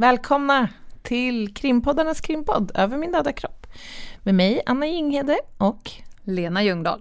Välkomna 0.00 0.68
till 1.02 1.54
krimpoddarnas 1.54 2.20
krimpodd 2.20 2.70
Över 2.74 2.96
min 2.96 3.12
döda 3.12 3.32
kropp. 3.32 3.66
Med 4.22 4.34
mig 4.34 4.62
Anna 4.66 4.86
Jinghede 4.86 5.38
och 5.58 5.90
Lena 6.22 6.62
Ljungdahl. 6.62 7.00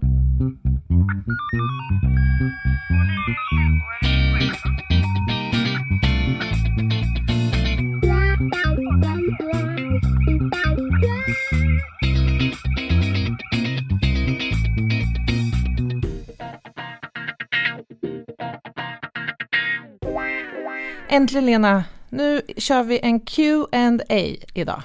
Äntligen 21.09 21.45
Lena, 21.45 21.83
nu 22.09 22.41
kör 22.57 22.83
vi 22.83 22.99
en 23.03 23.19
Q&A 23.19 24.35
idag. 24.53 24.81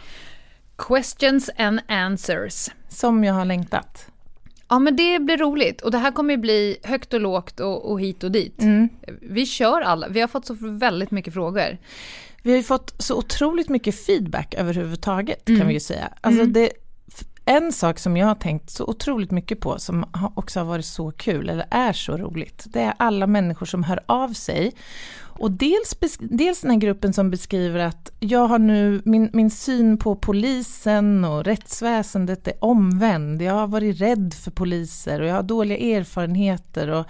Questions 0.78 1.50
and 1.58 1.80
answers. 1.88 2.68
Som 2.88 3.24
jag 3.24 3.34
har 3.34 3.44
längtat. 3.44 4.06
Ja, 4.68 4.78
men 4.78 4.96
det 4.96 5.18
blir 5.18 5.36
roligt. 5.36 5.80
Och 5.80 5.90
det 5.90 5.98
här 5.98 6.10
kommer 6.10 6.34
ju 6.34 6.38
bli 6.38 6.76
högt 6.82 7.14
och 7.14 7.20
lågt 7.20 7.60
och, 7.60 7.90
och 7.90 8.00
hit 8.00 8.24
och 8.24 8.30
dit. 8.30 8.62
Mm. 8.62 8.88
Vi 9.20 9.46
kör 9.46 9.80
alla. 9.80 10.08
Vi 10.08 10.20
har 10.20 10.28
fått 10.28 10.46
så 10.46 10.56
väldigt 10.60 11.10
mycket 11.10 11.34
frågor. 11.34 11.78
Vi 12.42 12.50
har 12.50 12.56
ju 12.56 12.62
fått 12.62 12.94
så 12.98 13.16
otroligt 13.18 13.68
mycket 13.68 14.06
feedback 14.06 14.54
överhuvudtaget 14.54 15.44
kan 15.44 15.54
Mm. 15.54 15.68
vi 15.68 15.74
ju 15.74 15.80
säga. 15.80 16.08
Alltså 16.20 16.46
det, 16.46 16.70
en 17.44 17.72
sak 17.72 17.98
som 17.98 18.16
jag 18.16 18.26
har 18.26 18.34
tänkt 18.34 18.70
så 18.70 18.84
otroligt 18.86 19.30
mycket 19.30 19.60
på 19.60 19.78
som 19.78 20.04
också 20.34 20.60
har 20.60 20.64
varit 20.64 20.84
så 20.84 21.10
kul, 21.10 21.48
eller 21.48 21.66
är 21.70 21.92
så 21.92 22.16
roligt, 22.16 22.64
det 22.66 22.80
är 22.80 22.94
alla 22.96 23.26
människor 23.26 23.66
som 23.66 23.82
hör 23.84 24.00
av 24.06 24.32
sig. 24.32 24.72
Och 25.38 25.50
dels, 25.50 25.96
dels 26.20 26.60
den 26.60 26.70
här 26.70 26.78
gruppen 26.78 27.12
som 27.12 27.30
beskriver 27.30 27.78
att 27.78 28.10
jag 28.20 28.46
har 28.46 28.58
nu, 28.58 29.02
min, 29.04 29.30
min 29.32 29.50
syn 29.50 29.96
på 29.98 30.16
polisen 30.16 31.24
och 31.24 31.44
rättsväsendet 31.44 32.48
är 32.48 32.54
omvänd. 32.64 33.42
Jag 33.42 33.54
har 33.54 33.66
varit 33.66 34.00
rädd 34.00 34.34
för 34.34 34.50
poliser 34.50 35.20
och 35.20 35.26
jag 35.26 35.34
har 35.34 35.42
dåliga 35.42 35.98
erfarenheter. 35.98 36.88
Och 36.88 37.06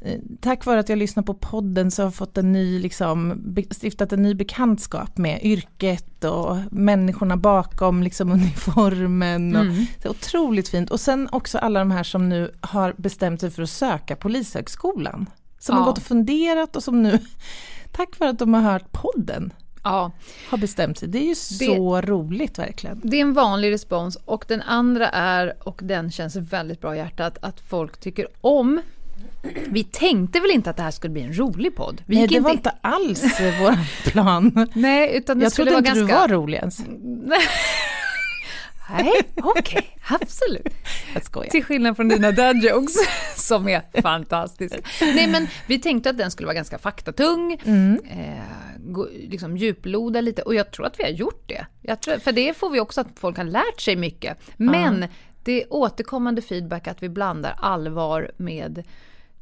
eh, 0.00 0.18
tack 0.40 0.66
vare 0.66 0.80
att 0.80 0.88
jag 0.88 0.98
lyssnar 0.98 1.22
på 1.22 1.34
podden 1.34 1.90
så 1.90 2.02
har 2.02 2.06
jag 2.06 2.14
fått 2.14 2.38
en 2.38 2.52
ny, 2.52 2.78
liksom, 2.78 3.42
stiftat 3.80 4.12
en 4.12 4.22
ny 4.22 4.34
bekantskap 4.34 5.18
med 5.18 5.40
yrket 5.42 6.24
och 6.24 6.56
människorna 6.70 7.36
bakom 7.36 8.02
liksom, 8.02 8.32
uniformen. 8.32 9.56
Och, 9.56 9.62
Mm. 9.62 9.86
det 10.02 10.08
är 10.08 10.10
otroligt 10.10 10.68
fint. 10.68 10.90
Och 10.90 11.00
sen 11.00 11.28
också 11.32 11.58
alla 11.58 11.78
de 11.78 11.90
här 11.90 12.02
som 12.02 12.28
nu 12.28 12.50
har 12.60 12.94
bestämt 12.96 13.40
sig 13.40 13.50
för 13.50 13.62
att 13.62 13.70
söka 13.70 14.16
Polishögskolan. 14.16 15.26
Som 15.62 15.74
har 15.76 15.82
Ja. 15.82 15.86
gått 15.86 15.98
och 15.98 16.04
funderat 16.04 16.76
och 16.76 16.82
som 16.82 17.02
nu, 17.02 17.18
tack 17.92 18.18
vare 18.18 18.30
att 18.30 18.38
de 18.38 18.54
har 18.54 18.60
hört 18.72 18.92
podden, 18.92 19.52
Ja, 19.84 20.10
har 20.50 20.58
bestämt 20.58 20.98
sig. 20.98 21.08
Det 21.08 21.18
är 21.18 21.26
ju 21.26 21.34
så 21.34 22.00
roligt 22.00 22.58
verkligen. 22.58 23.00
det 23.04 23.16
är 23.16 23.20
en 23.20 23.34
vanlig 23.34 23.72
respons. 23.72 24.18
Och 24.24 24.44
den 24.48 24.62
andra 24.62 25.08
är, 25.08 25.54
och 25.68 25.80
den 25.84 26.10
känns 26.10 26.36
väldigt 26.36 26.80
bra 26.80 26.94
i 26.94 26.98
hjärtat, 26.98 27.38
att 27.40 27.60
folk 27.60 28.00
tycker 28.00 28.26
om 28.40 28.80
vi 29.66 29.84
tänkte 29.84 30.40
väl 30.40 30.50
inte 30.50 30.70
att 30.70 30.76
det 30.76 30.82
här 30.82 30.90
skulle 30.90 31.12
bli 31.12 31.22
en 31.22 31.38
rolig 31.38 31.76
podd? 31.76 32.02
Vi 32.06 32.16
Nej, 32.16 32.26
det 32.26 32.40
var 32.40 32.50
inte 32.50 32.72
alls 32.80 33.22
vår 33.60 34.08
plan. 34.10 34.68
Nej, 34.74 35.16
utan 35.16 35.38
det 35.38 35.42
Jag 35.44 35.52
skulle 35.52 35.70
trodde 35.70 35.82
vara 35.90 35.96
inte 35.96 36.00
ganska... 36.12 36.26
du 36.26 36.34
var 36.34 36.42
rolig 36.42 36.58
ens. 36.58 36.78
Nej, 38.90 39.12
okej, 39.36 39.98
absolut. 40.08 40.66
Jag 41.14 41.24
skojar. 41.24 41.50
Till 41.50 41.64
skillnad 41.64 41.96
från 41.96 42.08
dina 42.08 42.30
dad 42.32 42.56
jokes, 42.64 42.94
som 43.36 43.68
är 43.68 44.00
fantastiska. 44.02 44.78
Nej, 45.00 45.28
men 45.28 45.46
vi 45.66 45.78
tänkte 45.78 46.10
att 46.10 46.18
den 46.18 46.30
skulle 46.30 46.46
vara 46.46 46.54
ganska 46.54 46.78
faktatung, 46.78 47.60
Mm. 47.64 48.00
eh, 48.10 48.42
gå, 48.78 49.08
liksom 49.12 49.56
djuploda 49.56 50.20
lite, 50.20 50.42
och 50.42 50.54
jag 50.54 50.70
tror 50.70 50.86
att 50.86 50.98
vi 51.00 51.02
har 51.04 51.10
gjort 51.10 51.48
det. 51.48 51.66
Jag 51.82 52.00
tror, 52.02 52.18
för 52.18 52.32
det 52.32 52.54
får 52.56 52.70
vi 52.70 52.80
också 52.80 53.00
att 53.00 53.06
folk 53.16 53.36
har 53.36 53.44
lärt 53.44 53.80
sig 53.80 53.96
mycket. 53.96 54.38
Men 54.56 55.06
det 55.44 55.62
är 55.62 55.72
återkommande 55.72 56.42
feedback 56.42 56.88
att 56.88 57.02
vi 57.02 57.08
blandar 57.08 57.54
allvar 57.58 58.30
med 58.36 58.82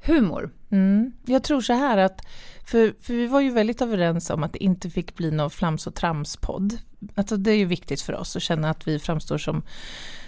humor. 0.03 0.51
Mm. 0.71 1.13
Jag 1.27 1.43
tror 1.45 1.61
så 1.61 1.73
här 1.73 1.97
att, 1.99 2.27
för, 2.65 2.95
för 3.03 3.15
vi 3.15 3.27
var 3.27 3.41
ju 3.41 3.51
väldigt 3.51 3.83
överens 3.83 4.31
om 4.31 4.43
att 4.43 4.53
det 4.53 4.65
inte 4.65 4.91
fick 4.91 5.15
bli 5.17 5.31
någon 5.31 5.51
flams 5.51 5.87
och 5.87 5.95
tramspodd. 5.95 6.79
Alltså 7.15 7.37
det 7.37 7.51
är 7.51 7.57
ju 7.57 7.65
viktigt 7.65 8.01
för 8.03 8.13
oss 8.15 8.37
att 8.37 8.43
känna 8.43 8.71
att 8.71 8.89
vi 8.89 8.99
framstår 8.99 9.39
som 9.39 9.63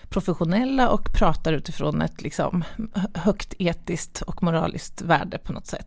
professionella 0.09 0.89
och 0.91 1.13
pratar 1.15 1.53
utifrån 1.53 2.03
ett 2.03 2.23
liksom 2.23 2.65
högt 3.15 3.55
etiskt 3.59 4.23
och 4.23 4.43
moraliskt 4.43 5.03
värde 5.03 5.39
på 5.39 5.53
något 5.53 5.67
sätt. 5.67 5.87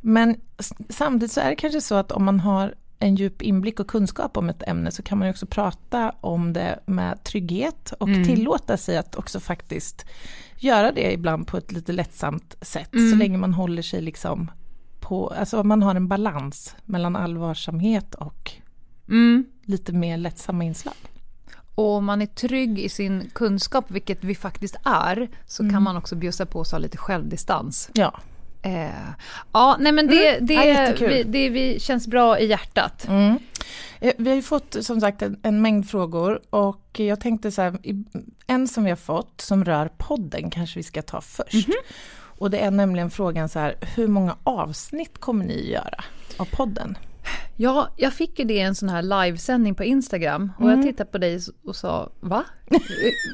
Men 0.00 0.40
s- 0.58 0.72
samtidigt 0.88 1.32
så 1.32 1.40
är 1.40 1.50
det 1.50 1.56
kanske 1.56 1.80
så 1.80 1.94
att 1.94 2.12
om 2.12 2.24
man 2.24 2.40
har 2.40 2.74
en 2.98 3.14
djup 3.16 3.42
inblick 3.42 3.80
och 3.80 3.86
kunskap 3.86 4.36
om 4.36 4.48
ett 4.48 4.62
ämne 4.68 4.90
så 4.90 5.02
kan 5.02 5.18
man 5.18 5.28
ju 5.28 5.32
också 5.32 5.46
prata 5.46 6.12
om 6.20 6.52
det 6.52 6.78
med 6.86 7.24
trygghet 7.24 7.92
och 8.00 8.08
tillåta 8.24 8.76
sig 8.76 8.96
att 8.96 9.14
också 9.14 9.40
faktiskt 9.40 10.06
göra 10.58 10.92
det 10.92 11.12
ibland 11.12 11.46
på 11.46 11.56
ett 11.56 11.72
lite 11.72 11.92
lättsamt 11.92 12.56
sätt. 12.60 12.90
Så 13.10 13.16
länge 13.16 13.38
man 13.38 13.54
håller 13.54 13.82
sig 13.82 14.02
liksom 14.02 14.50
på, 15.00 15.28
alltså 15.28 15.62
man 15.64 15.82
har 15.82 15.94
en 15.94 16.08
balans 16.08 16.76
mellan 16.84 17.16
allvarsamhet 17.16 18.14
och 18.14 18.52
Mm. 19.08 19.44
lite 19.64 19.92
mer 19.92 20.16
lättsamma 20.16 20.64
inslag. 20.64 20.94
Och 21.74 21.90
om 21.90 22.04
man 22.04 22.22
är 22.22 22.26
trygg 22.26 22.78
i 22.78 22.88
sin 22.88 23.30
kunskap, 23.32 23.84
vilket 23.90 24.24
vi 24.24 24.34
faktiskt 24.34 24.76
är, 24.84 25.28
så 25.46 25.70
kan 25.70 25.82
man 25.82 25.96
också 25.96 26.16
bjussa 26.16 26.46
på 26.46 26.64
sig 26.64 26.80
lite 26.80 26.96
självdistans. 26.98 27.90
Ja. 27.94 28.14
Eh, 28.64 28.88
ja, 29.52 29.76
nej 29.80 29.92
men 29.92 30.06
det, 30.06 30.38
det, 30.40 30.54
Ja, 30.54 30.94
vi, 31.08 31.22
det 31.22 31.48
vi 31.50 31.80
känns 31.80 32.06
bra 32.06 32.38
i 32.38 32.46
hjärtat. 32.46 33.06
Mm. 33.08 33.38
Eh, 34.00 34.12
Vi 34.18 34.28
har 34.28 34.36
ju 34.36 34.42
fått 34.42 34.76
som 34.80 35.00
sagt 35.00 35.22
en, 35.22 35.40
en 35.42 35.62
mängd 35.62 35.90
frågor 35.90 36.40
och 36.50 37.00
jag 37.00 37.20
tänkte 37.20 37.50
så 37.50 37.62
här, 37.62 37.78
en 38.46 38.68
som 38.68 38.84
vi 38.84 38.90
har 38.90 38.96
fått 38.96 39.40
som 39.40 39.64
rör 39.64 39.90
podden 39.98 40.50
kanske 40.50 40.78
vi 40.78 40.82
ska 40.82 41.02
ta 41.02 41.20
först. 41.20 41.68
Och 42.38 42.50
det 42.50 42.58
är 42.58 42.70
nämligen 42.70 43.10
frågan 43.10 43.48
så 43.48 43.58
här, 43.58 43.74
hur 43.96 44.08
många 44.08 44.36
avsnitt 44.44 45.18
kommer 45.18 45.44
ni 45.44 45.70
göra 45.70 46.04
av 46.36 46.44
podden? 46.44 46.98
Ja, 47.56 47.88
jag 47.96 48.12
fick 48.12 48.38
ju 48.38 48.44
det 48.44 48.54
i 48.54 48.60
en 48.60 48.74
sån 48.74 48.88
här 48.88 49.02
livesändning 49.02 49.74
på 49.74 49.84
Instagram 49.84 50.52
och 50.58 50.70
jag 50.70 50.82
tittade 50.82 51.10
på 51.10 51.18
dig 51.18 51.40
och 51.64 51.76
sa 51.76 52.10
va? 52.20 52.44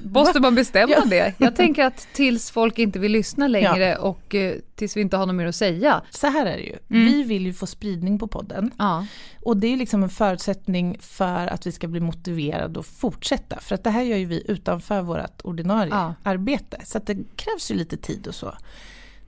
Måste 0.02 0.40
man 0.40 0.54
bestämma 0.54 0.92
Ja. 0.92 1.04
det? 1.10 1.34
Jag 1.38 1.56
tänker 1.56 1.84
att 1.84 2.08
tills 2.12 2.50
folk 2.50 2.78
inte 2.78 2.98
vill 2.98 3.12
lyssna 3.12 3.48
längre 3.48 3.96
och 3.96 4.34
eh, 4.34 4.54
tills 4.74 4.96
vi 4.96 5.00
inte 5.00 5.16
har 5.16 5.26
något 5.26 5.34
mer 5.34 5.46
att 5.46 5.54
säga. 5.54 6.02
Så 6.10 6.26
här 6.26 6.46
är 6.46 6.56
det 6.56 6.62
ju, 6.62 6.76
vi 6.88 7.22
vill 7.22 7.46
ju 7.46 7.52
få 7.52 7.66
spridning 7.66 8.18
på 8.18 8.26
podden. 8.26 8.70
Ja, 8.78 9.06
Och 9.42 9.56
det 9.56 9.66
är 9.72 9.76
liksom 9.76 10.02
en 10.02 10.08
förutsättning 10.08 10.96
för 11.00 11.46
att 11.46 11.66
vi 11.66 11.72
ska 11.72 11.88
bli 11.88 12.00
motiverade 12.00 12.80
att 12.80 12.86
fortsätta. 12.86 13.60
För 13.60 13.74
att 13.74 13.84
det 13.84 13.90
här 13.90 14.02
gör 14.02 14.16
ju 14.16 14.24
vi 14.26 14.42
utanför 14.48 15.02
vårt 15.02 15.40
ordinarie 15.44 15.90
Ja. 15.92 16.14
arbete. 16.22 16.80
Så 16.84 16.98
det 16.98 17.14
krävs 17.36 17.70
ju 17.70 17.74
lite 17.74 17.96
tid 17.96 18.26
och 18.26 18.34
så. 18.34 18.54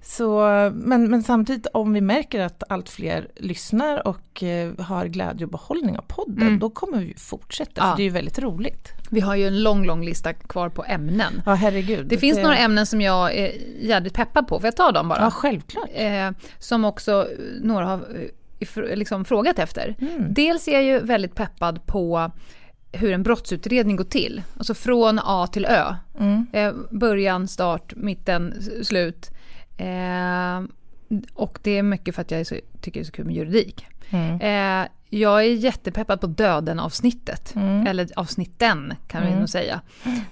Så 0.03 0.41
men, 0.75 1.11
men 1.11 1.23
samtidigt 1.23 1.67
om 1.67 1.93
vi 1.93 2.01
märker 2.01 2.41
att 2.41 2.63
allt 2.69 2.89
fler 2.89 3.29
lyssnar 3.37 4.09
och 4.09 4.43
eh, 4.43 4.79
har 4.79 5.07
glädje 5.07 5.47
och 5.47 5.53
behållning 5.53 5.99
av 5.99 6.03
podden, 6.03 6.59
då 6.59 6.71
kommer 6.71 6.99
vi 6.99 7.15
fortsätta. 7.17 7.73
Ja. 7.75 7.91
För 7.91 7.97
det 7.97 8.03
är 8.03 8.05
ju 8.05 8.11
väldigt 8.11 8.39
roligt. 8.39 8.89
vi 9.11 9.21
har 9.21 9.37
ju 9.37 9.47
en 9.47 9.63
lång, 9.63 9.85
lång 9.85 10.05
lista 10.05 10.33
kvar 10.33 10.69
på 10.69 10.85
ämnen. 10.85 11.43
Ja, 11.47 11.55
herregud. 11.55 12.07
Det 12.07 12.19
finns 12.19 12.39
några 12.39 12.57
ämnen 12.57 12.87
som 12.87 13.01
jag 13.01 13.35
är 13.35 13.53
jävligt 13.81 14.15
peppad 14.15 14.49
på, 14.49 14.59
får 14.59 14.67
jag 14.67 14.77
ta 14.77 14.93
dem 14.93 15.09
bara? 15.09 15.21
Ja, 15.21 15.31
självklart. 15.31 15.89
eh, 15.93 16.31
som 16.59 16.84
också 16.84 17.13
eh, 17.13 17.27
några 17.63 17.87
har 17.87 18.01
eh, 18.61 18.97
liksom 18.97 19.25
frågat 19.25 19.59
efter. 19.59 19.95
Mm. 20.01 20.34
Dels 20.34 20.69
är 20.69 20.73
jag 20.73 20.83
ju 20.83 20.99
väldigt 20.99 21.34
peppad 21.34 21.87
på 21.87 22.31
hur 22.93 23.13
en 23.13 23.23
brottsutredning 23.23 23.97
går 23.97 24.05
till. 24.05 24.43
Alltså 24.57 24.75
från 24.75 25.21
A 25.23 25.47
till 25.47 25.65
Ö. 25.65 25.95
Mm. 26.21 26.47
Eh, 26.53 26.73
början, 26.91 27.49
start, 27.49 27.93
mitten, 27.97 28.55
slut. 28.83 29.31
Eh, 29.77 30.62
och 31.34 31.59
det 31.62 31.78
är 31.78 31.83
mycket 31.83 32.15
för 32.15 32.22
att 32.22 32.31
jag 32.31 32.47
så, 32.47 32.55
tycker 32.81 33.00
det 33.00 33.03
är 33.03 33.06
så 33.06 33.12
kul 33.12 33.27
med 33.27 33.34
juridik. 33.34 33.87
Mm. 34.10 34.41
Eh, 34.41 34.88
jag 35.15 35.41
är 35.41 35.55
jättepeppad 35.55 36.21
på 36.21 36.27
döden-avsnittet. 36.27 37.54
Eller 37.86 38.09
avsnitten 38.16 38.95
kan 39.09 39.27
vi 39.27 39.34
nog 39.34 39.48
säga. 39.48 39.81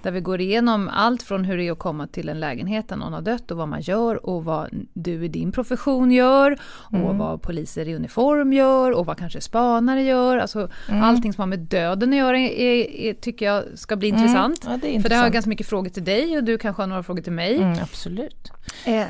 Där 0.03 0.11
vi 0.11 0.21
går 0.21 0.41
igenom 0.41 0.89
allt 0.93 1.23
från 1.23 1.45
hur 1.45 1.57
det 1.57 1.67
är 1.67 1.71
att 1.71 1.79
komma 1.79 2.07
till 2.07 2.29
en 2.29 2.39
lägenhet 2.39 2.87
där 2.89 2.95
någon 2.95 3.13
har 3.13 3.21
dött 3.21 3.51
och 3.51 3.57
vad 3.57 3.67
man 3.67 3.81
gör 3.81 4.25
och 4.25 4.45
vad 4.45 4.69
du 4.93 5.25
i 5.25 5.27
din 5.27 5.51
profession 5.51 6.11
gör 6.11 6.57
och 6.71 7.15
vad 7.15 7.41
poliser 7.41 7.87
i 7.87 7.95
uniform 7.95 8.53
gör 8.53 8.91
och 8.91 9.05
vad 9.05 9.17
kanske 9.17 9.41
spanare 9.41 10.01
gör. 10.03 10.37
Alltså 10.37 10.69
allting 10.87 11.33
som 11.33 11.41
har 11.41 11.47
med 11.47 11.59
döden 11.59 12.09
att 12.09 12.15
göra 12.15 12.39
är, 12.39 12.49
är, 12.51 12.91
är, 12.95 13.13
tycker 13.13 13.45
jag 13.45 13.63
ska 13.75 13.95
bli 13.95 14.07
intressant. 14.07 14.65
Ja, 14.69 14.69
det 14.69 14.75
är 14.75 14.79
För 14.79 14.87
det 14.87 14.87
har 14.89 14.95
intressant. 14.95 15.23
jag 15.23 15.33
ganska 15.33 15.49
mycket 15.49 15.67
frågor 15.67 15.89
till 15.89 16.03
dig 16.03 16.37
och 16.37 16.43
du 16.43 16.57
kanske 16.57 16.81
har 16.81 16.87
några 16.87 17.03
frågor 17.03 17.21
till 17.21 17.31
mig. 17.33 17.55
Mm, 17.57 17.79
absolut. 17.83 18.51
Eh, 18.85 19.03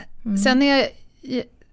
Sen 0.43 0.61
är 0.61 0.77
jag 0.77 0.87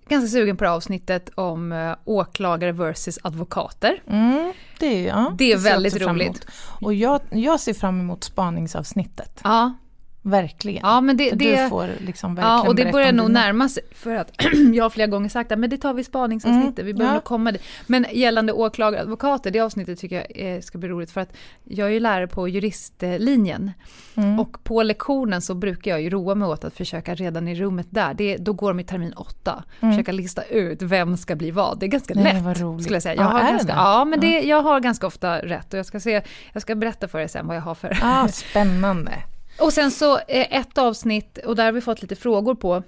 ganska 0.08 0.28
sugen 0.28 0.56
på 0.56 0.64
det 0.64 0.70
avsnittet 0.70 1.31
om 1.34 1.72
eh, 1.72 1.94
åklagare 2.05 2.72
versus 2.72 3.19
advokater. 3.22 4.02
Mm, 4.06 4.52
det 4.78 4.87
är, 4.87 5.08
ja, 5.08 5.34
Det 5.38 5.44
är 5.44 5.50
jag 5.50 5.58
väldigt 5.58 6.00
roligt. 6.00 6.46
Och 6.81 6.94
jag, 6.94 7.20
jag 7.31 7.60
ser 7.60 7.75
fram 7.75 8.00
emot 8.00 8.25
spaningsavsnittet. 8.25 9.40
Ja, 9.44 9.75
Verkligen. 10.23 10.81
Ja, 10.87 11.00
men 11.00 11.17
det, 11.17 11.31
det, 11.31 11.62
du 11.62 11.69
får 11.69 11.88
liksom 12.00 12.35
verkligen 12.35 12.56
ja, 12.56 12.69
och 12.69 12.75
det 12.75 12.93
börjar 12.93 13.12
nog 13.12 13.26
dina- 13.31 13.41
närma 13.41 13.69
sig 13.69 13.82
för 13.94 14.15
att 14.15 14.32
jag 14.75 14.85
har 14.85 14.91
flera 14.91 15.06
gånger 15.06 15.29
sagt 15.29 15.53
att 15.53 15.59
men 15.59 15.70
det 15.70 15.76
tar 15.76 15.94
vi 15.94 16.00
i 16.00 16.05
spaningsavsnittet, 16.05 16.85
vi 16.87 16.94
börjar 16.94 17.05
Mm, 17.09 17.09
ja. 17.11 17.15
nog 17.15 17.25
komma 17.25 17.53
dit. 17.53 17.62
Men 17.87 18.06
gällande 18.12 18.53
åklagare 18.53 19.00
och 19.00 19.05
advokater, 19.05 19.50
det 19.50 19.61
avsnittet 19.61 19.99
tycker 19.99 20.17
jag 20.17 20.55
eh, 20.55 20.61
ska 20.61 20.79
bli 20.79 20.88
roligt 20.88 21.11
för 21.11 21.20
att 21.20 21.32
jag 21.65 21.88
är 21.88 21.93
ju 21.93 22.00
lärare 22.00 22.26
på 22.26 22.49
juristlinjen 22.49 23.73
Mm. 24.17 24.41
och 24.41 24.65
på 24.65 24.82
lektionen 24.82 25.43
så 25.43 25.55
brukar 25.55 25.91
jag 25.91 26.00
ju 26.03 26.11
roa 26.11 26.35
mig 26.35 26.49
åt 26.49 26.65
att 26.65 26.75
försöka 26.75 27.15
redan 27.15 27.49
i 27.49 27.55
rummet 27.55 27.87
där, 27.91 28.15
det, 28.15 28.37
då 28.37 28.53
går 28.53 28.70
de 28.70 28.81
i 28.81 28.85
termin 28.85 29.12
åtta, 29.12 29.65
försöka 29.81 30.12
lista 30.12 30.43
ut 30.43 30.82
vem 30.82 31.17
ska 31.17 31.37
bli 31.37 31.50
vad. 31.50 31.79
Det 31.81 31.87
är 31.87 31.88
ganska 31.88 32.15
Mm. 32.15 32.25
Nej, 32.25 32.43
lätt 32.44 32.82
skulle 32.82 32.97
jag 32.97 33.03
säga. 33.03 33.15
Jag 33.15 33.25
Ja, 33.25 33.29
har 33.29 33.41
ganska, 33.50 33.67
det? 33.73 33.79
ja, 33.79 34.05
men 34.05 34.20
det, 34.20 34.41
jag 34.41 34.62
har 34.62 34.81
ganska 34.81 35.06
ofta 35.06 35.38
rätt 35.38 35.73
och 35.73 35.79
jag 35.79 35.87
ska, 35.87 36.00
se, 36.00 36.23
jag 36.53 36.62
ska 36.62 36.75
berätta 36.75 37.09
för 37.09 37.19
er 37.20 37.26
sen 37.26 37.47
vad 37.47 37.56
jag 37.56 37.61
har 37.62 37.75
för 37.75 37.99
Ah, 38.03 38.29
spännande. 38.29 39.12
Och 39.60 39.72
sen 39.72 39.90
så 39.90 40.14
eh, 40.19 40.58
ett 40.60 40.78
avsnitt, 40.78 41.38
och 41.38 41.56
där 41.56 41.64
har 41.64 41.72
vi 41.72 41.81
fått 41.81 42.02
lite 42.02 42.16
frågor 42.16 42.55
på 42.55 42.82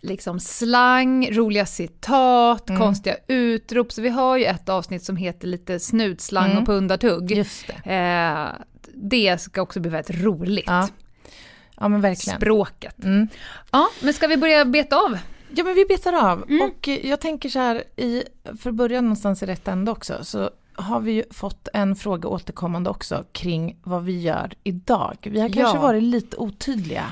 liksom 0.00 0.40
slang, 0.40 1.30
roliga 1.32 1.66
citat, 1.66 2.68
Mm. 2.68 2.82
konstiga 2.82 3.16
utrop. 3.28 3.92
Så 3.92 4.02
vi 4.02 4.08
har 4.08 4.36
ju 4.36 4.44
ett 4.44 4.68
avsnitt 4.68 5.04
som 5.04 5.16
heter 5.16 5.48
lite 5.48 5.80
snutslang 5.80 6.46
Mm. 6.50 6.58
och 6.58 6.66
pundartugg. 6.66 7.30
Just 7.32 7.66
det. 7.84 7.92
Eh, 7.94 8.62
det 8.94 9.40
ska 9.40 9.62
också 9.62 9.80
bli 9.80 9.90
väldigt 9.90 10.20
roligt. 10.24 10.64
Ja, 10.66 10.88
ja 11.76 11.88
men 11.88 12.00
verkligen. 12.00 12.36
Språket. 12.40 13.04
Mm. 13.04 13.28
Ja, 13.70 13.88
men 14.02 14.14
ska 14.14 14.26
vi 14.26 14.36
börja 14.36 14.64
beta 14.64 14.96
av? 14.96 15.18
Ja 15.56 15.64
men 15.64 15.74
vi 15.74 15.84
betar 15.84 16.12
av. 16.30 16.44
Mm. 16.48 16.62
Och 16.70 16.88
jag 16.88 17.20
tänker 17.20 17.48
så 17.48 17.58
här, 17.58 17.84
i, 17.96 18.22
för 18.62 18.70
att 18.70 18.76
börja 18.76 19.00
någonstans 19.00 19.42
i 19.42 19.46
rätt 19.46 19.68
ände 19.68 19.90
också, 19.90 20.24
så 20.24 20.50
har 20.78 21.00
vi 21.00 21.12
ju 21.12 21.24
fått 21.30 21.68
en 21.74 21.96
fråga 21.96 22.28
återkommande 22.28 22.90
också 22.90 23.24
kring 23.32 23.76
vad 23.82 24.04
vi 24.04 24.20
gör 24.20 24.52
idag. 24.64 25.16
Vi 25.22 25.40
har 25.40 25.48
kanske 25.48 25.76
Ja. 25.76 25.82
varit 25.82 26.02
lite 26.02 26.36
otydliga. 26.36 27.04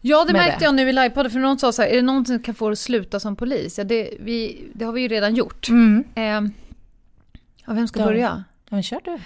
Ja, 0.00 0.24
det 0.24 0.32
märkte 0.32 0.58
det. 0.58 0.64
jag 0.64 0.74
nu 0.74 0.88
i 0.88 0.92
livepodden, 0.92 1.30
för 1.32 1.38
någon 1.38 1.58
sa 1.58 1.72
så 1.72 1.82
här, 1.82 1.88
är 1.88 1.96
det 1.96 2.02
någon 2.02 2.26
som 2.26 2.38
kan 2.42 2.54
få 2.54 2.70
att 2.70 2.78
sluta 2.78 3.20
som 3.20 3.36
polis? 3.36 3.78
Ja, 3.78 3.84
det, 3.84 4.14
vi, 4.20 4.64
det 4.74 4.84
har 4.84 4.92
vi 4.92 5.00
ju 5.00 5.08
redan 5.08 5.34
gjort. 5.34 5.68
Mm. 5.68 6.04
Eh, 6.14 6.50
ja, 7.66 7.72
vem 7.72 7.88
ska 7.88 8.00
Ja. 8.00 8.06
börja? 8.06 8.44
Ja, 8.68 8.74
men 8.74 8.82
kör 8.82 9.00
du. 9.04 9.18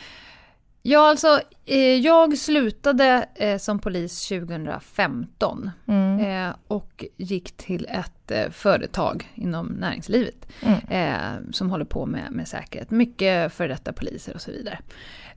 Ja, 0.82 1.08
alltså 1.10 1.40
eh, 1.66 1.94
jag 1.94 2.38
slutade 2.38 3.26
eh, 3.34 3.58
som 3.58 3.78
polis 3.78 4.28
2015 4.28 5.70
Mm. 5.88 6.20
eh, 6.48 6.54
och 6.68 7.04
gick 7.16 7.56
till 7.56 7.86
ett 7.90 8.30
eh, 8.30 8.50
företag 8.50 9.32
inom 9.34 9.66
näringslivet 9.66 10.46
Mm. 10.62 10.78
eh, 10.88 11.50
som 11.52 11.70
håller 11.70 11.84
på 11.84 12.06
med, 12.06 12.32
med 12.32 12.48
säkerhet. 12.48 12.90
Mycket 12.90 13.52
före 13.52 13.68
detta 13.68 13.92
poliser 13.92 14.34
och 14.34 14.40
så 14.40 14.50
vidare. 14.50 14.78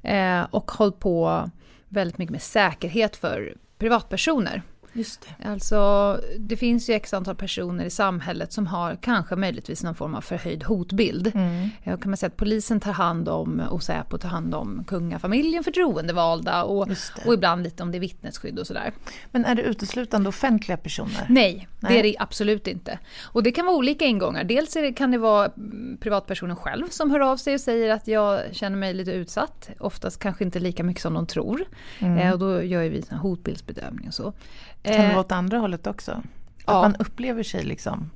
Eh, 0.04 0.48
och 0.52 0.72
hållit 0.72 1.00
på 1.00 1.50
väldigt 1.90 2.18
mycket 2.18 2.32
med 2.32 2.42
säkerhet 2.42 3.16
för 3.16 3.56
privatpersoner. 3.78 4.62
Just 4.94 5.22
det. 5.22 5.50
Alltså, 5.50 6.20
det 6.40 6.58
finns 6.58 6.90
ju 6.90 6.94
x 6.94 7.14
antal 7.14 7.36
personer 7.36 7.86
i 7.86 7.90
samhället 7.90 8.54
som 8.54 8.68
har 8.68 8.96
kanske 8.96 9.36
möjligtvis 9.36 9.84
någon 9.84 9.96
form 9.96 10.16
av 10.16 10.22
förhöjd 10.22 10.64
hotbild. 10.64 11.32
Mm. 11.36 11.70
Ja, 11.84 11.98
kan 11.98 12.10
man 12.12 12.18
säga 12.18 12.28
att 12.28 12.38
polisen 12.38 12.80
tar 12.80 12.92
hand 12.92 13.30
om 13.30 13.60
och 13.60 13.84
Säpo 13.84 14.18
tar 14.18 14.30
hand 14.30 14.56
om 14.56 14.84
kungafamiljen, 14.88 15.64
förtroendevalda 15.64 16.64
och, 16.64 16.88
det. 16.88 16.98
och 17.26 17.34
ibland 17.34 17.64
lite 17.64 17.84
om 17.84 17.92
det 17.92 17.98
är 17.98 18.00
vittnesskydd 18.00 18.60
och 18.60 18.68
sådär. 18.68 18.94
Men 19.32 19.46
är 19.46 19.56
det 19.56 19.62
uteslutande 19.62 20.30
offentliga 20.30 20.78
personer? 20.78 21.26
Nej, 21.30 21.68
det 21.80 21.88
Nej. 21.88 22.00
är 22.00 22.04
det 22.04 22.16
absolut 22.20 22.68
inte. 22.68 23.00
Och 23.24 23.44
det 23.44 23.52
kan 23.52 23.66
vara 23.66 23.76
olika 23.76 24.06
ingångar. 24.06 24.44
Dels 24.44 24.74
det, 24.74 24.94
kan 24.94 25.12
det 25.12 25.18
vara 25.18 25.46
mm, 25.46 25.98
privatpersonen 26.02 26.56
själv 26.56 26.88
som 26.90 27.12
hör 27.12 27.20
av 27.20 27.38
sig 27.38 27.54
och 27.54 27.62
säger 27.62 27.90
att 27.90 28.08
jag 28.08 28.42
känner 28.52 28.78
mig 28.78 28.94
lite 28.94 29.12
utsatt. 29.12 29.70
Oftast 29.80 30.20
kanske 30.20 30.44
inte 30.44 30.60
lika 30.60 30.84
mycket 30.84 31.02
som 31.02 31.14
de 31.14 31.28
tror. 31.28 31.66
Mm. 32.00 32.18
Eh, 32.18 32.34
och 32.34 32.40
då 32.40 32.64
gör 32.64 32.90
vi 32.90 33.04
en 33.10 33.18
hotbildsbedömning 33.18 34.08
och 34.08 34.14
så. 34.14 34.34
Kan 34.84 34.94
det 34.94 34.98
Eh, 35.00 35.08
vara 35.10 35.20
åt 35.20 35.32
andra 35.32 35.58
hållet 35.58 35.88
också? 35.88 36.12
Att 36.12 36.24
ja. 36.66 36.82
man 36.82 36.96
upplever 36.96 37.44
sig 37.44 37.64
liksom 37.64 38.10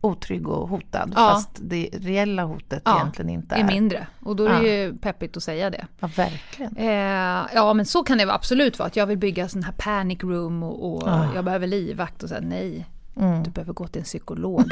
otrygg 0.00 0.48
och 0.48 0.68
hotad 0.68 1.12
Ja. 1.16 1.30
fast 1.32 1.50
det 1.60 1.88
reella 1.92 2.42
hotet 2.44 2.82
Ja, 2.84 2.96
egentligen 3.00 3.30
inte 3.30 3.54
är 3.54 3.58
är. 3.60 3.64
mindre. 3.64 4.06
Och 4.20 4.36
då 4.36 4.44
är 4.46 4.60
det 4.60 4.66
Ja. 4.68 4.74
ju 4.84 4.96
peppigt 4.98 5.36
att 5.36 5.42
säga 5.42 5.70
det. 5.70 5.86
Ja, 6.00 6.10
verkligen. 6.16 6.76
Eh, 6.76 7.46
ja 7.54 7.74
men 7.74 7.86
så 7.86 8.02
kan 8.02 8.18
det 8.18 8.32
absolut 8.34 8.78
vara. 8.78 8.86
Att 8.86 8.96
jag 8.96 9.06
vill 9.06 9.18
bygga 9.18 9.48
sån 9.48 9.62
här 9.62 9.72
panic 9.78 10.22
room 10.22 10.62
och, 10.62 10.94
och 11.02 11.08
Ah. 11.08 11.28
jag 11.34 11.44
behöver 11.44 11.66
livvakt 11.66 12.22
och 12.22 12.28
säga 12.28 12.40
nej. 12.40 12.86
Mm. 13.16 13.42
Du 13.42 13.50
behöver 13.50 13.72
gå 13.72 13.86
till 13.86 13.98
en 14.00 14.04
psykolog. 14.04 14.64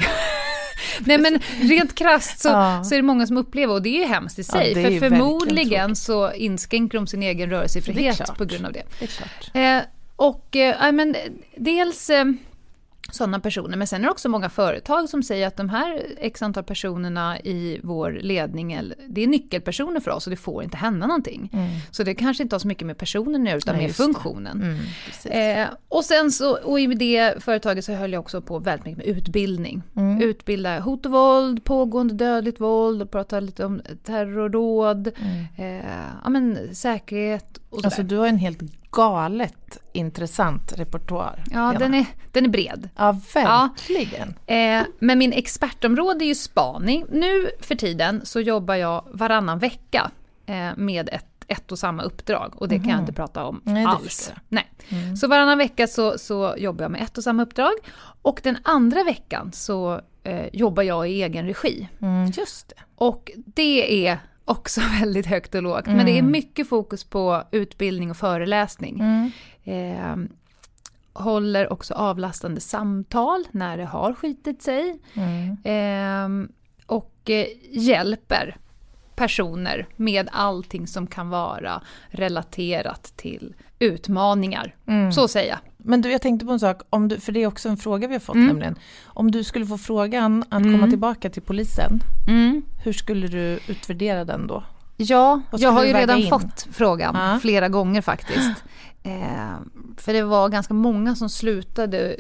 Nej 1.01 1.19
men 1.19 1.39
rent 1.69 1.95
krasst 1.95 2.41
så, 2.41 2.49
Ja. 2.49 2.85
så 2.85 2.95
är 2.95 2.99
det 2.99 3.03
många 3.03 3.27
som 3.27 3.37
upplever, 3.37 3.75
och 3.75 3.83
det 3.83 3.89
är 3.89 3.99
ju 4.01 4.05
hemskt 4.07 4.39
i 4.39 4.43
Ja, 4.43 4.53
sig, 4.53 4.75
för 5.01 5.09
förmodligen 5.09 5.97
så 5.97 6.33
inskränker 6.33 6.99
de 6.99 7.07
sin 7.07 7.23
egen 7.23 7.51
rörelsefrihet 7.51 8.31
på 8.39 8.45
grund 8.45 8.67
av 8.67 8.73
det. 8.73 8.83
Det. 9.53 9.61
Eh, 9.61 9.83
och 10.29 10.57
eh, 10.57 10.77
ja, 10.81 10.93
men, 10.93 11.17
dels 11.57 12.11
eh, 12.11 12.25
sådana 13.13 13.41
personer, 13.41 13.77
men 13.77 13.87
sen 13.87 14.01
är 14.01 14.05
det 14.05 14.11
också 14.11 14.29
många 14.29 14.49
företag 14.51 15.09
som 15.09 15.23
säger 15.23 15.47
att 15.47 15.57
de 15.57 15.69
här 15.69 16.03
x 16.19 16.43
antal 16.43 16.65
personerna 16.65 17.41
i 17.41 17.81
vår 17.83 18.19
ledning, 18.23 18.93
det 19.09 19.23
är 19.23 19.27
nyckelpersoner 19.27 20.01
för 20.01 20.11
oss 20.11 20.27
och 20.27 20.31
det 20.31 20.37
får 20.37 20.63
inte 20.63 20.77
hända 20.77 21.07
någonting. 21.07 21.51
Mm. 21.53 21.69
Så 21.91 22.03
det 22.03 22.15
kanske 22.15 22.43
inte 22.43 22.55
har 22.55 22.61
så 22.61 22.69
mycket 22.69 22.87
med 22.87 22.99
personen 22.99 23.45
nu 23.45 23.57
utan 23.57 23.83
just 23.83 23.99
det. 23.99 24.05
funktionen. 24.05 24.79
Mm. 25.25 25.61
Eh, 25.63 25.69
och 25.89 26.05
sen 26.05 26.33
så, 26.33 26.57
och 26.57 26.81
i 26.81 26.87
det 26.87 27.43
företaget 27.45 27.85
så 27.85 27.93
höll 27.93 28.13
jag 28.13 28.21
också 28.21 28.41
på 28.41 28.59
väldigt 28.59 28.85
mycket 28.87 28.99
med 28.99 29.17
utbildning. 29.17 29.83
Mm. 29.97 30.23
Utbilda 30.23 30.81
hot 30.81 31.07
och 31.07 31.13
våld, 31.13 31.65
pågående 31.65 32.15
dödligt 32.15 32.61
våld, 32.61 33.03
och 33.03 33.11
prata 33.11 33.41
lite 33.41 33.65
om 33.65 33.81
terrordåd, 34.05 35.11
Mm. 35.57 35.81
eh, 35.81 35.91
ja 36.25 36.31
men 36.31 36.75
säkerhet. 36.75 37.59
Alltså 37.85 38.03
du 38.03 38.17
har 38.17 38.27
en 38.27 38.39
helt 38.39 38.59
galet 38.91 39.79
intressant 39.93 40.73
repertoar. 40.77 41.45
ja, 41.51 41.67
Lena. 41.67 41.79
den 41.79 41.95
är, 41.95 42.07
den 42.33 42.45
är 42.45 42.49
bred. 42.49 42.89
ja, 42.97 43.19
verkligen. 43.35 44.35
Eh, 44.47 44.83
men 44.99 45.19
min 45.19 45.33
expertområde 45.33 46.25
är 46.25 46.27
ju 46.27 46.35
spaning. 46.35 47.07
Nu 47.11 47.51
för 47.61 47.75
tiden 47.75 48.21
så 48.25 48.41
jobbar 48.41 48.75
jag 48.75 49.05
varannan 49.13 49.59
vecka 49.59 50.11
eh, 50.47 50.71
med 50.77 51.09
ett, 51.09 51.45
ett 51.49 51.73
och 51.73 51.79
samma 51.79 52.03
uppdrag 52.03 52.53
och 52.57 52.69
det 52.69 52.79
kan 52.79 52.89
jag 52.89 53.01
inte 53.01 53.13
prata 53.13 53.45
om 53.45 53.61
Mhm. 53.65 53.75
Nej, 53.75 53.85
alls. 53.85 54.33
Nej. 54.49 54.71
Så 55.21 55.29
varannan 55.29 55.59
vecka 55.59 55.87
så, 55.87 56.19
så 56.19 56.55
jobbar 56.59 56.83
jag 56.85 56.91
med 56.91 57.03
ett 57.03 57.19
och 57.19 57.25
samma 57.25 57.43
uppdrag 57.43 57.73
och 58.23 58.41
den 58.43 58.57
andra 58.63 59.05
veckan 59.05 59.53
så 59.53 60.01
eh, 60.23 60.47
jobbar 60.53 60.83
jag 60.83 61.11
i 61.11 61.23
egen 61.23 61.47
regi. 61.47 61.89
Mm, 62.01 62.33
just 62.37 62.69
det. 62.69 62.75
Och 62.97 63.31
det 63.37 64.07
är 64.09 64.19
också 64.45 64.81
väldigt 65.01 65.27
högt 65.27 65.55
och 65.55 65.63
lågt, 65.63 65.87
men 65.87 66.07
det 66.07 66.19
är 66.19 66.23
mycket 66.23 66.69
fokus 66.69 67.05
på 67.05 67.43
utbildning 67.51 68.11
och 68.11 68.17
föreläsning. 68.17 69.01
Mm. 69.01 69.31
Eh, 69.65 70.17
håller 71.13 71.73
också 71.73 71.95
avlastande 71.95 72.61
samtal 72.61 73.45
när 73.51 73.77
det 73.77 73.85
har 73.85 74.15
skitit 74.15 74.63
sig. 74.63 74.99
Mm. 75.15 75.57
Eh, 75.65 76.49
och 76.87 77.31
eh, 77.31 77.47
hjälper 77.71 78.57
personer 79.15 79.87
med 79.97 80.29
allting 80.33 80.87
som 80.87 81.07
kan 81.07 81.31
vara 81.31 81.83
relaterat 82.09 83.13
till 83.17 83.55
utmaningar. 83.79 84.75
Mm. 84.87 85.13
Så 85.13 85.29
säger 85.29 85.51
jag. 85.51 85.59
Men 85.85 86.01
du, 86.03 86.11
jag 86.13 86.23
tänkte 86.23 86.47
på 86.47 86.53
en 86.53 86.61
sak, 86.61 86.83
om 86.91 87.09
du, 87.09 87.21
för 87.21 87.33
det 87.33 87.43
är 87.43 87.47
också 87.47 87.69
en 87.69 87.77
fråga 87.77 88.09
vi 88.09 88.15
har 88.15 88.21
fått 88.21 88.35
Mm. 88.37 88.47
nämligen. 88.49 88.75
Om 89.05 89.31
du 89.31 89.45
skulle 89.45 89.67
få 89.67 89.79
frågan 89.79 90.45
att 90.49 90.61
Mm. 90.63 90.73
komma 90.73 90.91
tillbaka 90.91 91.31
till 91.31 91.43
polisen, 91.43 92.01
hur 92.85 92.93
skulle 92.93 93.27
du 93.29 93.59
utvärdera 93.69 94.25
den 94.25 94.47
då? 94.47 94.65
Ja, 94.97 95.41
jag 95.59 95.71
har 95.71 95.85
ju 95.85 95.93
redan 95.93 96.19
in? 96.19 96.29
fått 96.31 96.67
frågan 96.73 97.15
Ja. 97.17 97.39
flera 97.43 97.69
gånger 97.69 98.01
faktiskt. 98.03 98.65
Eh, 99.05 99.55
för 99.97 100.13
det 100.13 100.23
var 100.23 100.49
ganska 100.49 100.75
många 100.75 101.15
som 101.17 101.29
slutade 101.29 102.11
eh, 102.13 102.17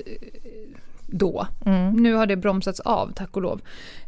då. 1.07 1.47
Mm. 1.66 1.92
Nu 1.92 2.14
har 2.14 2.26
det 2.26 2.37
bromsats 2.37 2.81
av, 2.81 3.12
tack 3.16 3.37
och 3.37 3.42
lov. 3.42 3.61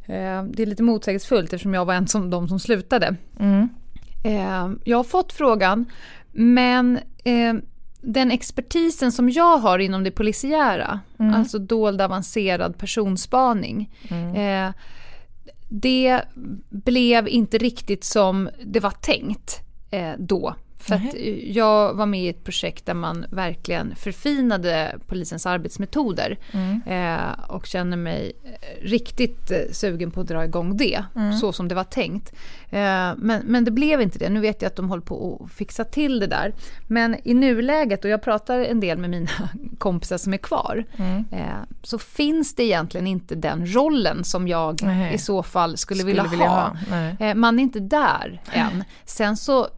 Eh, 0.06 0.42
det 0.42 0.62
är 0.62 0.66
lite 0.66 0.82
motsägelsefullt 0.82 1.52
eftersom 1.52 1.74
jag 1.74 1.84
var 1.84 1.94
en 1.94 2.06
av 2.14 2.28
de 2.28 2.48
som 2.48 2.60
slutade. 2.60 3.16
Mm. 3.40 3.68
Eh, 4.24 4.70
jag 4.84 4.96
har 4.96 5.04
fått 5.04 5.32
frågan, 5.32 5.86
men 6.32 6.98
eh, 7.24 7.54
den 8.06 8.30
expertisen 8.30 9.12
som 9.12 9.30
jag 9.30 9.58
har 9.58 9.78
inom 9.78 10.04
det 10.04 10.10
polisiära, 10.10 11.00
Mm. 11.18 11.34
alltså 11.34 11.58
dold 11.58 12.00
avancerad 12.00 12.78
personspaning, 12.78 13.90
Mm. 14.10 14.34
eh, 14.68 14.74
det 15.68 16.20
blev 16.70 17.28
inte 17.28 17.58
riktigt 17.58 18.04
som 18.04 18.48
det 18.64 18.80
var 18.80 18.90
tänkt 18.90 19.60
eh, 19.90 20.12
då. 20.18 20.54
För 20.78 20.94
att 20.94 21.14
jag 21.46 21.94
var 21.94 22.06
med 22.06 22.24
i 22.24 22.28
ett 22.28 22.44
projekt 22.44 22.86
där 22.86 22.94
man 22.94 23.26
verkligen 23.30 23.94
förfinade 23.96 24.98
polisens 25.06 25.46
arbetsmetoder 25.46 26.38
Mm. 26.52 26.80
eh, 26.86 27.32
och 27.48 27.66
känner 27.66 27.96
mig 27.96 28.32
riktigt 28.82 29.50
eh, 29.50 29.58
sugen 29.72 30.10
på 30.10 30.20
att 30.20 30.26
dra 30.28 30.44
igång 30.44 30.76
det, 30.76 31.04
Mm. 31.16 31.32
så 31.32 31.52
som 31.52 31.68
det 31.68 31.74
var 31.74 31.84
tänkt. 31.84 32.32
Eh, 32.74 33.14
men, 33.16 33.42
men 33.44 33.64
det 33.64 33.70
blev 33.70 34.00
inte 34.00 34.18
det. 34.18 34.28
Nu 34.28 34.40
vet 34.40 34.62
jag 34.62 34.68
att 34.68 34.76
de 34.76 34.88
håller 34.88 35.02
på 35.02 35.42
att 35.44 35.52
fixa 35.52 35.84
till 35.84 36.20
det 36.20 36.26
där. 36.26 36.54
Men 36.86 37.16
i 37.24 37.34
nuläget, 37.34 38.04
och 38.04 38.10
jag 38.10 38.22
pratar 38.22 38.58
en 38.58 38.80
del 38.80 38.98
med 38.98 39.10
mina 39.10 39.30
kompisar 39.78 40.18
som 40.18 40.34
är 40.34 40.38
kvar, 40.38 40.84
mm. 40.96 41.24
eh, 41.30 41.46
så 41.82 41.98
finns 41.98 42.54
det 42.54 42.62
egentligen 42.62 43.06
inte 43.06 43.34
den 43.34 43.74
rollen 43.74 44.24
som 44.24 44.48
jag 44.48 44.82
Nej. 44.82 45.14
i 45.14 45.18
så 45.18 45.42
fall 45.42 45.76
skulle, 45.76 46.00
skulle 46.00 46.12
vilja, 46.12 46.30
vilja, 46.30 46.48
ha. 46.48 46.76
ha. 46.90 47.26
Eh, 47.26 47.34
man 47.34 47.58
är 47.58 47.62
inte 47.62 47.80
där 47.80 48.42
än. 48.52 48.84
Sen 49.04 49.36
så 49.36 49.68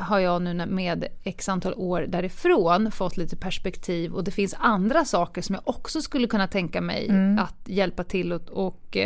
har 0.00 0.18
jag 0.18 0.42
nu 0.42 0.66
med 0.66 1.06
x 1.24 1.48
antal 1.48 1.74
år 1.76 2.06
därifrån 2.08 2.90
fått 2.90 3.16
lite 3.16 3.36
perspektiv 3.36 4.12
och 4.12 4.24
det 4.24 4.30
finns 4.30 4.54
andra 4.58 5.04
saker 5.04 5.42
som 5.42 5.54
jag 5.54 5.68
också 5.68 6.02
skulle 6.02 6.26
kunna 6.26 6.48
tänka 6.48 6.80
mig 6.80 7.08
mm. 7.08 7.38
att 7.38 7.68
hjälpa 7.68 8.04
till 8.04 8.32
och, 8.32 8.50
och 8.50 8.96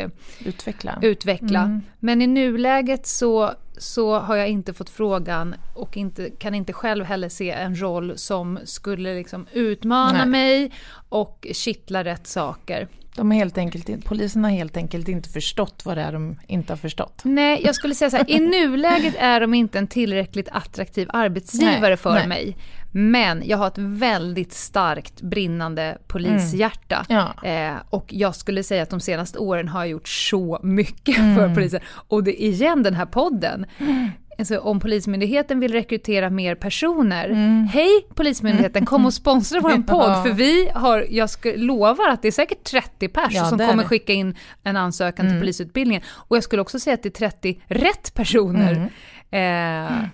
utveckla. 0.45 0.99
utveckla. 1.02 1.61
Mm. 1.61 1.81
Men 1.99 2.23
i 2.23 2.26
nuläget 2.26 3.07
så, 3.07 3.38
så 3.78 4.18
har 4.18 4.37
jag 4.37 4.49
inte 4.49 4.73
fått 4.75 4.90
frågan 4.90 5.54
och 5.75 5.97
inte, 5.97 6.30
kan 6.30 6.54
inte 6.54 6.73
själv 6.73 7.04
heller 7.04 7.28
se 7.28 7.50
en 7.50 7.80
roll 7.80 8.12
som 8.18 8.59
skulle 8.64 9.14
liksom 9.14 9.47
utmana 9.52 10.18
Nej. 10.18 10.26
mig 10.26 10.73
och 11.09 11.47
kittla 11.52 12.04
rätt 12.04 12.26
saker. 12.26 12.88
De 13.19 13.31
har 13.31 13.39
helt 13.39 13.59
enkelt, 13.59 14.05
polisen 14.05 14.45
har 14.45 14.51
helt 14.51 14.77
enkelt 14.77 15.09
inte 15.09 15.29
förstått 15.29 15.83
vad 15.85 15.97
det 15.97 16.03
är 16.03 16.13
de 16.13 16.37
inte 16.47 16.73
har 16.73 16.79
förstått. 16.79 17.21
Nej, 17.25 17.61
jag 17.65 17.75
skulle 17.75 17.95
säga 17.95 18.11
så 18.11 18.17
här, 18.17 18.31
i 18.31 18.41
nuläget 18.41 19.15
är 19.19 19.41
de 19.41 19.55
inte 19.55 19.79
en 19.79 19.87
tillräckligt 19.87 20.49
attraktiv 20.53 21.09
arbetsgivare 21.13 21.81
nej, 21.81 21.97
för 21.97 22.15
nej. 22.15 22.29
mig. 22.29 22.57
Men 22.93 23.43
jag 23.45 23.59
har 23.59 23.67
ett 23.67 23.79
väldigt 23.79 24.53
starkt 24.53 25.23
brinnande 25.23 25.99
polishjärta. 26.07 27.07
Mm. 27.09 27.25
Ja. 27.43 27.49
Eh, 27.49 27.77
och 27.91 28.07
jag 28.09 28.35
skulle 28.35 28.63
säga 28.63 28.83
att 28.83 28.91
de 28.91 29.01
senaste 29.01 29.39
åren 29.39 29.69
har 29.69 29.81
jag 29.81 29.89
gjort 29.89 30.09
så 30.09 30.61
mycket 30.63 31.19
mm. 31.19 31.37
för 31.37 31.55
polisen. 31.55 31.81
Och 32.09 32.25
det 32.25 32.43
igen 32.45 32.83
den 32.83 32.95
här 32.95 33.07
podden. 33.07 33.67
Mm. 33.79 34.11
Alltså, 34.38 34.59
om 34.59 34.80
Polismyndigheten 34.80 35.61
vill 35.61 35.73
rekrytera 35.73 36.30
mer 36.30 36.54
personer, 36.54 37.28
mm. 37.28 37.68
hej 37.73 38.07
Polismyndigheten, 38.14 38.87
kom 38.87 39.07
och 39.07 39.14
sponsra 39.14 39.61
vår 39.61 39.83
podd, 39.87 40.23
för 40.23 40.33
vi 40.33 40.71
har, 40.75 41.07
jag 41.11 41.30
ska, 41.30 41.52
lovar 41.57 42.09
att 42.09 42.23
det 42.23 42.28
är 42.28 42.33
säkert 42.33 42.64
30 42.64 43.09
personer 43.09 43.37
ja, 43.37 43.45
som 43.45 43.59
kommer 43.59 43.85
skicka 43.85 44.12
in 44.12 44.37
en 44.62 44.76
ansökan 44.76 45.26
mm. 45.26 45.35
till 45.35 45.40
polisutbildningen. 45.40 46.02
Och 46.09 46.37
jag 46.37 46.45
skulle 46.45 46.62
också 46.62 46.78
säga 46.78 46.95
att 46.95 47.02
det 47.02 47.09
är 47.09 47.28
30 47.30 47.61
rätt 47.66 48.14
personer. 48.14 48.90
Mm. 49.30 49.92
Eh, 49.92 50.09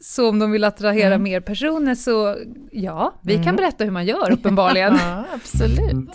så 0.00 0.28
om 0.28 0.38
de 0.38 0.50
vill 0.50 0.64
attrahera 0.64 1.14
mm. 1.14 1.22
mer 1.22 1.40
personer 1.40 1.94
så 1.94 2.36
ja, 2.70 3.14
vi 3.20 3.34
mm. 3.34 3.44
kan 3.44 3.56
berätta 3.56 3.84
hur 3.84 3.90
man 3.90 4.06
gör 4.06 4.32
uppenbarligen. 4.32 4.94
ja, 5.00 5.24
absolut. 5.34 6.14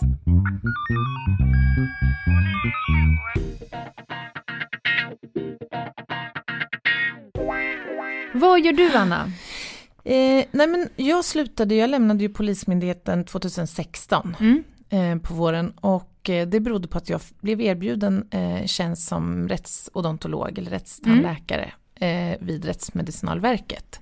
Vad 8.42 8.66
gör 8.66 8.74
du 8.74 8.94
Anna? 8.94 9.32
Eh, 10.04 10.46
nej 10.52 10.68
men 10.68 10.90
jag 10.96 11.26
slutade, 11.26 11.76
jag 11.76 11.90
lämnade 11.90 12.24
ju 12.24 12.30
Polismyndigheten 12.30 13.26
2016 13.26 14.36
mm. 14.40 14.64
eh, 14.90 15.22
på 15.28 15.34
våren 15.34 15.72
och 15.72 16.30
eh, 16.30 16.48
det 16.48 16.60
berodde 16.60 16.88
på 16.88 16.98
att 16.98 17.10
jag 17.10 17.22
blev 17.42 17.62
erbjuden 17.62 18.28
eh, 18.32 18.66
tjänst 18.66 19.08
som 19.08 19.48
rättsodontolog 19.48 20.58
eller 20.58 20.72
rättstandläkare 20.72 21.64
mm 21.64 21.72
eh, 22.02 22.38
vid 22.40 22.66
Rättsmedicinalverket. 22.66 24.00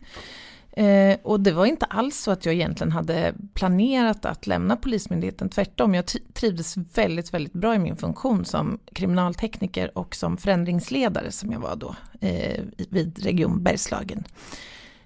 Eh, 0.79 1.17
och 1.23 1.39
det 1.39 1.51
var 1.51 1.65
inte 1.65 1.85
alls 1.85 2.17
så 2.17 2.31
att 2.31 2.45
jag 2.45 2.55
egentligen 2.55 2.91
hade 2.91 3.33
planerat 3.53 4.25
att 4.25 4.47
lämna 4.47 4.75
Polismyndigheten, 4.75 5.49
tvärtom. 5.49 5.95
Jag 5.95 6.05
trivdes 6.33 6.77
väldigt, 6.77 7.33
väldigt 7.33 7.53
bra 7.53 7.75
i 7.75 7.79
min 7.79 7.97
funktion 7.97 8.45
som 8.45 8.79
kriminaltekniker 8.93 9.97
och 9.97 10.15
som 10.15 10.37
förändringsledare 10.37 11.31
som 11.31 11.51
jag 11.51 11.59
var 11.59 11.75
då 11.75 11.95
eh, 12.19 12.63
vid 12.89 13.23
Region 13.23 13.63
Bergslagen. 13.63 14.23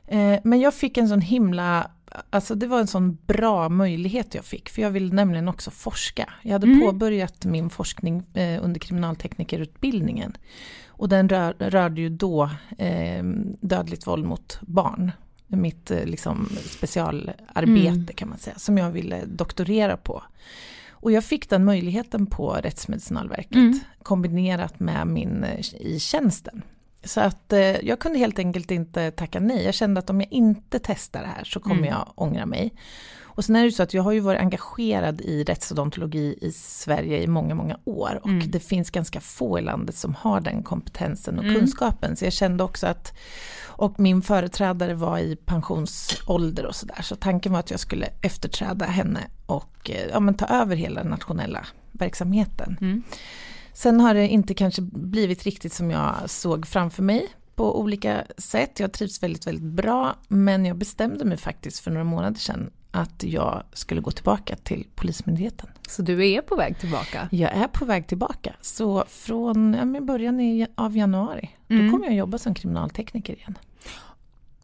Eh, 0.08 0.40
men 0.44 0.60
jag 0.60 0.74
fick 0.74 0.98
en 0.98 1.10
sån 1.10 1.22
himla 1.22 1.92
Alltså 2.30 2.56
det 2.56 2.68
var 2.68 2.80
en 2.80 2.88
sån 2.88 3.18
bra 3.28 3.70
möjlighet 3.70 4.36
jag 4.36 4.46
fick, 4.46 4.70
för 4.70 4.82
jag 4.82 4.92
ville 4.92 5.14
nämligen 5.14 5.48
också 5.48 5.72
forska. 5.72 6.34
Jag 6.42 6.52
hade 6.52 6.68
mm. 6.68 6.82
påbörjat 6.82 7.46
min 7.46 7.70
forskning 7.70 8.24
eh, 8.34 8.64
under 8.64 8.80
kriminalteknikerutbildningen. 8.80 10.34
Och 10.88 11.10
den 11.10 11.30
rör, 11.30 11.54
rörde 11.60 12.02
ju 12.02 12.10
då 12.10 12.50
eh, 12.78 13.24
dödligt 13.62 14.08
våld 14.08 14.26
mot 14.26 14.60
barn. 14.62 15.12
Mitt 15.48 15.92
eh, 15.92 16.06
liksom, 16.06 16.50
specialarbete 16.66 17.90
mm. 17.90 18.08
kan 18.08 18.30
man 18.30 18.38
säga, 18.38 18.60
som 18.60 18.78
jag 18.78 18.92
ville 18.92 19.26
doktorera 19.26 19.98
på. 19.98 20.24
Och 20.90 21.12
jag 21.12 21.24
fick 21.24 21.50
den 21.50 21.66
möjligheten 21.66 22.26
på 22.26 22.54
Rättsmedicinalverket 22.54 23.56
mm. 23.56 23.80
kombinerat 24.04 24.80
med 24.80 25.08
min 25.08 25.44
eh, 25.44 25.60
i 25.80 26.00
tjänsten. 26.00 26.62
Så 27.04 27.22
att 27.22 27.54
eh, 27.54 27.60
jag 27.60 28.00
kunde 28.00 28.20
helt 28.20 28.40
enkelt 28.40 28.72
inte 28.72 29.12
tacka 29.12 29.40
nej. 29.40 29.64
Jag 29.64 29.74
kände 29.74 30.00
att 30.00 30.10
om 30.10 30.22
jag 30.22 30.32
inte 30.32 30.80
testar 30.84 31.22
det 31.22 31.28
här 31.28 31.44
så 31.44 31.60
kommer 31.60 31.76
mm. 31.76 31.90
jag 31.90 32.12
ångra 32.16 32.46
mig. 32.46 32.74
Och 33.36 33.46
sen 33.46 33.56
är 33.56 33.66
det 33.66 33.72
så 33.72 33.84
att 33.84 33.94
jag 33.94 34.04
har 34.04 34.12
ju 34.12 34.20
varit 34.20 34.40
engagerad 34.42 35.22
i 35.22 35.44
rättsodontologi 35.44 36.38
i 36.42 36.52
Sverige 36.52 37.24
i 37.24 37.28
många, 37.28 37.56
många 37.56 37.80
år. 37.86 38.20
Och 38.24 38.30
mm. 38.30 38.52
det 38.52 38.60
finns 38.60 38.90
ganska 38.90 39.20
få 39.20 39.60
i 39.60 39.62
landet 39.62 39.96
som 39.96 40.16
har 40.16 40.42
den 40.42 40.64
kompetensen 40.64 41.38
och 41.40 41.44
mm. 41.44 41.56
kunskapen. 41.56 42.16
Så 42.16 42.26
jag 42.26 42.34
kände 42.34 42.64
också 42.64 42.88
att, 42.88 43.14
och 43.66 44.00
min 44.00 44.22
företrädare 44.22 44.94
var 44.94 45.20
i 45.20 45.36
pensionsålder 45.36 46.66
och 46.66 46.76
sådär. 46.76 47.02
Så 47.02 47.16
tanken 47.16 47.52
var 47.52 47.60
att 47.60 47.72
jag 47.72 47.80
skulle 47.80 48.06
efterträda 48.22 48.86
henne 48.86 49.20
och 49.46 49.90
eh, 49.90 50.08
ja, 50.12 50.20
men 50.20 50.34
ta 50.34 50.46
över 50.46 50.76
hela 50.76 51.02
den 51.02 51.12
nationella 51.12 51.66
verksamheten. 51.92 52.78
Mm. 52.82 53.04
Sen 53.74 54.00
har 54.00 54.14
det 54.14 54.28
inte 54.28 54.54
kanske 54.54 54.82
blivit 54.82 55.44
riktigt 55.44 55.74
som 55.74 55.92
jag 55.92 56.16
såg 56.26 56.68
framför 56.68 57.04
mig 57.04 57.28
på 57.56 57.80
olika 57.80 58.24
sätt. 58.38 58.80
Jag 58.80 58.94
trivs 58.94 59.24
väldigt, 59.24 59.48
väldigt 59.48 59.72
bra. 59.72 60.16
Men 60.28 60.66
jag 60.66 60.78
bestämde 60.78 61.26
mig 61.26 61.38
faktiskt 61.38 61.80
för 61.80 61.92
några 61.92 62.04
månader 62.04 62.40
sedan 62.40 62.72
att 62.94 63.24
jag 63.24 63.64
skulle 63.74 64.02
gå 64.02 64.12
tillbaka 64.12 64.56
till 64.56 64.88
Polismyndigheten. 64.96 65.70
Så 65.88 66.02
du 66.02 66.28
är 66.28 66.42
på 66.42 66.56
väg 66.56 66.80
tillbaka? 66.80 67.28
Jag 67.32 67.52
är 67.52 67.68
på 67.68 67.86
väg 67.86 68.08
tillbaka. 68.08 68.54
Så 68.62 69.04
från 69.08 69.74
ja, 69.94 70.02
början 70.02 70.68
av 70.76 70.98
januari, 70.98 71.50
mm. 71.70 71.86
då 71.86 71.92
kommer 71.92 72.06
jag 72.06 72.16
jobba 72.16 72.38
som 72.38 72.54
kriminaltekniker 72.54 73.34
igen. 73.34 73.58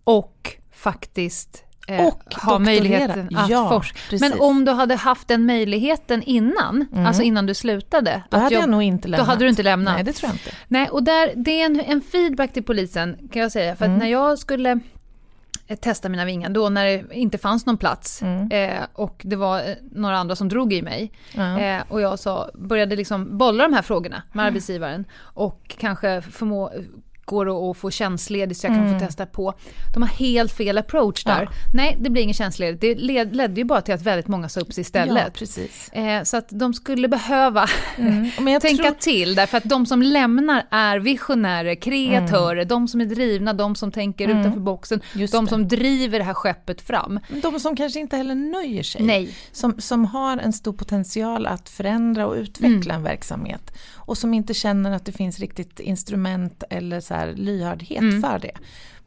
Och 0.03 0.57
faktiskt 0.71 1.63
eh, 1.87 2.05
och 2.05 2.33
ha 2.33 2.59
möjligheten 2.59 3.35
att 3.35 3.49
ja, 3.49 3.69
forska. 3.69 4.17
Men 4.19 4.39
om 4.39 4.65
du 4.65 4.71
hade 4.71 4.95
haft 4.95 5.27
den 5.27 5.45
möjligheten 5.45 6.23
innan, 6.23 6.85
mm. 6.91 7.05
alltså 7.05 7.23
innan 7.23 7.45
du 7.45 7.53
slutade. 7.53 8.23
Då 8.29 8.37
hade 8.37 8.55
jag, 8.55 8.63
jag 8.63 8.69
nog 8.69 8.83
inte 8.83 9.07
lämnat. 9.07 9.27
Då 9.27 9.31
hade 9.31 9.45
du 9.45 9.49
inte 9.49 9.63
lämnat. 9.63 9.95
Nej, 9.95 10.03
det 10.03 10.13
tror 10.13 10.27
jag 10.29 10.35
inte. 10.35 10.51
Nej, 10.67 10.89
och 10.89 11.03
där, 11.03 11.33
det 11.35 11.61
är 11.61 11.65
en, 11.65 11.79
en 11.79 12.01
feedback 12.01 12.53
till 12.53 12.63
polisen 12.63 13.29
kan 13.31 13.41
jag 13.41 13.51
säga. 13.51 13.75
För 13.75 13.85
mm. 13.85 13.95
att 13.95 14.03
när 14.03 14.09
jag 14.09 14.39
skulle 14.39 14.79
testa 15.75 16.09
mina 16.09 16.25
vingar 16.25 16.49
då 16.49 16.69
när 16.69 16.85
det 16.85 17.05
inte 17.11 17.37
fanns 17.37 17.65
någon 17.65 17.77
plats 17.77 18.21
mm. 18.21 18.51
eh, 18.51 18.85
och 18.93 19.21
det 19.23 19.35
var 19.35 19.59
eh, 19.59 19.75
några 19.91 20.17
andra 20.17 20.35
som 20.35 20.49
drog 20.49 20.73
i 20.73 20.81
mig. 20.81 21.11
Mm. 21.35 21.79
Eh, 21.79 21.83
och 21.89 22.01
jag 22.01 22.19
sa, 22.19 22.49
började 22.53 22.95
liksom 22.95 23.37
bolla 23.37 23.63
de 23.63 23.73
här 23.73 23.81
frågorna 23.81 24.23
med 24.31 24.41
mm. 24.41 24.47
arbetsgivaren 24.47 25.05
och 25.19 25.75
kanske 25.79 26.21
förmå 26.21 26.71
går 27.29 27.71
att 27.71 27.77
få 27.77 27.91
tjänstledigt 27.91 28.59
så 28.59 28.67
jag 28.67 28.75
kan 28.75 28.87
mm. 28.87 28.99
få 28.99 29.05
testa 29.05 29.25
på. 29.25 29.53
De 29.93 30.03
har 30.03 30.09
helt 30.09 30.51
fel 30.51 30.77
approach 30.77 31.23
där. 31.23 31.41
Ja. 31.41 31.49
Nej, 31.73 31.97
det 31.99 32.09
blir 32.09 32.23
ingen 32.23 32.33
tjänstledigt. 32.33 32.81
Det 32.81 32.95
led, 32.95 33.35
ledde 33.35 33.61
ju 33.61 33.65
bara 33.65 33.81
till 33.81 33.93
att 33.93 34.01
väldigt 34.01 34.27
många 34.27 34.49
sa 34.49 34.59
upp 34.59 34.73
sig 34.73 34.81
istället. 34.81 35.23
Ja, 35.25 35.31
precis. 35.33 35.89
Eh, 35.89 36.23
så 36.23 36.37
att 36.37 36.49
de 36.49 36.73
skulle 36.73 37.07
behöva 37.07 37.67
mm. 37.97 38.31
tänka 38.61 38.83
tror... 38.83 38.91
till 38.91 39.35
därför 39.35 39.57
att 39.57 39.63
de 39.63 39.85
som 39.85 40.01
lämnar 40.01 40.67
är 40.71 40.99
visionärer, 40.99 41.75
kreatörer, 41.75 42.55
mm. 42.55 42.67
de 42.67 42.87
som 42.87 43.01
är 43.01 43.05
drivna, 43.05 43.53
de 43.53 43.75
som 43.75 43.91
tänker 43.91 44.25
mm. 44.25 44.39
utanför 44.39 44.59
boxen, 44.59 45.01
Just 45.13 45.33
de 45.33 45.45
det. 45.45 45.49
som 45.49 45.67
driver 45.67 46.19
det 46.19 46.25
här 46.25 46.33
skeppet 46.33 46.81
fram. 46.81 47.19
De 47.41 47.59
som 47.59 47.75
kanske 47.75 47.99
inte 47.99 48.17
heller 48.17 48.35
nöjer 48.35 48.83
sig. 48.83 49.01
Nej. 49.03 49.29
Som, 49.51 49.81
som 49.81 50.05
har 50.05 50.37
en 50.37 50.53
stor 50.53 50.73
potential 50.73 51.47
att 51.47 51.69
förändra 51.69 52.27
och 52.27 52.35
utveckla 52.35 52.93
mm. 52.93 52.95
en 52.95 53.03
verksamhet 53.03 53.71
och 54.09 54.17
som 54.17 54.33
inte 54.33 54.53
känner 54.53 54.91
att 54.91 55.05
det 55.05 55.11
finns 55.11 55.39
riktigt 55.39 55.79
instrument 55.79 56.63
eller 56.69 56.99
så 56.99 57.13
här 57.19 57.33
lyhördhet 57.33 58.01
mm. 58.01 58.21
för 58.21 58.39
det. 58.39 58.57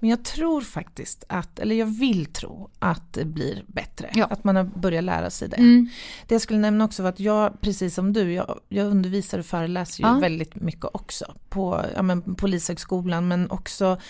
Men 0.03 0.11
jag 0.11 0.25
tror 0.25 0.61
faktiskt 0.61 1.25
att, 1.29 1.59
eller 1.59 1.75
jag 1.75 1.87
vill 1.87 2.27
tro 2.27 2.71
att 2.79 3.13
det 3.13 3.25
blir 3.25 3.65
bättre. 3.67 4.11
Ja. 4.15 4.27
Att 4.27 4.45
man 4.45 4.57
har 4.57 4.65
börjat 4.65 5.05
lära 5.05 5.31
sig 5.31 5.49
det. 5.49 5.57
Mm. 5.57 5.89
Det 6.27 6.35
jag 6.35 6.43
skulle 6.43 6.59
nämna 6.59 6.85
också 6.85 7.03
var 7.03 7.11
att 7.11 7.21
jag, 7.21 7.61
precis 7.61 7.95
som 7.95 8.13
du, 8.13 8.33
jag, 8.33 8.61
jag 8.69 8.87
undervisar 8.87 9.39
och 9.39 9.47
föreläser 9.47 10.03
ju 10.03 10.09
ja. 10.09 10.19
väldigt 10.19 10.55
mycket 10.55 10.85
också. 10.85 11.35
På 11.49 11.85
ja, 11.97 12.03
men, 12.03 12.35
Polishögskolan 12.35 13.29
men 13.29 13.51
också 13.51 14.01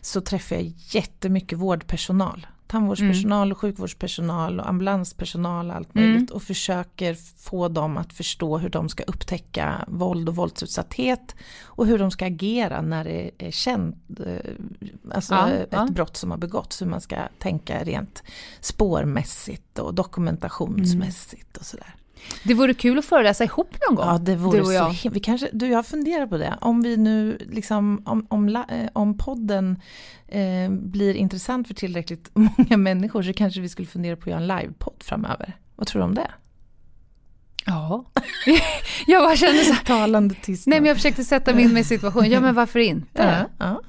så 0.00 0.20
träffar 0.20 0.56
jag 0.56 0.72
jättemycket 0.76 1.58
vårdpersonal 1.58 2.46
tandvårdspersonal, 2.72 3.42
mm. 3.42 3.52
och 3.52 3.58
sjukvårdspersonal 3.58 4.60
och 4.60 4.68
ambulanspersonal 4.68 5.70
och 5.70 5.76
allt 5.76 5.94
möjligt 5.94 6.30
mm. 6.30 6.34
och 6.34 6.42
försöker 6.42 7.14
få 7.38 7.68
dem 7.68 7.96
att 7.96 8.12
förstå 8.12 8.58
hur 8.58 8.68
de 8.68 8.88
ska 8.88 9.02
upptäcka 9.02 9.84
våld 9.88 10.28
och 10.28 10.36
våldsutsatthet 10.36 11.34
och 11.64 11.86
hur 11.86 11.98
de 11.98 12.10
ska 12.10 12.26
agera 12.26 12.80
när 12.80 13.04
det 13.04 13.30
är 13.38 13.50
känt, 13.50 13.96
eh, 14.26 14.52
alltså 15.10 15.34
ja, 15.34 15.50
ett 15.50 15.68
ja. 15.70 15.88
brott 15.90 16.16
som 16.16 16.30
har 16.30 16.38
begåtts, 16.38 16.82
hur 16.82 16.86
man 16.86 17.00
ska 17.00 17.16
tänka 17.38 17.84
rent 17.84 18.22
spårmässigt 18.60 19.78
och 19.78 19.94
dokumentationsmässigt 19.94 21.56
och 21.56 21.66
sådär. 21.66 21.94
Det 22.42 22.54
vore 22.54 22.74
kul 22.74 22.98
att 22.98 23.04
föreläsa 23.04 23.44
ihop 23.44 23.76
någon 23.88 23.96
gång. 23.96 24.06
Ja, 24.06 24.18
det 24.18 24.36
vore 24.36 24.58
du 24.58 24.64
och 24.64 24.72
jag. 24.72 24.96
så 24.96 25.10
vi 25.10 25.20
kanske, 25.20 25.48
Du, 25.52 25.66
jag 25.66 25.86
funderar 25.86 26.26
på 26.26 26.36
det. 26.36 26.58
Om 26.60 26.82
vi 26.82 26.96
nu 26.96 27.38
liksom, 27.50 28.02
om, 28.06 28.26
om, 28.28 28.48
eh, 28.48 28.62
om 28.92 29.18
podden 29.18 29.82
eh, 30.28 30.70
blir 30.70 31.14
intressant 31.14 31.66
för 31.66 31.74
tillräckligt 31.74 32.30
många 32.34 32.76
människor 32.76 33.22
så 33.22 33.32
kanske 33.32 33.60
vi 33.60 33.68
skulle 33.68 33.88
fundera 33.88 34.16
på 34.16 34.22
att 34.22 34.26
göra 34.26 34.40
en 34.40 34.46
livepodd 34.46 35.02
framöver. 35.02 35.56
Vad 35.76 35.86
tror 35.86 36.00
du 36.00 36.04
om 36.04 36.14
det? 36.14 36.30
Ja. 37.66 38.04
jag 39.06 39.22
bara 39.22 39.36
kände 39.36 39.64
så 39.64 39.72
här, 39.72 39.84
Talande 39.84 40.34
tystnad. 40.34 40.70
Nej 40.70 40.80
men 40.80 40.88
jag 40.88 40.96
försökte 40.96 41.24
sätta 41.24 41.54
mig 41.54 41.64
in 41.64 41.76
i 41.76 41.84
situationen, 41.84 42.30
ja 42.30 42.40
men 42.40 42.54
varför 42.54 42.78
inte? 42.78 43.48
ja, 43.58 43.66
ja. 43.66 43.82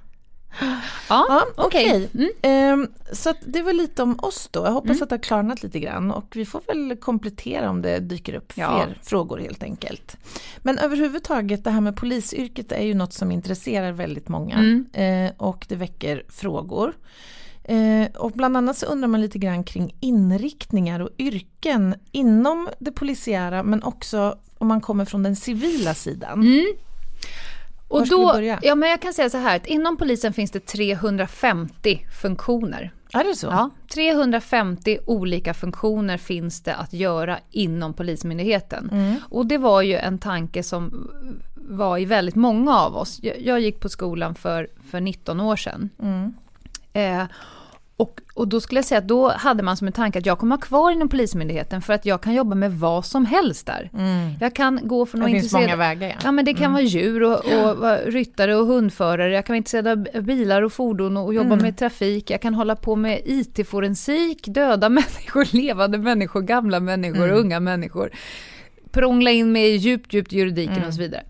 Ja, 0.59 0.75
Ja, 1.09 1.45
okej. 1.55 1.85
okej. 1.89 2.09
Mm. 2.13 2.29
Ehm, 2.41 2.87
så 3.11 3.33
det 3.45 3.61
var 3.61 3.73
lite 3.73 4.03
om 4.03 4.19
oss 4.19 4.47
då. 4.51 4.65
Jag 4.65 4.71
hoppas 4.71 5.01
att 5.01 5.09
det 5.09 5.15
har 5.15 5.23
klarnat 5.23 5.63
lite 5.63 5.79
grann 5.79 6.11
och 6.11 6.25
vi 6.35 6.45
får 6.45 6.61
väl 6.67 6.97
komplettera 6.97 7.69
om 7.69 7.81
det 7.81 7.99
dyker 7.99 8.33
upp 8.33 8.51
fler 8.51 8.63
Ja. 8.63 8.85
frågor 9.03 9.37
helt 9.37 9.63
enkelt. 9.63 10.17
Men 10.57 10.77
överhuvudtaget 10.77 11.63
det 11.63 11.69
här 11.71 11.81
med 11.81 11.95
polisyrket 11.95 12.71
är 12.71 12.83
ju 12.83 12.93
något 12.93 13.13
som 13.13 13.31
intresserar 13.31 13.91
väldigt 13.91 14.29
många 14.29 14.55
Mm. 14.55 14.85
eh, 14.93 15.31
och 15.37 15.65
det 15.69 15.75
väcker 15.75 16.23
frågor. 16.29 16.93
Eh, 17.63 18.05
och 18.17 18.31
bland 18.31 18.57
annat 18.57 18.77
så 18.77 18.85
undrar 18.85 19.07
man 19.07 19.21
lite 19.21 19.37
grann 19.37 19.63
kring 19.63 19.95
inriktningar 19.99 20.99
och 20.99 21.09
yrken 21.17 21.95
inom 22.11 22.69
det 22.79 22.91
polisiära 22.91 23.63
men 23.63 23.83
också 23.83 24.37
om 24.57 24.67
man 24.67 24.81
kommer 24.81 25.05
från 25.05 25.23
den 25.23 25.35
civila 25.35 25.93
sidan. 25.93 26.43
Var 27.93 28.01
Och 28.01 28.07
ska 28.07 28.15
då, 28.15 28.33
börja? 28.33 28.59
ja 28.61 28.75
men 28.75 28.89
jag 28.89 29.01
kan 29.01 29.13
säga 29.13 29.29
så 29.29 29.37
här, 29.37 29.55
att 29.55 29.67
inom 29.67 29.97
polisen 29.97 30.33
finns 30.33 30.51
det 30.51 30.59
350 30.59 32.05
funktioner. 32.21 32.91
Är 33.13 33.23
det 33.23 33.35
så? 33.35 33.47
Ja, 33.47 33.69
350 33.93 34.99
olika 35.05 35.53
funktioner 35.53 36.17
finns 36.17 36.61
det 36.63 36.75
att 36.75 36.93
göra 36.93 37.39
inom 37.51 37.93
Polismyndigheten. 37.93 38.89
Mm. 38.91 39.15
Och 39.29 39.45
det 39.45 39.57
var 39.57 39.81
ju 39.81 39.95
en 39.95 40.19
tanke 40.19 40.63
som 40.63 41.11
var 41.55 41.97
i 41.97 42.05
väldigt 42.05 42.35
många 42.35 42.79
av 42.79 42.97
oss. 42.97 43.19
Jag, 43.21 43.41
jag 43.41 43.59
gick 43.59 43.79
på 43.79 43.89
skolan 43.89 44.35
för, 44.35 44.67
för 44.89 45.01
19 45.01 45.39
år 45.39 45.55
sedan. 45.55 45.89
Mm. 46.01 46.33
Eh, 46.93 47.27
och, 48.03 48.21
och 48.33 48.47
då 48.47 48.61
skulle 48.61 48.77
jag 48.77 48.85
säga 48.85 48.97
att 48.99 49.07
då 49.07 49.29
hade 49.29 49.63
man 49.63 49.77
som 49.77 49.87
en 49.87 49.93
tanke 49.93 50.19
att 50.19 50.25
jag 50.25 50.39
kommer 50.39 50.55
ha 50.55 50.61
kvar 50.61 50.91
inom 50.91 51.09
Polismyndigheten 51.09 51.81
för 51.81 51.93
att 51.93 52.05
jag 52.05 52.21
kan 52.21 52.33
jobba 52.33 52.55
med 52.55 52.73
vad 52.73 53.05
som 53.05 53.25
helst 53.25 53.65
där. 53.65 53.89
Mm. 53.93 54.29
Jag 54.39 54.55
kan 54.55 54.79
gå 54.83 55.05
från 55.05 55.21
Det 55.21 55.25
att 55.25 55.31
finns 55.31 55.43
intresserad- 55.43 55.61
många 55.61 55.75
vägar. 55.75 56.07
Ja. 56.09 56.15
Ja 56.23 56.31
men 56.31 56.45
det 56.45 56.53
kan 56.53 56.71
vara 56.73 56.81
djur 56.83 57.23
och, 57.23 57.33
och 57.45 57.77
vara 57.77 57.97
ryttare 57.97 58.55
och 58.55 58.65
hundförare. 58.65 59.33
Jag 59.33 59.45
kan 59.45 59.53
vara 59.53 59.57
intresserad 59.57 59.87
av 59.87 60.23
bilar 60.23 60.61
och 60.61 60.73
fordon 60.73 61.17
och 61.17 61.33
jobba 61.33 61.55
med 61.55 61.77
trafik. 61.77 62.29
Jag 62.29 62.41
kan 62.41 62.53
hålla 62.53 62.75
på 62.75 62.95
med 62.95 63.21
IT-forensik, 63.25 64.47
döda 64.47 64.89
människor, 64.99 65.55
levande 65.55 65.97
människor, 65.97 66.41
gamla 66.41 66.79
människor, 66.79 67.29
unga 67.31 67.59
människor. 67.59 68.11
Prångla 68.91 69.31
in 69.31 69.51
mig 69.51 69.65
i 69.73 69.75
djupt, 69.75 70.13
djupt 70.13 70.31
juridiken 70.31 70.83
och 70.87 70.93
så 70.93 71.01
vidare. 71.01 71.23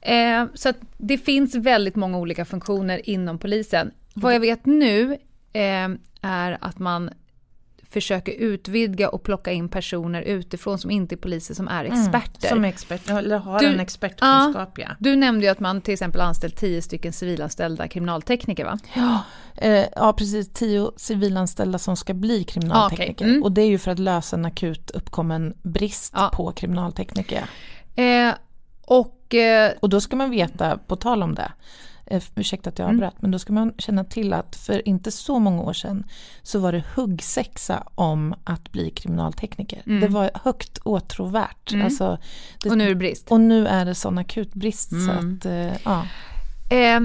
Eh, 0.00 0.44
så 0.54 0.68
att 0.68 0.76
det 0.98 1.18
finns 1.18 1.54
väldigt 1.54 1.96
många 1.96 2.18
olika 2.18 2.44
funktioner 2.44 3.08
inom 3.10 3.38
polisen. 3.38 3.90
Vad 4.14 4.34
jag 4.34 4.40
vet 4.40 4.66
nu 4.66 5.16
eh, 5.56 5.88
är 6.22 6.58
att 6.60 6.78
man 6.78 7.10
försöker 7.90 8.32
utvidga 8.32 9.08
och 9.08 9.22
plocka 9.22 9.52
in 9.52 9.68
personer 9.68 10.22
utifrån 10.22 10.78
som 10.78 10.90
inte 10.90 11.14
är 11.14 11.16
poliser 11.16 11.54
som 11.54 11.68
är 11.68 11.84
experter. 11.84 12.48
Som 12.48 12.64
expert, 12.64 13.10
eller 13.10 13.38
har 13.38 13.58
Du- 13.60 13.66
en 13.66 13.80
expertkunskap 13.80 14.78
ja. 14.78 14.88
Du 14.98 15.16
nämnde 15.16 15.46
ju 15.46 15.52
att 15.52 15.60
man 15.60 15.80
till 15.80 15.92
exempel 15.94 16.20
anställt 16.20 16.56
tio 16.56 16.82
stycken 16.82 17.12
civilanställda 17.12 17.88
kriminaltekniker 17.88 18.64
va? 18.64 18.78
Ja, 18.94 19.22
eh, 19.56 19.84
ja 19.96 20.12
precis, 20.12 20.52
tio 20.52 20.90
civilanställda 20.96 21.78
som 21.78 21.96
ska 21.96 22.14
bli 22.14 22.44
kriminaltekniker. 22.44 23.10
Ah, 23.10 23.14
okej. 23.14 23.28
Mm. 23.30 23.42
Och 23.42 23.52
det 23.52 23.62
är 23.62 23.68
ju 23.68 23.78
för 23.78 23.90
att 23.90 23.98
lösa 23.98 24.36
en 24.36 24.44
akut 24.44 24.90
uppkommen 24.90 25.54
brist 25.62 26.12
Ja. 26.16 26.30
på 26.34 26.52
kriminaltekniker. 26.52 27.44
Eh, 27.96 28.34
och 28.86 29.34
eh, 29.34 29.72
Och 29.80 29.88
då 29.88 30.00
ska 30.00 30.16
man 30.16 30.30
veta, 30.30 30.78
på 30.86 30.96
tal 30.96 31.22
om 31.22 31.34
det, 31.34 31.52
eh, 32.06 32.22
ursäkta 32.34 32.70
att 32.70 32.78
jag 32.78 32.88
Mm. 32.88 32.96
avbröt, 32.96 33.22
men 33.22 33.30
då 33.30 33.38
ska 33.38 33.52
man 33.52 33.72
känna 33.78 34.04
till 34.04 34.32
att 34.32 34.56
för 34.56 34.88
inte 34.88 35.10
så 35.10 35.38
många 35.38 35.62
år 35.62 35.72
sedan 35.72 36.04
så 36.42 36.58
var 36.58 36.72
det 36.72 36.84
huggsexa 36.94 37.82
om 37.94 38.34
att 38.44 38.72
bli 38.72 38.90
kriminaltekniker. 38.90 39.82
Det 40.00 40.08
var 40.08 40.30
högt 40.34 40.78
åtråvärt. 40.78 41.72
Alltså, 41.84 42.18
det, 42.62 42.68
Mm. 42.68 42.72
och 42.72 42.78
nu 42.78 42.84
är 42.84 42.88
det 42.88 42.94
brist. 42.94 43.30
och 43.30 43.40
nu 43.40 43.66
är 43.66 43.84
det 43.84 43.94
sån 43.94 44.18
akut 44.18 44.54
brist 44.54 44.88
så 44.90 45.10
Mm. 45.10 45.36
att, 45.38 45.44
eh, 45.46 45.72
ja. 45.84 46.06
Eh, 46.76 47.00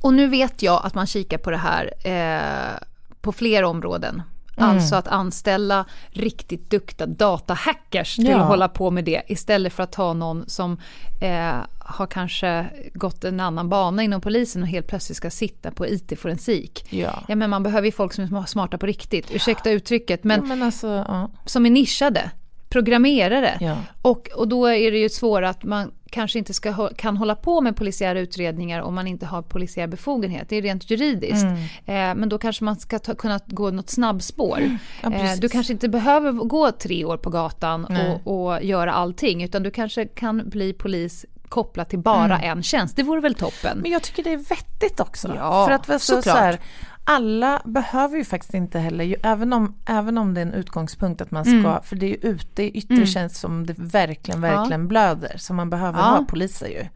och 0.00 0.14
nu 0.14 0.26
vet 0.28 0.62
jag 0.62 0.80
att 0.86 0.94
man 0.94 1.06
kikar 1.06 1.38
på 1.38 1.50
det 1.50 1.56
här 1.56 1.92
eh, 2.06 2.78
på 3.20 3.32
fler 3.32 3.62
områden. 3.64 4.22
Mm. 4.56 4.70
Alltså 4.70 4.96
att 4.96 5.08
anställa 5.08 5.84
riktigt 6.10 6.70
duktiga 6.70 7.06
datahackers 7.06 8.16
till 8.16 8.26
Ja. 8.26 8.38
att 8.38 8.46
hålla 8.48 8.68
på 8.68 8.90
med 8.90 9.04
det 9.04 9.22
istället 9.28 9.72
för 9.72 9.82
att 9.82 9.92
ta 9.92 10.12
någon 10.12 10.44
som 10.48 10.78
eh, 11.22 11.54
har 11.78 12.06
kanske 12.06 12.66
gått 12.94 13.24
en 13.24 13.40
annan 13.40 13.68
bana 13.68 14.02
inom 14.02 14.20
polisen 14.20 14.62
och 14.62 14.68
helt 14.68 14.86
plötsligt 14.86 15.16
ska 15.16 15.30
sitta 15.30 15.70
på 15.70 15.86
IT-forensik. 15.86 16.86
Ja. 16.90 17.22
Ja 17.28 17.34
men 17.36 17.50
man 17.50 17.62
behöver 17.62 17.86
ju 17.86 17.92
folk 17.92 18.12
som 18.12 18.24
är 18.36 18.46
smarta 18.46 18.78
på 18.78 18.86
riktigt, 18.86 19.30
ursäkta 19.30 19.70
uttrycket, 19.70 20.24
men 20.24 20.40
ja, 20.40 20.46
men 20.46 20.62
alltså, 20.62 21.04
som 21.46 21.66
är 21.66 21.70
nischade, 21.70 22.30
programmerare. 22.72 23.58
Ja. 23.60 23.76
Och, 24.02 24.28
och 24.36 24.48
då 24.48 24.66
är 24.66 24.90
det 24.92 24.98
ju 24.98 25.08
svårt 25.08 25.44
att 25.44 25.64
man 25.64 25.92
kanske 26.10 26.38
inte 26.38 26.54
ska, 26.54 26.88
kan 26.96 27.16
hålla 27.16 27.34
på 27.34 27.60
med 27.60 27.76
polisiära 27.76 28.20
utredningar 28.20 28.80
om 28.80 28.94
man 28.94 29.06
inte 29.06 29.26
har 29.26 29.42
polisiär 29.42 29.86
befogenhet. 29.86 30.48
Det 30.48 30.56
är 30.56 30.62
rent 30.62 30.90
juridiskt. 30.90 31.44
Mm. 31.44 31.56
Eh, 31.86 32.20
men 32.20 32.28
då 32.28 32.38
kanske 32.38 32.64
man 32.64 32.76
ska 32.76 32.98
ta, 32.98 33.14
kunna 33.14 33.40
gå 33.46 33.70
något 33.70 33.90
snabbspår. 33.90 34.78
Ja, 35.02 35.12
eh, 35.12 35.32
du 35.38 35.48
kanske 35.48 35.72
inte 35.72 35.88
behöver 35.88 36.32
gå 36.32 36.70
tre 36.70 37.04
år 37.04 37.16
på 37.16 37.30
gatan 37.30 37.84
och, 37.84 38.46
och 38.46 38.64
göra 38.64 38.92
allting, 38.92 39.42
utan 39.42 39.62
du 39.62 39.70
kanske 39.70 40.06
kan 40.06 40.48
bli 40.48 40.72
polis 40.72 41.26
kopplat 41.48 41.90
till 41.90 41.98
bara 41.98 42.38
Mm. 42.38 42.58
en 42.58 42.62
tjänst. 42.62 42.96
Det 42.96 43.02
vore 43.02 43.20
väl 43.20 43.34
toppen? 43.34 43.78
Men 43.78 43.90
jag 43.90 44.02
tycker 44.02 44.22
det 44.22 44.32
är 44.32 44.36
vettigt 44.36 45.00
också. 45.00 45.32
Ja, 45.36 45.66
för 45.66 45.74
att 45.74 45.88
vara 45.88 45.98
så, 45.98 46.04
så 46.04 46.22
såklart. 46.22 46.38
här, 46.38 46.58
alla 47.04 47.62
behöver 47.64 48.16
ju 48.16 48.24
faktiskt 48.24 48.54
inte 48.54 48.78
heller, 48.78 49.04
ju, 49.04 49.14
även, 49.22 49.52
om, 49.52 49.74
även 49.86 50.18
om 50.18 50.34
det 50.34 50.40
är 50.40 50.46
en 50.46 50.52
utgångspunkt 50.52 51.20
att 51.20 51.30
man 51.30 51.44
ska, 51.44 51.52
Mm. 51.54 51.82
för 51.82 51.96
det 51.96 52.06
är 52.06 52.10
ju 52.10 52.30
ute 52.30 52.62
i 52.62 52.70
yttre 52.78 53.06
tjänst 53.06 53.36
som 53.36 53.66
det 53.66 53.74
verkligen, 53.78 54.40
verkligen 54.40 54.88
blöder. 54.88 55.34
Så 55.38 55.54
man 55.54 55.70
behöver 55.70 55.98
Ja. 55.98 56.04
ha 56.04 56.24
poliser 56.24 56.66
ju. 56.68 56.86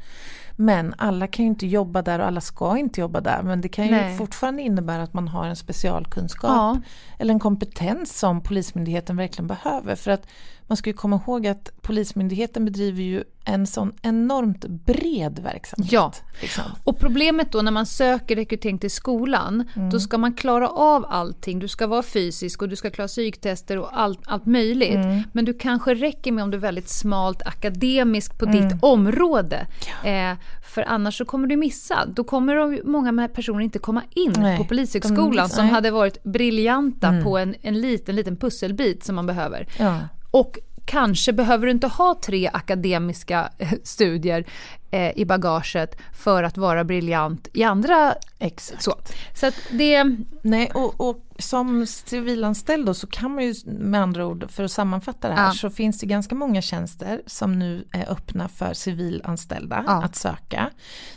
Men 0.59 0.95
alla 0.99 1.27
kan 1.27 1.45
ju 1.45 1.49
inte 1.51 1.67
jobba 1.67 2.03
där 2.03 2.19
och 2.19 2.27
alla 2.27 2.41
ska 2.41 2.79
inte 2.79 3.01
jobba 3.01 3.21
där. 3.21 3.43
Men 3.43 3.61
det 3.61 3.69
kan 3.69 3.85
ju 3.85 3.91
Nej. 3.91 4.19
fortfarande 4.19 4.63
innebära 4.63 5.03
att 5.03 5.15
man 5.15 5.29
har 5.29 5.45
en 5.47 5.57
specialkunskap. 5.57 6.51
Ja. 6.51 6.81
Eller 7.19 7.35
en 7.35 7.41
kompetens 7.41 8.19
som 8.19 8.41
Polismyndigheten 8.43 9.17
verkligen 9.17 9.47
behöver. 9.47 9.95
För 9.95 10.11
att 10.11 10.27
man 10.69 10.77
ska 10.77 10.91
ju 10.91 10.95
komma 10.95 11.17
ihåg 11.27 11.47
att 11.47 11.71
Polismyndigheten 11.83 12.65
bedriver 12.65 13.03
ju 13.03 13.25
en 13.45 13.67
sån 13.67 13.93
enormt 14.03 14.65
bred 14.67 15.39
verksamhet. 15.39 15.93
Ja. 15.93 16.13
Liksom. 16.43 16.65
Och 16.85 16.99
problemet 16.99 17.53
då 17.53 17.63
när 17.63 17.73
man 17.73 17.87
söker 17.87 18.37
rekrytering 18.37 18.79
till 18.79 18.91
skolan, 18.91 19.65
Mm. 19.77 19.91
då 19.91 20.01
ska 20.01 20.19
man 20.19 20.35
klara 20.35 20.69
av 20.69 21.07
allting. 21.09 21.59
Du 21.59 21.69
ska 21.69 21.87
vara 21.87 22.03
fysisk 22.03 22.63
och 22.63 22.69
du 22.69 22.77
ska 22.77 22.91
klara 22.91 23.09
psyktester 23.09 23.79
och 23.79 23.99
allt, 24.01 24.21
allt 24.27 24.47
möjligt. 24.47 24.95
Mm. 24.95 25.23
Men 25.33 25.45
du 25.45 25.55
kanske 25.55 25.95
räcker 25.95 26.33
med 26.33 26.45
om 26.45 26.51
du 26.51 26.57
är 26.57 26.61
väldigt 26.61 26.89
smalt 26.89 27.43
akademisk 27.47 28.39
på 28.39 28.45
Mm. 28.47 28.69
ditt 28.69 28.83
område. 28.83 29.67
Eh, 30.05 30.33
för 30.73 30.83
annars 30.83 31.19
så 31.19 31.25
kommer 31.25 31.49
du 31.49 31.57
missa. 31.57 32.07
Då 32.07 32.25
kommer 32.25 32.55
de, 32.55 32.81
många 32.85 33.29
personer 33.29 33.61
inte 33.61 33.79
komma 33.79 34.03
in 34.11 34.35
Nej, 34.39 34.57
på 34.59 34.65
Polishögskolan 34.65 35.49
som 35.49 35.65
nej. 35.65 35.75
hade 35.75 35.91
varit 35.91 36.23
briljanta 36.25 37.23
på 37.25 37.39
en, 37.39 37.55
en 37.63 37.81
liten, 37.81 38.17
liten 38.17 38.37
pusselbit 38.37 39.05
som 39.05 39.15
man 39.15 39.27
behöver. 39.27 39.69
Ja. 39.79 39.99
Och 40.37 40.59
kanske 40.85 41.33
behöver 41.33 41.67
du 41.67 41.73
inte 41.73 41.87
ha 41.87 42.21
tre 42.25 42.51
akademiska 42.53 43.51
eh, 43.59 43.69
studier 43.85 44.45
eh, 44.91 45.19
i 45.19 45.25
bagaget 45.25 45.97
för 46.15 46.43
att 46.43 46.57
vara 46.59 46.85
briljant 46.85 47.49
i 47.53 47.63
andra 47.63 48.15
Exakt. 48.39 48.83
så. 48.83 48.95
Så 49.35 49.51
det... 49.71 50.05
Nej, 50.43 50.71
och, 50.75 51.01
och 51.09 51.23
som 51.39 51.87
civilanställd 51.87 52.87
då 52.87 52.95
så 52.95 53.07
kan 53.07 53.31
man 53.35 53.45
ju 53.45 53.55
med 53.67 54.03
andra 54.03 54.27
ord, 54.27 54.51
för 54.51 54.65
att 54.65 54.71
sammanfatta 54.71 55.29
det 55.29 55.35
här, 55.35 55.47
Ja. 55.47 55.53
så 55.53 55.71
finns 55.71 55.99
det 56.01 56.07
ganska 56.07 56.35
många 56.35 56.63
tjänster 56.63 57.23
som 57.27 57.59
nu 57.59 57.85
är 57.93 58.11
öppna 58.13 58.49
för 58.49 58.75
civilanställda 58.75 59.85
Ja. 59.87 60.03
att 60.03 60.17
söka. 60.17 60.71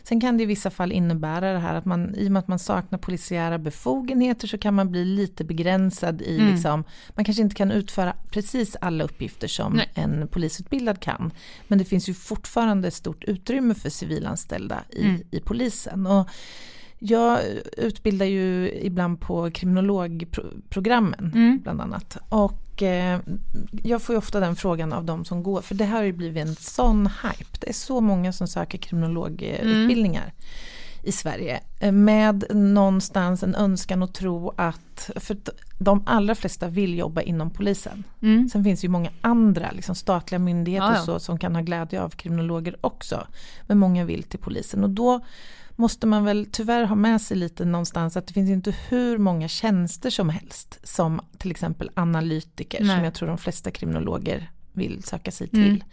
Sen 0.04 0.22
kan 0.22 0.38
det 0.38 0.44
i 0.44 0.46
vissa 0.46 0.70
fall 0.70 0.92
innebära 0.92 1.54
det 1.54 1.60
här 1.60 1.76
att 1.76 1.86
man, 1.86 2.16
i 2.16 2.28
och 2.28 2.32
med 2.32 2.40
att 2.40 2.48
man 2.48 2.60
saknar 2.60 3.00
polisiära 3.00 3.58
befogenheter 3.58 4.48
så 4.48 4.58
kan 4.58 4.74
man 4.74 4.92
bli 4.92 5.06
lite 5.06 5.44
begränsad 5.44 6.22
i 6.22 6.36
Mm. 6.40 6.52
liksom, 6.54 6.84
man 7.16 7.26
kanske 7.26 7.42
inte 7.44 7.56
kan 7.56 7.72
utföra 7.72 8.14
precis 8.32 8.76
alla 8.82 9.04
uppgifter 9.04 9.48
som 9.48 9.74
Nej. 9.74 9.90
en 9.94 10.28
polisutbildad 10.28 11.00
kan. 11.00 11.32
Men 11.68 11.78
det 11.78 11.86
finns 11.86 12.10
ju 12.10 12.14
fortfarande 12.14 12.88
ett 12.88 12.94
stort 12.94 13.24
utrymme 13.24 13.59
för 13.76 13.90
civilanställda 13.90 14.84
i, 14.90 15.04
Mm. 15.04 15.22
i 15.32 15.40
polisen. 15.40 16.06
Och 16.08 16.28
jag 17.00 17.40
utbildar 17.78 18.26
ju 18.26 18.72
ibland 18.82 19.22
på 19.22 19.52
kriminologprogrammen 19.52 21.32
Mm. 21.36 21.60
bland 21.64 21.82
annat. 21.82 22.18
Och 22.30 22.84
eh, 22.84 23.20
jag 23.84 24.02
får 24.02 24.14
ju 24.14 24.18
ofta 24.18 24.40
den 24.40 24.56
frågan 24.56 24.94
av 24.94 25.06
de 25.06 25.26
som 25.26 25.44
går, 25.44 25.62
för 25.62 25.76
det 25.76 25.86
här 25.86 25.98
har 25.98 26.04
ju 26.04 26.12
blivit 26.14 26.48
en 26.48 26.56
sån 26.56 27.08
hype. 27.08 27.58
Det 27.60 27.70
är 27.70 27.74
så 27.74 28.02
många 28.02 28.34
som 28.34 28.48
söker 28.48 28.78
kriminologutbildningar. 28.78 30.34
I 31.04 31.12
Sverige 31.12 31.60
eh, 31.80 31.92
med 31.92 32.44
någonstans 32.50 33.44
en 33.44 33.56
önskan 33.56 34.04
och 34.04 34.14
tro 34.14 34.54
att, 34.58 35.10
för 35.16 35.38
de 35.80 36.04
allra 36.06 36.36
flesta 36.36 36.68
vill 36.68 36.98
jobba 36.98 37.22
inom 37.22 37.50
polisen. 37.50 38.04
Mm. 38.22 38.50
Sen 38.50 38.64
finns 38.64 38.82
det 38.82 38.86
ju 38.86 38.92
många 38.92 39.12
andra 39.22 39.72
liksom 39.72 39.96
statliga 39.96 40.40
myndigheter 40.40 40.88
ja, 40.88 40.96
ja. 40.96 41.02
Så, 41.02 41.20
som 41.20 41.40
kan 41.40 41.56
ha 41.56 41.62
glädje 41.62 42.02
av 42.02 42.10
kriminologer 42.10 42.76
också. 42.82 43.28
Men 43.68 43.78
många 43.78 44.06
vill 44.06 44.24
till 44.24 44.40
polisen 44.40 44.84
och 44.84 44.90
då 44.90 45.22
måste 45.76 46.08
man 46.08 46.24
väl 46.24 46.48
tyvärr 46.52 46.84
ha 46.84 46.96
med 46.96 47.22
sig 47.22 47.38
lite 47.38 47.66
någonstans 47.66 48.18
att 48.18 48.28
det 48.28 48.34
finns 48.34 48.50
inte 48.50 48.76
hur 48.90 49.18
många 49.18 49.48
tjänster 49.48 50.10
som 50.10 50.30
helst 50.30 50.80
som 50.84 51.22
till 51.38 51.52
exempel 51.52 51.92
analytiker 51.94 52.84
Nej. 52.84 52.96
som 52.96 53.04
jag 53.04 53.14
tror 53.14 53.28
de 53.28 53.38
flesta 53.38 53.72
kriminologer 53.72 54.50
vill 54.80 55.04
söka 55.04 55.32
sig 55.32 55.48
till. 55.48 55.84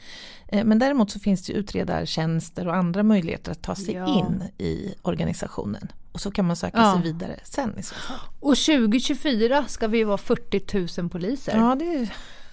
Mm. 0.49 0.68
Men 0.68 0.79
däremot 0.79 1.11
så 1.11 1.18
finns 1.18 1.46
det 1.46 1.53
utredartjänster 1.53 2.68
och 2.68 2.77
andra 2.77 3.03
möjligheter 3.03 3.53
att 3.53 3.62
ta 3.62 3.75
sig 3.75 3.94
ja. 3.94 4.18
in 4.18 4.42
i 4.59 4.94
organisationen. 5.03 5.92
Och 6.12 6.20
så 6.20 6.31
kan 6.31 6.44
man 6.44 6.57
söka 6.57 6.79
ja. 6.79 6.92
sig 6.92 7.12
vidare 7.12 7.37
sen 7.44 7.79
i 7.79 7.83
så 7.83 7.94
fall. 7.94 8.16
Och 8.40 8.57
2024 8.57 9.64
ska 9.68 9.88
vi 9.88 10.05
vara 10.05 10.18
40 10.18 11.01
000 11.01 11.11
poliser. 11.11 11.57
Ja, 11.57 11.75
det 11.75 11.85
är 11.85 12.09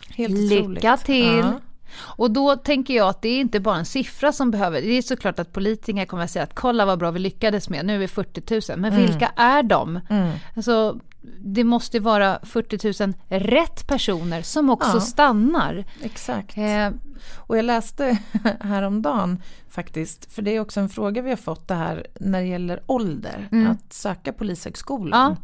helt 0.10 0.34
Lycka 0.34 0.56
otroligt. 0.56 0.84
Lycka 0.84 0.98
till! 0.98 1.38
Ja. 1.38 1.60
Och 2.00 2.32
då 2.32 2.56
tänker 2.56 2.93
jag 2.93 3.10
att 3.10 3.22
det 3.22 3.30
är 3.30 3.39
inte 3.39 3.60
bara 3.60 3.78
en 3.78 3.86
siffra 3.86 4.32
som 4.32 4.52
behöver, 4.52 4.82
det 4.82 4.88
är 4.88 5.02
såklart 5.02 5.39
att 5.39 5.54
politiker 5.54 6.06
kommer 6.06 6.24
att 6.24 6.32
säga 6.32 6.43
att 6.43 6.56
kolla 6.56 6.86
vad 6.86 7.00
bra 7.00 7.12
vi 7.12 7.19
lyckades 7.19 7.69
med, 7.69 7.86
nu 7.86 7.96
är 7.96 8.00
vi 8.00 8.08
40 8.08 8.72
000, 8.72 8.80
men 8.80 8.93
mm. 8.93 9.06
vilka 9.06 9.28
är 9.36 9.63
de? 9.63 10.00
Mm. 10.10 10.32
Alltså, 10.56 11.00
det 11.39 11.63
måste 11.63 11.99
vara 11.99 12.39
40 12.43 13.05
000 13.05 13.13
rätt 13.27 13.88
personer 13.88 14.41
som 14.41 14.69
också 14.69 14.97
ja, 14.97 15.01
stannar. 15.01 15.86
Exakt. 16.01 16.57
Eh, 16.57 16.89
och 17.36 17.57
jag 17.57 17.65
läste 17.65 18.17
häromdagen 18.59 19.41
faktiskt, 19.69 20.33
för 20.33 20.41
det 20.41 20.55
är 20.55 20.59
också 20.59 20.79
en 20.79 20.89
fråga 20.89 21.21
vi 21.21 21.29
har 21.29 21.38
fått 21.38 21.67
det 21.67 21.75
här 21.75 22.07
när 22.19 22.41
det 22.41 22.47
gäller 22.47 22.81
ålder, 22.86 23.47
mm. 23.51 23.71
att 23.71 23.93
söka 23.93 24.33
polishögskolan. 24.33 25.36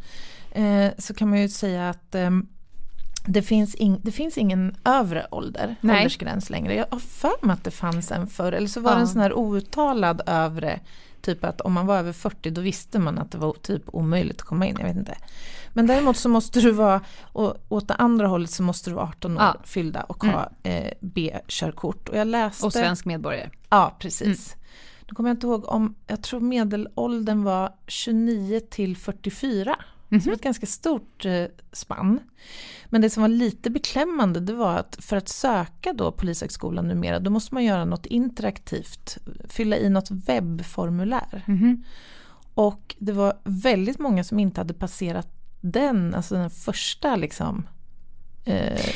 Ja. 0.54 0.62
Eh, 0.62 0.92
så 0.98 1.14
kan 1.14 1.30
man 1.30 1.42
ju 1.42 1.50
säga 1.50 1.90
att 1.90 2.16
eh, 2.16 2.30
det 3.26 3.42
finns, 3.42 3.76
in, 3.76 4.00
det 4.04 4.12
finns 4.12 4.38
ingen 4.38 4.76
övre 4.86 5.28
ålder, 5.32 5.76
Nej. 5.82 5.98
åldersgräns 5.98 6.50
längre. 6.50 6.76
Jag 6.76 6.86
har 6.92 7.00
för 7.00 7.46
mig 7.46 7.54
att 7.54 7.64
det 7.64 7.72
fanns 7.72 8.12
en 8.12 8.28
förr, 8.28 8.52
eller 8.52 8.68
så 8.68 8.80
var 8.80 8.92
ja. 8.92 8.96
det 8.96 9.02
en 9.02 9.08
sån 9.08 9.22
här 9.22 9.34
outtalad 9.34 10.22
övre, 10.26 10.80
typ 11.22 11.44
att 11.44 11.62
om 11.62 11.74
man 11.74 11.86
var 11.86 11.98
över 11.98 12.14
40 12.14 12.50
då 12.50 12.62
visste 12.62 13.00
man 13.00 13.18
att 13.18 13.32
det 13.32 13.38
var 13.38 13.54
typ 13.54 13.84
omöjligt 13.86 14.42
att 14.42 14.48
komma 14.48 14.68
in, 14.68 14.76
jag 14.80 14.88
vet 14.88 14.98
inte. 14.98 15.18
Men 15.74 15.88
däremot 15.88 16.18
så 16.18 16.30
måste 16.30 16.62
du 16.62 16.72
vara, 16.72 17.02
och 17.22 17.56
åt 17.70 17.88
det 17.88 17.94
andra 17.94 18.28
hållet 18.28 18.50
så 18.50 18.64
måste 18.64 18.90
du 18.90 18.96
vara 18.96 19.06
18 19.06 19.38
år 19.38 19.44
ja. 19.44 19.56
fyllda 19.64 20.04
och 20.04 20.24
ha 20.24 20.50
mm. 20.64 20.84
eh, 20.84 20.94
B-körkort. 21.02 22.10
Och 22.10 22.18
jag 22.18 22.28
läste... 22.28 22.66
Och 22.66 22.74
svensk 22.74 23.06
medborgare. 23.06 23.50
Ja, 23.70 23.96
precis. 24.00 24.54
Mm. 24.54 24.60
Nu 25.10 25.16
kommer 25.16 25.30
jag 25.30 25.36
inte 25.36 25.48
ihåg 25.48 25.66
om, 25.66 25.96
jag 26.08 26.24
tror 26.24 26.40
medelåldern 26.40 27.44
var 27.44 27.74
29 27.88 28.60
till 28.70 28.98
44. 28.98 29.76
Mm 30.12 30.20
-hmm. 30.20 30.24
Så 30.24 30.26
det 30.26 30.30
var 30.30 30.36
ett 30.36 30.44
ganska 30.44 30.66
stort 30.66 31.26
eh, 31.26 31.46
spann. 31.72 32.20
Men 32.86 33.02
det 33.02 33.10
som 33.10 33.22
var 33.22 33.28
lite 33.28 33.70
beklämmande 33.70 34.40
det 34.40 34.54
var 34.54 34.78
att 34.78 34.98
för 35.00 35.18
att 35.18 35.30
söka 35.30 35.94
då 35.94 36.12
Polishögskolan 36.12 36.88
numera 36.88 37.20
då 37.20 37.30
måste 37.30 37.54
man 37.54 37.64
göra 37.64 37.86
något 37.86 38.06
interaktivt, 38.06 39.18
fylla 39.50 39.78
i 39.78 39.90
något 39.90 40.12
webbformulär. 40.12 41.44
Mm 41.48 41.60
-hmm. 41.60 41.84
Och 42.54 42.96
det 43.00 43.12
var 43.12 43.34
väldigt 43.44 44.00
många 44.00 44.24
som 44.24 44.40
inte 44.40 44.62
hade 44.62 44.74
passerat 44.74 45.39
den, 45.62 46.16
alltså 46.16 46.36
den 46.36 46.50
första 46.50 47.16
liksom 47.16 47.68
eh, 48.46 48.96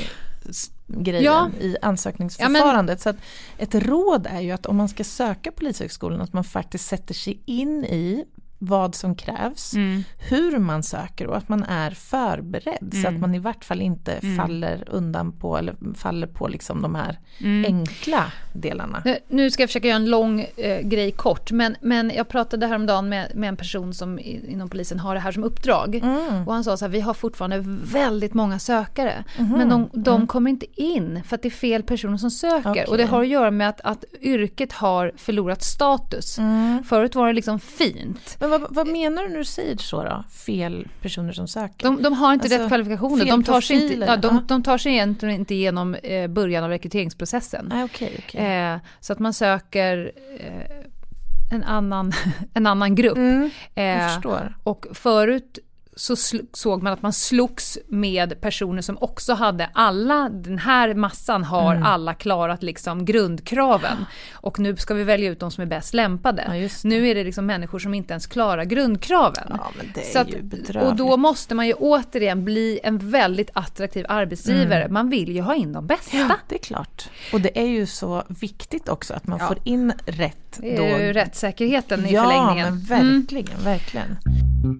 grejen 0.88 1.24
ja. 1.24 1.50
i 1.60 1.78
ansökningsförfarandet. 1.82 3.06
Ja, 3.06 3.12
men... 3.12 3.22
Så 3.58 3.64
ett 3.64 3.86
råd 3.86 4.28
är 4.30 4.42
ju 4.42 4.52
att 4.52 4.66
om 4.66 4.78
man 4.78 4.90
ska 4.90 5.04
söka 5.04 5.52
Polishögskolan 5.52 6.22
att 6.22 6.34
man 6.34 6.44
faktiskt 6.44 6.88
sätter 6.88 7.14
sig 7.14 7.42
in 7.46 7.86
i 7.86 8.26
vad 8.66 8.96
som 8.96 9.16
krävs, 9.16 9.74
mm. 9.74 10.04
hur 10.18 10.60
man 10.60 10.84
söker 10.84 11.28
och 11.28 11.38
att 11.38 11.50
man 11.50 11.64
är 11.64 11.92
förberedd 11.92 12.94
mm. 12.94 13.02
så 13.02 13.08
att 13.08 13.12
mm. 13.12 13.22
man 13.22 13.36
i 13.36 13.40
vart 13.40 13.66
fall 13.66 13.82
inte 13.82 14.14
mm. 14.14 14.38
faller 14.38 14.84
undan 14.88 15.32
på 15.32 15.58
eller 15.58 15.76
faller 15.96 16.28
på 16.28 16.48
liksom 16.48 16.82
de 16.82 16.96
här 16.96 17.20
mm. 17.40 17.66
enkla 17.66 18.32
delarna. 18.54 19.04
Nu 19.28 19.52
ska 19.52 19.64
jag 19.64 19.70
försöka 19.70 19.88
göra 19.88 19.96
en 19.96 20.10
lång 20.10 20.42
eh, 20.58 20.82
grej 20.82 21.12
kort 21.12 21.52
men, 21.52 21.76
men 21.82 22.12
jag 22.16 22.28
pratade 22.28 22.68
häromdagen 22.68 23.10
med, 23.10 23.36
med 23.36 23.50
en 23.50 23.58
person 23.58 23.94
som 23.94 24.20
inom 24.20 24.70
polisen 24.70 25.00
har 25.00 25.14
det 25.16 25.22
här 25.22 25.32
som 25.32 25.44
uppdrag 25.44 25.96
mm. 25.96 26.48
och 26.48 26.54
han 26.54 26.64
sa 26.64 26.78
så 26.78 26.86
här, 26.86 26.90
vi 26.90 27.00
har 27.00 27.14
fortfarande 27.14 27.64
väldigt 27.94 28.34
många 28.34 28.60
sökare 28.60 29.24
men 29.38 29.70
de, 29.70 29.90
de 29.94 30.28
kommer 30.28 30.50
inte 30.50 30.82
in 30.82 31.24
för 31.26 31.36
att 31.36 31.42
det 31.42 31.48
är 31.48 31.50
fel 31.50 31.84
personer 31.84 32.18
som 32.18 32.32
söker 32.32 32.70
okay. 32.70 32.86
och 32.86 32.98
det 32.98 33.06
har 33.06 33.22
att 33.22 33.28
göra 33.28 33.52
med 33.52 33.70
att, 33.70 33.82
att 33.82 34.06
yrket 34.22 34.72
har 34.72 35.12
förlorat 35.18 35.64
status. 35.64 36.40
Förut 36.86 37.16
var 37.16 37.28
det 37.28 37.34
liksom 37.34 37.60
fint. 37.60 38.38
Men 38.40 38.50
vad, 38.60 38.76
vad, 38.76 38.88
menar 38.88 39.24
du 39.24 39.30
när 39.30 39.38
du 39.38 39.46
säger 39.46 39.78
så 39.78 40.04
då? 40.04 40.24
Fel 40.30 40.88
personer 41.02 41.34
som 41.34 41.48
söker? 41.48 41.86
De, 41.86 42.02
de 42.02 42.14
har 42.14 42.34
inte 42.34 42.46
alltså, 42.46 42.60
rätt 42.60 42.68
kvalifikationer. 42.68 43.26
De 43.26 43.44
tar, 43.44 43.62
sig 43.62 43.94
inte, 43.94 44.06
ja, 44.06 44.18
de, 44.18 44.46
de, 44.48 44.64
tar 44.64 44.78
sig 44.78 44.92
egentligen 44.92 45.36
inte 45.36 45.56
igenom 45.56 45.96
eh, 45.96 46.28
början 46.28 46.64
av 46.64 46.70
rekryteringsprocessen. 46.70 47.72
Ah, 47.72 47.84
okay, 47.84 48.12
okay. 48.18 48.46
Eh, 48.46 48.80
så 49.00 49.14
att 49.14 49.20
man 49.20 49.34
söker 49.34 50.12
eh, 50.40 51.56
en, 51.56 51.64
annan, 51.64 52.14
en 52.54 52.68
annan 52.68 52.96
grupp. 52.96 53.18
Mm, 53.18 53.50
eh, 53.76 54.52
och 54.64 54.86
förut 54.92 55.60
så 55.96 56.16
såg 56.54 56.84
man 56.84 56.94
att 56.94 57.02
man 57.02 57.14
slogs 57.14 57.78
med 57.88 58.42
personer 58.42 58.82
som 58.82 58.98
också 59.02 59.34
hade 59.34 59.70
alla, 59.74 60.30
den 60.30 60.58
här 60.58 60.94
massan 60.94 61.44
har 61.44 61.76
mm. 61.76 61.84
alla 61.84 62.14
klarat 62.14 62.64
liksom 62.64 63.06
grundkraven. 63.06 64.06
Och 64.34 64.60
nu 64.60 64.76
ska 64.76 64.94
vi 64.94 65.04
välja 65.04 65.32
ut 65.32 65.40
de 65.40 65.52
som 65.52 65.62
är 65.62 65.66
bäst 65.66 65.94
lämpade. 65.94 66.42
Ja, 66.62 66.70
nu 66.84 67.08
är 67.08 67.16
det 67.16 67.24
liksom 67.24 67.46
människor 67.46 67.80
som 67.80 67.94
inte 67.94 68.14
ens 68.14 68.28
klarar 68.28 68.64
grundkraven. 68.64 69.48
Ja, 69.50 69.72
att, 70.22 70.76
och 70.76 70.96
då 70.96 71.18
måste 71.18 71.56
man 71.56 71.68
ju 71.68 71.74
återigen 71.74 72.46
bli 72.46 72.80
en 72.84 73.12
väldigt 73.12 73.50
attraktiv 73.54 74.06
arbetsgivare. 74.10 74.82
Mm. 74.82 74.94
Man 74.94 75.10
vill 75.10 75.36
ju 75.36 75.42
ha 75.42 75.56
in 75.56 75.74
de 75.74 75.88
bästa. 75.88 76.18
Ja, 76.18 76.36
det 76.50 76.56
är 76.56 76.60
klart. 76.60 77.10
Och 77.34 77.42
det 77.42 77.60
är 77.60 77.68
ju 77.68 77.86
så 77.86 78.24
viktigt 78.28 78.90
också 78.90 79.14
att 79.14 79.28
man 79.28 79.40
får 79.40 79.58
in 79.64 79.94
rätt. 80.06 80.38
Det 80.58 80.76
är 80.76 80.78
då... 80.78 81.04
ju 81.04 81.14
rättssäkerheten 81.14 82.06
i 82.06 82.14
ja, 82.14 82.24
förlängningen. 82.24 82.86
Ja, 82.90 82.96
men 82.96 83.22
verkligen, 83.22 83.52
mm. 83.52 83.64
verkligen. 83.64 84.18
Sen 84.64 84.74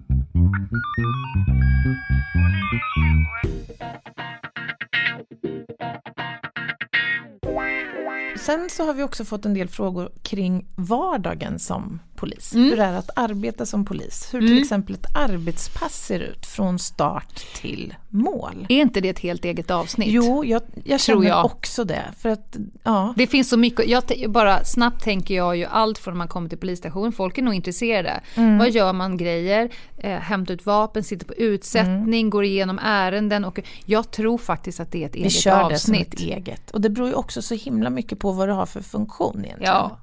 så 8.70 8.86
har 8.86 8.94
vi 8.94 9.02
också 9.02 9.24
fått 9.24 9.46
en 9.46 9.54
del 9.54 9.68
frågor 9.68 10.12
kring 10.22 10.66
vardagen 10.76 11.58
som 11.58 12.00
polis. 12.16 12.54
Mm. 12.54 12.70
Hur 12.70 12.76
det 12.76 12.82
är 12.82 12.92
att 12.92 13.10
arbeta 13.16 13.66
som 13.66 13.84
polis. 13.84 14.28
Hur 14.32 14.40
till 14.40 14.48
mm. 14.48 14.62
exempel 14.62 14.94
ett 14.94 15.16
arbetspass 15.16 16.06
ser 16.06 16.20
ut 16.20 16.46
från 16.46 16.78
start 16.78 17.44
till 17.54 17.94
mål. 18.08 18.66
Är 18.68 18.80
inte 18.80 19.00
det 19.00 19.08
ett 19.08 19.18
helt 19.18 19.44
eget 19.44 19.70
avsnitt? 19.70 20.08
Jo, 20.10 20.44
jag, 20.44 20.62
jag 20.84 21.00
känner 21.00 21.28
jag. 21.28 21.44
också 21.44 21.84
det. 21.84 22.02
För 22.18 22.28
att, 22.28 22.56
ja. 22.82 23.14
Det 23.16 23.26
finns 23.26 23.48
så 23.48 23.56
mycket, 23.56 23.88
jag, 23.88 24.30
bara 24.30 24.64
snabbt 24.64 25.04
tänker 25.04 25.34
jag 25.34 25.56
ju 25.56 25.64
allt 25.64 25.98
från 25.98 26.14
när 26.14 26.18
man 26.18 26.28
kommer 26.28 26.48
till 26.48 26.58
polisstationen, 26.58 27.12
folk 27.12 27.38
är 27.38 27.42
nog 27.42 27.54
intresserade. 27.54 28.20
Mm. 28.34 28.58
Vad 28.58 28.70
gör 28.70 28.92
man 28.92 29.16
grejer, 29.16 29.70
eh, 29.98 30.18
hämtar 30.18 30.54
ut 30.54 30.66
vapen, 30.66 31.04
sitter 31.04 31.26
på 31.26 31.34
utsättning, 31.34 32.20
mm. 32.20 32.30
går 32.30 32.44
igenom 32.44 32.78
ärenden 32.82 33.44
och 33.44 33.60
jag 33.84 34.10
tror 34.10 34.38
faktiskt 34.38 34.80
att 34.80 34.92
det 34.92 35.02
är 35.02 35.06
ett 35.06 35.14
eget 35.14 35.26
avsnitt. 35.26 35.36
Vi 35.36 35.40
kör 35.40 35.68
det 35.68 35.78
som 35.78 35.94
ett 35.94 36.20
eget. 36.20 36.70
Och 36.70 36.80
det 36.80 36.90
beror 36.90 37.08
ju 37.08 37.14
också 37.14 37.42
så 37.42 37.54
himla 37.54 37.90
mycket 37.90 38.18
på 38.18 38.32
vad 38.32 38.48
du 38.48 38.52
har 38.52 38.66
för 38.66 38.80
funktion 38.82 39.44
egentligen. 39.44 39.72
Ja 39.74 39.98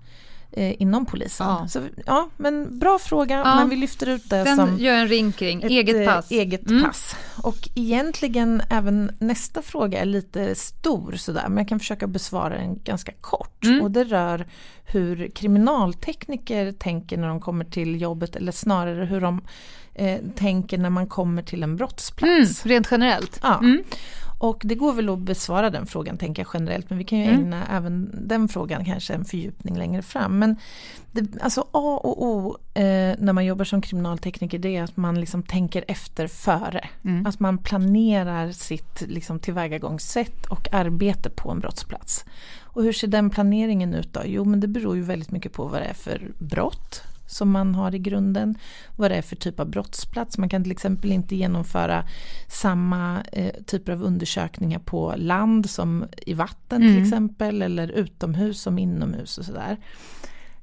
eh, 0.51 0.81
inom 0.81 1.05
polisen. 1.05 1.47
Ja. 1.47 1.67
Så, 1.67 1.87
ja, 2.05 2.29
men 2.37 2.79
bra 2.79 2.99
fråga, 2.99 3.37
ja. 3.37 3.55
men 3.55 3.69
vi 3.69 3.75
lyfter 3.75 4.09
ut 4.09 4.29
det 4.29 4.43
Den 4.43 4.55
som 4.55 4.77
gör 4.79 4.93
en 4.93 5.07
ring 5.07 5.31
kring, 5.31 5.63
ett, 5.63 5.71
eget 5.71 5.95
eh, 5.95 6.13
pass. 6.13 6.31
eget 6.31 6.69
mm. 6.69 6.83
pass. 6.83 7.15
Och 7.43 7.69
egentligen 7.75 8.61
även 8.69 9.11
nästa 9.19 9.61
fråga 9.61 10.01
är 10.01 10.05
lite 10.05 10.55
stor 10.55 11.11
sådär, 11.11 11.45
men 11.47 11.57
jag 11.57 11.67
kan 11.67 11.79
försöka 11.79 12.07
besvara 12.07 12.49
den 12.57 12.79
ganska 12.83 13.11
kort. 13.21 13.63
Mm. 13.63 13.81
Och 13.81 13.91
det 13.91 14.03
rör 14.03 14.47
hur 14.85 15.29
kriminaltekniker 15.29 16.71
tänker 16.71 17.17
när 17.17 17.27
de 17.27 17.39
kommer 17.39 17.65
till 17.65 18.01
jobbet, 18.01 18.35
eller 18.35 18.51
snarare 18.51 19.05
hur 19.05 19.21
de 19.21 19.41
eh, 19.93 20.19
tänker 20.35 20.77
när 20.77 20.89
man 20.89 21.07
kommer 21.07 21.41
till 21.41 21.63
en 21.63 21.75
brottsplats. 21.75 22.65
Mm, 22.65 22.75
rent 22.75 22.87
generellt. 22.91 23.39
Ja. 23.43 23.61
Och 24.41 24.61
det 24.63 24.75
går 24.75 24.93
väl 24.93 25.09
att 25.09 25.19
besvara 25.19 25.69
den 25.69 25.85
frågan 25.85 26.17
tänker 26.17 26.41
jag 26.41 26.49
generellt 26.53 26.89
men 26.89 26.99
vi 26.99 27.05
kan 27.05 27.19
ju 27.19 27.25
mm. 27.25 27.39
ägna 27.39 27.67
även 27.67 28.11
den 28.27 28.47
frågan 28.47 28.85
kanske 28.85 29.13
en 29.13 29.25
fördjupning 29.25 29.77
längre 29.77 30.01
fram. 30.01 30.39
Men 30.39 30.55
det, 31.11 31.41
alltså 31.41 31.61
A 31.71 31.99
och 32.03 32.23
O 32.23 32.57
eh, 32.73 33.15
när 33.19 33.33
man 33.33 33.45
jobbar 33.45 33.65
som 33.65 33.81
kriminaltekniker 33.81 34.59
det 34.59 34.77
är 34.77 34.83
att 34.83 34.97
man 34.97 35.19
liksom 35.19 35.43
tänker 35.43 35.85
efter 35.87 36.27
före. 36.27 36.89
Mm. 37.03 37.25
Att 37.25 37.39
man 37.39 37.57
planerar 37.57 38.51
sitt 38.51 39.01
liksom, 39.07 39.39
tillvägagångssätt 39.39 40.45
och 40.45 40.73
arbete 40.73 41.29
på 41.29 41.51
en 41.51 41.59
brottsplats. 41.59 42.25
Och 42.61 42.83
hur 42.83 42.93
ser 42.93 43.07
den 43.07 43.29
planeringen 43.29 43.93
ut 43.93 44.13
då? 44.13 44.21
Jo 44.25 44.45
men 44.45 44.59
det 44.59 44.67
beror 44.67 44.95
ju 44.95 45.01
väldigt 45.01 45.31
mycket 45.31 45.53
på 45.53 45.67
vad 45.67 45.81
det 45.81 45.85
är 45.85 45.93
för 45.93 46.31
brott 46.37 47.03
som 47.31 47.51
man 47.51 47.75
har 47.75 47.95
i 47.95 47.99
grunden. 47.99 48.57
Vad 48.95 49.11
det 49.11 49.15
är 49.15 49.21
för 49.21 49.35
typ 49.35 49.59
av 49.59 49.69
brottsplats. 49.69 50.37
Man 50.37 50.49
kan 50.49 50.63
till 50.63 50.71
exempel 50.71 51.11
inte 51.11 51.35
genomföra 51.35 52.03
samma 52.47 53.21
eh, 53.31 53.53
typer 53.65 53.91
av 53.91 54.03
undersökningar 54.03 54.79
på 54.79 55.13
land 55.17 55.69
som 55.69 56.05
i 56.25 56.33
vatten 56.33 56.81
mm. 56.81 56.95
till 56.95 57.03
exempel. 57.03 57.61
Eller 57.61 57.87
utomhus 57.87 58.61
som 58.61 58.79
inomhus 58.79 59.37
och 59.37 59.45
sådär. 59.45 59.77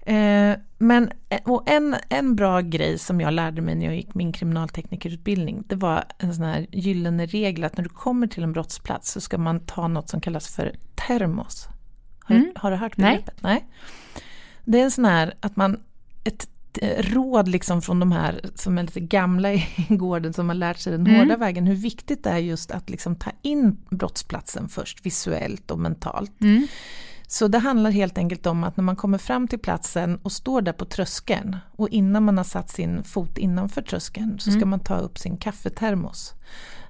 Eh, 0.09 0.57
men 0.79 1.11
och 1.45 1.71
en, 1.71 1.97
en 2.09 2.37
bra 2.37 2.61
grej 2.61 2.99
som 2.99 3.21
jag 3.21 3.33
lärde 3.35 3.63
mig 3.63 3.75
när 3.75 3.87
jag 3.87 3.97
gick 3.97 4.15
min 4.15 4.33
kriminalteknikerutbildning, 4.33 5.65
det 5.67 5.77
var 5.77 6.05
en 6.19 6.35
sån 6.35 6.45
här 6.45 6.67
gyllene 6.73 7.27
regel 7.27 7.65
att 7.65 7.77
när 7.77 7.85
du 7.85 7.91
kommer 7.91 8.27
till 8.27 8.43
en 8.43 8.53
brottsplats 8.53 9.13
så 9.13 9.21
ska 9.21 9.39
man 9.39 9.61
ta 9.61 9.89
något 9.89 10.09
som 10.09 10.21
kallas 10.21 10.49
för 10.49 10.77
termos. 10.95 11.69
Har, 12.21 12.37
mm. 12.37 12.53
har 12.55 12.71
du 12.71 12.77
hört 12.77 12.97
begreppet? 12.97 13.43
Nej. 13.43 13.55
Nej. 13.55 13.67
Det 14.65 14.81
är 14.81 14.85
en 14.85 14.91
sån 14.91 15.05
här 15.05 15.35
att 15.41 15.57
man, 15.57 15.81
ett 16.25 16.49
råd 16.99 17.49
liksom 17.49 17.83
från 17.83 18.01
de 18.01 18.13
här 18.13 18.41
som 18.55 18.79
är 18.79 18.83
lite 18.83 19.01
gamla 19.01 19.53
i 19.53 19.67
gården 19.89 20.33
som 20.33 20.49
har 20.49 20.55
lärt 20.55 20.79
sig 20.79 20.93
den 20.93 21.07
mm. 21.07 21.21
hårda 21.21 21.37
vägen, 21.37 21.67
hur 21.67 21.75
viktigt 21.75 22.25
det 22.25 22.31
är 22.31 22.39
just 22.39 22.71
att 22.71 22.91
liksom 22.91 23.17
ta 23.17 23.31
in 23.43 23.77
brottsplatsen 23.91 24.69
först 24.69 25.07
visuellt 25.07 25.71
och 25.71 25.79
mentalt. 25.79 26.41
Mm. 26.41 26.67
Så 27.31 27.49
det 27.49 27.59
handlar 27.59 27.91
helt 27.91 28.19
enkelt 28.19 28.47
om 28.47 28.65
att 28.65 28.77
när 28.77 28.85
man 28.85 28.97
kommer 28.97 29.19
fram 29.19 29.49
till 29.49 29.59
platsen 29.59 30.19
och 30.23 30.33
står 30.33 30.63
där 30.63 30.73
på 30.73 30.85
tröskeln 30.85 31.57
och 31.77 31.89
innan 31.89 32.25
man 32.25 32.37
har 32.37 32.45
satt 32.45 32.71
sin 32.71 33.05
fot 33.05 33.39
innanför 33.39 33.83
tröskeln 33.83 34.39
så 34.39 34.51
ska 34.51 34.57
mm. 34.57 34.69
man 34.69 34.81
ta 34.81 34.99
upp 34.99 35.19
sin 35.19 35.37
kaffetermos. 35.37 36.35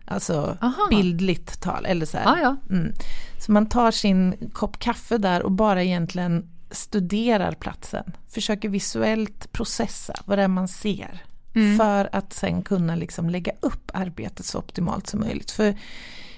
Alltså 0.04 0.56
Aha. 0.60 0.86
bildligt 0.90 1.60
tal. 1.60 1.86
Eller 1.86 2.06
så, 2.06 2.18
ah, 2.18 2.38
ja. 2.42 2.56
mm. 2.70 2.92
så 3.40 3.52
man 3.52 3.68
tar 3.68 3.90
sin 3.90 4.50
kopp 4.52 4.78
kaffe 4.78 5.18
där 5.18 5.42
och 5.42 5.52
bara 5.52 5.82
egentligen 5.82 6.48
studerar 6.70 7.52
platsen. 7.52 8.12
Försöker 8.28 8.68
visuellt 8.68 9.52
processa 9.52 10.14
vad 10.24 10.38
det 10.38 10.42
är 10.42 10.48
man 10.48 10.68
ser. 10.68 11.22
Mm. 11.54 11.76
För 11.78 12.08
att 12.12 12.32
sen 12.32 12.62
kunna 12.62 12.94
liksom 12.96 13.30
lägga 13.30 13.52
upp 13.60 13.90
arbetet 13.94 14.46
så 14.46 14.58
optimalt 14.58 15.06
som 15.06 15.20
möjligt. 15.20 15.50
För 15.50 15.76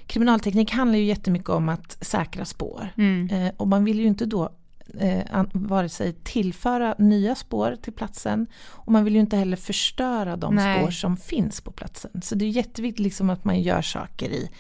kriminalteknik 0.07 0.71
handlar 0.71 0.99
ju 0.99 1.05
jättemycket 1.05 1.49
om 1.49 1.69
att 1.69 1.99
säkra 2.01 2.45
spår. 2.45 2.89
Mm. 2.97 3.31
Eh, 3.31 3.53
och 3.57 3.69
man 3.69 3.85
vill 3.85 4.01
ju 4.01 4.07
inte 4.07 4.27
då 4.27 4.51
eh, 4.99 5.45
vare 5.53 5.89
sig 5.89 6.13
tillföra 6.13 6.95
nya 6.99 7.35
spår 7.35 7.77
till 7.83 7.93
platsen 7.93 8.47
och 8.67 8.93
man 8.93 9.05
vill 9.05 9.15
ju 9.15 9.21
inte 9.21 9.37
heller 9.37 9.57
förstöra 9.57 10.37
de 10.37 10.55
Nej. 10.55 10.79
spår 10.79 10.91
som 10.91 11.17
finns 11.17 11.61
på 11.61 11.71
platsen. 11.71 12.23
Så 12.23 12.35
det 12.35 12.45
är 12.45 12.49
jätteviktigt 12.49 13.05
liksom 13.05 13.31
att 13.31 13.45
man 13.45 13.61
gör 13.61 13.83
saker 13.83 14.31
i 14.31 14.51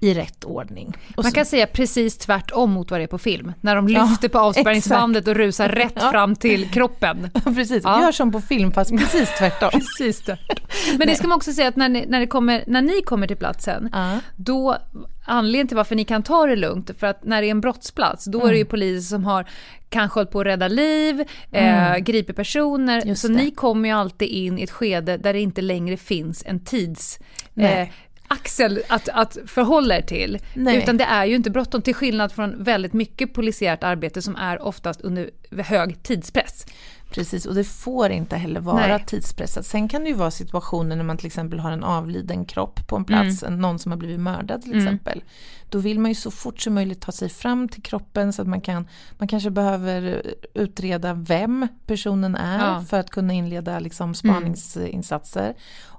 i 0.00 0.14
rätt 0.14 0.44
ordning. 0.44 0.96
Och 1.16 1.24
Man 1.24 1.32
kan 1.32 1.46
säga 1.46 1.66
precis 1.66 2.18
tvärtom 2.18 2.70
mot 2.70 2.90
vad 2.90 3.00
det 3.00 3.04
är 3.04 3.08
på 3.08 3.18
film. 3.18 3.52
När 3.60 3.76
de 3.76 3.88
lyfter 3.88 4.18
ja, 4.22 4.28
på 4.28 4.38
avspärrningsbandet 4.38 5.28
och 5.28 5.34
rusar 5.34 5.68
rätt 5.68 5.92
ja. 5.94 6.10
fram 6.10 6.36
till 6.36 6.70
kroppen. 6.70 7.30
precis, 7.44 7.84
ja. 7.84 8.02
gör 8.02 8.12
som 8.12 8.32
på 8.32 8.40
film 8.40 8.72
fast 8.72 8.90
precis 8.90 9.38
tvärtom. 9.38 9.70
precis 9.72 10.20
tvärtom. 10.20 10.66
Men 10.98 11.08
det 11.08 11.14
ska 11.14 11.28
man 11.28 11.36
också 11.36 11.52
säga 11.52 11.68
att 11.68 11.76
när 11.76 11.88
ni, 11.88 12.06
när, 12.06 12.20
det 12.20 12.26
kommer, 12.26 12.64
när 12.66 12.82
ni 12.82 13.02
kommer 13.02 13.26
till 13.26 13.36
platsen, 13.36 13.90
ja. 13.92 14.18
då 14.36 14.76
anledningen 15.24 15.68
till 15.68 15.76
varför 15.76 15.94
ni 15.94 16.04
kan 16.04 16.22
ta 16.22 16.46
det 16.46 16.56
lugnt, 16.56 16.90
för 16.98 17.06
att 17.06 17.24
när 17.24 17.42
det 17.42 17.48
är 17.48 17.50
en 17.50 17.60
brottsplats, 17.60 18.24
då 18.24 18.38
mm. 18.38 18.48
är 18.48 18.52
det 18.52 18.58
ju 18.58 18.62
mm. 18.62 18.70
poliser 18.70 19.08
som 19.08 19.24
har 19.24 19.46
kanske 19.88 20.18
hållit 20.18 20.30
på 20.30 20.40
att 20.40 20.46
rädda 20.46 20.68
liv, 20.68 21.20
eh, 21.52 21.78
mm. 21.78 21.92
eh, 21.92 21.98
griper 21.98 22.32
personer. 22.32 23.06
Just 23.06 23.22
så 23.22 23.28
det. 23.28 23.34
ni 23.34 23.50
kommer 23.50 23.88
ju 23.88 23.94
alltid 23.94 24.28
in 24.28 24.58
i 24.58 24.62
ett 24.62 24.70
skede 24.70 25.16
där 25.16 25.32
det 25.32 25.40
inte 25.40 25.62
längre 25.62 25.96
finns 25.96 26.42
en 26.46 26.60
tids... 26.60 27.18
Eh, 27.54 27.88
axel 28.28 28.82
att, 28.88 29.08
att 29.08 29.38
förhålla 29.46 29.96
er 29.96 30.02
till. 30.02 30.38
Nej. 30.54 30.76
Utan 30.76 30.96
det 30.96 31.04
är 31.04 31.24
ju 31.24 31.36
inte 31.36 31.50
bråttom 31.50 31.82
till 31.82 31.94
skillnad 31.94 32.32
från 32.32 32.64
väldigt 32.64 32.92
mycket 32.92 33.34
polisiärt 33.34 33.82
arbete 33.82 34.22
som 34.22 34.36
är 34.36 34.62
oftast 34.62 35.00
under 35.00 35.30
hög 35.62 36.02
tidspress. 36.02 36.66
Precis, 37.10 37.46
och 37.46 37.54
det 37.54 37.64
får 37.64 38.10
inte 38.10 38.36
heller 38.36 38.60
vara 38.60 38.86
Nej. 38.86 39.04
tidspressat. 39.06 39.66
Sen 39.66 39.88
kan 39.88 40.04
det 40.04 40.08
ju 40.08 40.14
vara 40.14 40.30
situationer 40.30 40.96
när 40.96 41.04
man 41.04 41.16
till 41.16 41.26
exempel 41.26 41.58
har 41.58 41.70
en 41.72 41.84
avliden 41.84 42.44
kropp 42.44 42.86
på 42.86 42.96
en 42.96 43.04
plats, 43.04 43.42
mm. 43.42 43.60
någon 43.60 43.78
som 43.78 43.92
har 43.92 43.98
blivit 43.98 44.20
mördad 44.20 44.62
till 44.62 44.72
mm. 44.72 44.84
exempel. 44.84 45.22
Då 45.70 45.78
vill 45.78 46.00
man 46.00 46.10
ju 46.10 46.14
så 46.14 46.30
fort 46.30 46.60
som 46.60 46.74
möjligt 46.74 47.00
ta 47.00 47.12
sig 47.12 47.28
fram 47.28 47.68
till 47.68 47.82
kroppen 47.82 48.32
så 48.32 48.42
att 48.42 48.48
man 48.48 48.60
kan, 48.60 48.88
man 49.18 49.28
kanske 49.28 49.50
behöver 49.50 50.22
utreda 50.54 51.14
vem 51.14 51.68
personen 51.86 52.36
är 52.36 52.66
ja. 52.66 52.84
för 52.88 53.00
att 53.00 53.10
kunna 53.10 53.32
inleda 53.32 53.78
liksom 53.78 54.04
mm. 54.04 54.14
spaningsinsatser. 54.14 55.44
Mm 55.44 55.56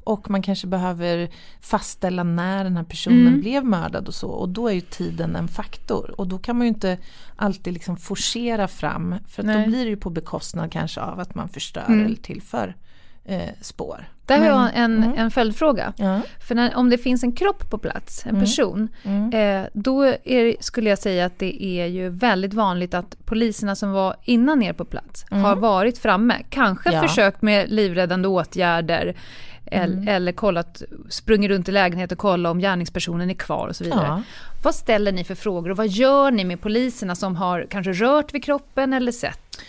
och 0.07 0.29
man 0.29 0.41
kanske 0.41 0.67
behöver 0.67 1.29
fastställa 1.61 2.23
när 2.23 2.63
den 2.63 2.77
här 2.77 2.83
personen 2.83 3.27
mm. 3.27 3.39
blev 3.41 3.65
mördad 3.65 4.07
och 4.07 4.13
så 4.13 4.29
och 4.29 4.49
då 4.49 4.67
är 4.67 4.73
ju 4.73 4.81
tiden 4.81 5.35
en 5.35 5.47
faktor 5.47 6.15
och 6.17 6.27
då 6.27 6.37
kan 6.37 6.57
man 6.57 6.65
ju 6.65 6.69
inte 6.69 6.97
alltid 7.35 7.73
liksom 7.73 7.97
forcera 7.97 8.67
fram 8.67 9.15
för 9.27 9.43
då 9.43 9.67
blir 9.67 9.83
det 9.83 9.89
ju 9.89 9.97
på 9.97 10.09
bekostnad 10.09 10.71
kanske 10.71 11.01
av 11.01 11.19
att 11.19 11.35
man 11.35 11.49
förstör 11.49 11.85
mm. 11.87 12.05
eller 12.05 12.15
tillför 12.15 12.75
eh, 13.25 13.49
spår. 13.61 14.07
Där 14.25 14.39
har 14.39 14.45
jag 14.45 14.71
en, 14.75 15.03
mm. 15.03 15.17
en 15.17 15.31
följdfråga. 15.31 15.93
Ja. 15.97 16.21
För 16.47 16.55
när, 16.55 16.75
om 16.75 16.89
det 16.89 16.97
finns 16.97 17.23
en 17.23 17.31
kropp 17.31 17.69
på 17.69 17.77
plats, 17.77 18.25
en 18.25 18.29
mm. 18.29 18.41
person, 18.41 18.87
mm. 19.03 19.33
Eh, 19.33 19.67
då 19.73 20.03
är, 20.03 20.55
skulle 20.59 20.89
jag 20.89 20.99
säga 20.99 21.25
att 21.25 21.39
det 21.39 21.63
är 21.63 21.85
ju 21.85 22.09
väldigt 22.09 22.53
vanligt 22.53 22.93
att 22.93 23.25
poliserna 23.25 23.75
som 23.75 23.91
var 23.91 24.15
innan 24.23 24.63
er 24.63 24.73
på 24.73 24.85
plats 24.85 25.25
mm. 25.31 25.43
har 25.43 25.55
varit 25.55 25.97
framme, 25.97 26.35
kanske 26.49 26.91
ja. 26.91 27.01
försökt 27.01 27.41
med 27.41 27.71
livräddande 27.71 28.27
åtgärder, 28.27 29.15
Mm. 29.71 30.07
Eller 30.07 30.31
kollat, 30.31 30.81
sprungit 31.09 31.49
runt 31.51 31.69
i 31.69 31.71
lägenheten 31.71 32.15
och 32.15 32.19
kollat 32.19 32.51
om 32.51 32.59
gärningspersonen 32.59 33.29
är 33.29 33.33
kvar 33.33 33.67
och 33.67 33.75
så 33.75 33.83
vidare. 33.83 34.05
Ja. 34.07 34.21
Vad 34.63 34.75
ställer 34.75 35.11
ni 35.11 35.23
för 35.23 35.35
frågor 35.35 35.69
och 35.69 35.77
vad 35.77 35.87
gör 35.87 36.31
ni 36.31 36.43
med 36.43 36.61
poliserna 36.61 37.15
som 37.15 37.35
har 37.35 37.67
kanske 37.69 37.93
rört 37.93 38.33
vid 38.33 38.43
kroppen 38.43 38.93
eller 38.93 39.11
sett? 39.11 39.61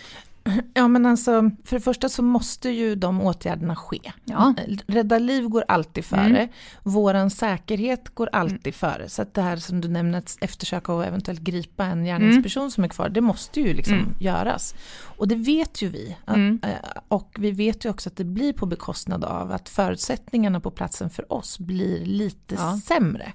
Ja 0.73 0.87
men 0.87 1.05
alltså, 1.05 1.51
för 1.63 1.75
det 1.75 1.81
första 1.81 2.09
så 2.09 2.23
måste 2.23 2.69
ju 2.69 2.95
de 2.95 3.21
åtgärderna 3.21 3.75
ske. 3.75 3.99
Ja. 4.25 4.53
Rädda 4.87 5.19
liv 5.19 5.47
går 5.47 5.63
alltid 5.67 6.05
före. 6.05 6.39
Mm. 6.39 6.49
Våran 6.83 7.29
säkerhet 7.29 8.09
går 8.09 8.29
alltid 8.31 8.59
mm. 8.63 8.73
före. 8.73 9.09
Så 9.09 9.21
att 9.21 9.33
det 9.33 9.41
här 9.41 9.57
som 9.57 9.81
du 9.81 9.87
nämner, 9.87 10.17
att 10.17 10.37
eftersöka 10.41 10.93
och 10.93 11.05
eventuellt 11.05 11.41
gripa 11.41 11.85
en 11.85 12.03
gärningsperson 12.05 12.63
mm. 12.63 12.71
som 12.71 12.83
är 12.83 12.87
kvar, 12.87 13.09
det 13.09 13.21
måste 13.21 13.61
ju 13.61 13.73
liksom 13.73 13.93
mm. 13.93 14.13
göras. 14.19 14.75
Och 15.17 15.27
det 15.27 15.35
vet 15.35 15.81
ju 15.81 15.89
vi. 15.89 16.17
Att, 16.25 16.35
mm. 16.35 16.59
eh, 16.63 17.01
och 17.07 17.35
vi 17.39 17.51
vet 17.51 17.85
ju 17.85 17.89
också 17.89 18.09
att 18.09 18.15
det 18.15 18.23
blir 18.23 18.53
på 18.53 18.65
bekostnad 18.65 19.23
av 19.23 19.51
att 19.51 19.69
förutsättningarna 19.69 20.59
på 20.59 20.71
platsen 20.71 21.09
för 21.09 21.33
oss 21.33 21.59
blir 21.59 22.05
lite 22.05 22.55
ja. 22.55 22.79
sämre. 22.85 23.33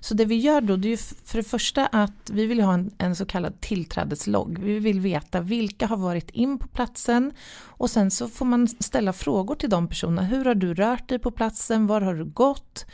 Så 0.00 0.14
det 0.14 0.24
vi 0.24 0.36
gör 0.36 0.60
då, 0.60 0.76
det 0.76 0.88
är 0.88 0.90
ju 0.90 0.96
för 0.96 1.38
det 1.38 1.44
första 1.44 1.86
att 1.86 2.30
vi 2.30 2.46
vill 2.46 2.60
ha 2.60 2.74
en, 2.74 2.90
en 2.98 3.16
så 3.16 3.26
kallad 3.26 3.60
tillträdeslogg. 3.60 4.58
Vi 4.58 4.78
vill 4.78 5.00
veta 5.00 5.40
vilka 5.40 5.86
har 5.86 5.96
varit 5.96 6.30
in 6.30 6.47
på 6.56 6.68
platsen 6.68 7.32
och 7.66 7.90
sen 7.90 8.10
så 8.10 8.28
får 8.28 8.44
man 8.44 8.68
ställa 8.68 9.12
frågor 9.12 9.54
till 9.54 9.70
de 9.70 9.88
personerna. 9.88 10.22
Hur 10.22 10.44
har 10.44 10.54
du 10.54 10.74
rört 10.74 11.08
dig 11.08 11.18
på 11.18 11.30
platsen? 11.30 11.86
Var 11.86 12.00
har 12.00 12.14
du 12.14 12.24
gått? 12.24 12.86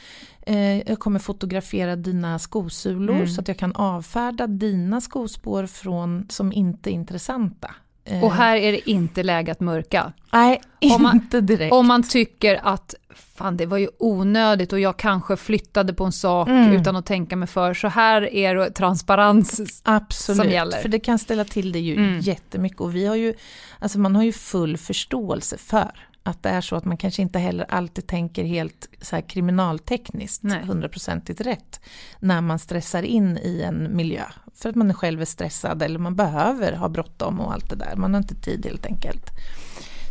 Eh, 0.46 0.88
jag 0.88 0.98
kommer 0.98 1.18
fotografera 1.18 1.96
dina 1.96 2.38
skosulor 2.38 3.16
mm. 3.16 3.28
så 3.28 3.40
att 3.40 3.48
jag 3.48 3.58
kan 3.58 3.72
avfärda 3.72 4.46
dina 4.46 5.00
skospår 5.00 5.66
från, 5.66 6.26
som 6.28 6.52
inte 6.52 6.90
är 6.90 6.92
intressanta. 6.92 7.74
Och 8.22 8.32
här 8.32 8.56
är 8.56 8.72
det 8.72 8.90
inte 8.90 9.22
läge 9.22 9.52
att 9.52 9.60
mörka. 9.60 10.12
Nej, 10.32 10.60
om 10.94 11.02
man, 11.02 11.16
inte 11.16 11.40
direkt. 11.40 11.72
Om 11.72 11.86
man 11.86 12.02
tycker 12.02 12.60
att 12.62 12.94
fan 13.36 13.56
det 13.56 13.66
var 13.66 13.78
ju 13.78 13.88
onödigt 13.98 14.72
och 14.72 14.80
jag 14.80 14.96
kanske 14.96 15.36
flyttade 15.36 15.94
på 15.94 16.04
en 16.04 16.12
sak 16.12 16.48
mm. 16.48 16.72
utan 16.72 16.96
att 16.96 17.06
tänka 17.06 17.36
mig 17.36 17.48
för. 17.48 17.74
Så 17.74 17.88
här 17.88 18.34
är 18.34 18.54
det 18.54 18.70
transparens 18.70 19.80
Absolut, 19.84 20.42
som 20.42 20.50
gäller. 20.50 20.78
för 20.78 20.88
det 20.88 21.00
kan 21.00 21.18
ställa 21.18 21.44
till 21.44 21.72
det 21.72 21.80
ju 21.80 21.96
mm. 21.96 22.20
jättemycket. 22.20 22.80
Och 22.80 22.96
vi 22.96 23.06
har 23.06 23.16
ju, 23.16 23.34
alltså 23.78 23.98
man 23.98 24.16
har 24.16 24.22
ju 24.22 24.32
full 24.32 24.76
förståelse 24.76 25.58
för 25.58 25.92
att 26.26 26.42
det 26.42 26.48
är 26.48 26.60
så 26.60 26.76
att 26.76 26.84
man 26.84 26.96
kanske 26.96 27.22
inte 27.22 27.38
heller 27.38 27.66
alltid 27.68 28.06
tänker 28.06 28.44
helt 28.44 28.88
så 29.00 29.16
här 29.16 29.22
kriminaltekniskt 29.22 30.44
hundraprocentigt 30.44 31.40
rätt 31.40 31.80
när 32.18 32.40
man 32.40 32.58
stressar 32.58 33.02
in 33.02 33.38
i 33.38 33.62
en 33.62 33.96
miljö. 33.96 34.24
För 34.54 34.68
att 34.68 34.74
man 34.74 34.94
själv 34.94 35.20
är 35.20 35.24
stressad 35.24 35.82
eller 35.82 35.98
man 35.98 36.16
behöver 36.16 36.72
ha 36.72 36.88
bråttom 36.88 37.40
och 37.40 37.52
allt 37.52 37.70
det 37.70 37.76
där. 37.76 37.96
Man 37.96 38.14
har 38.14 38.20
inte 38.20 38.34
tid 38.34 38.66
helt 38.66 38.86
enkelt. 38.86 39.30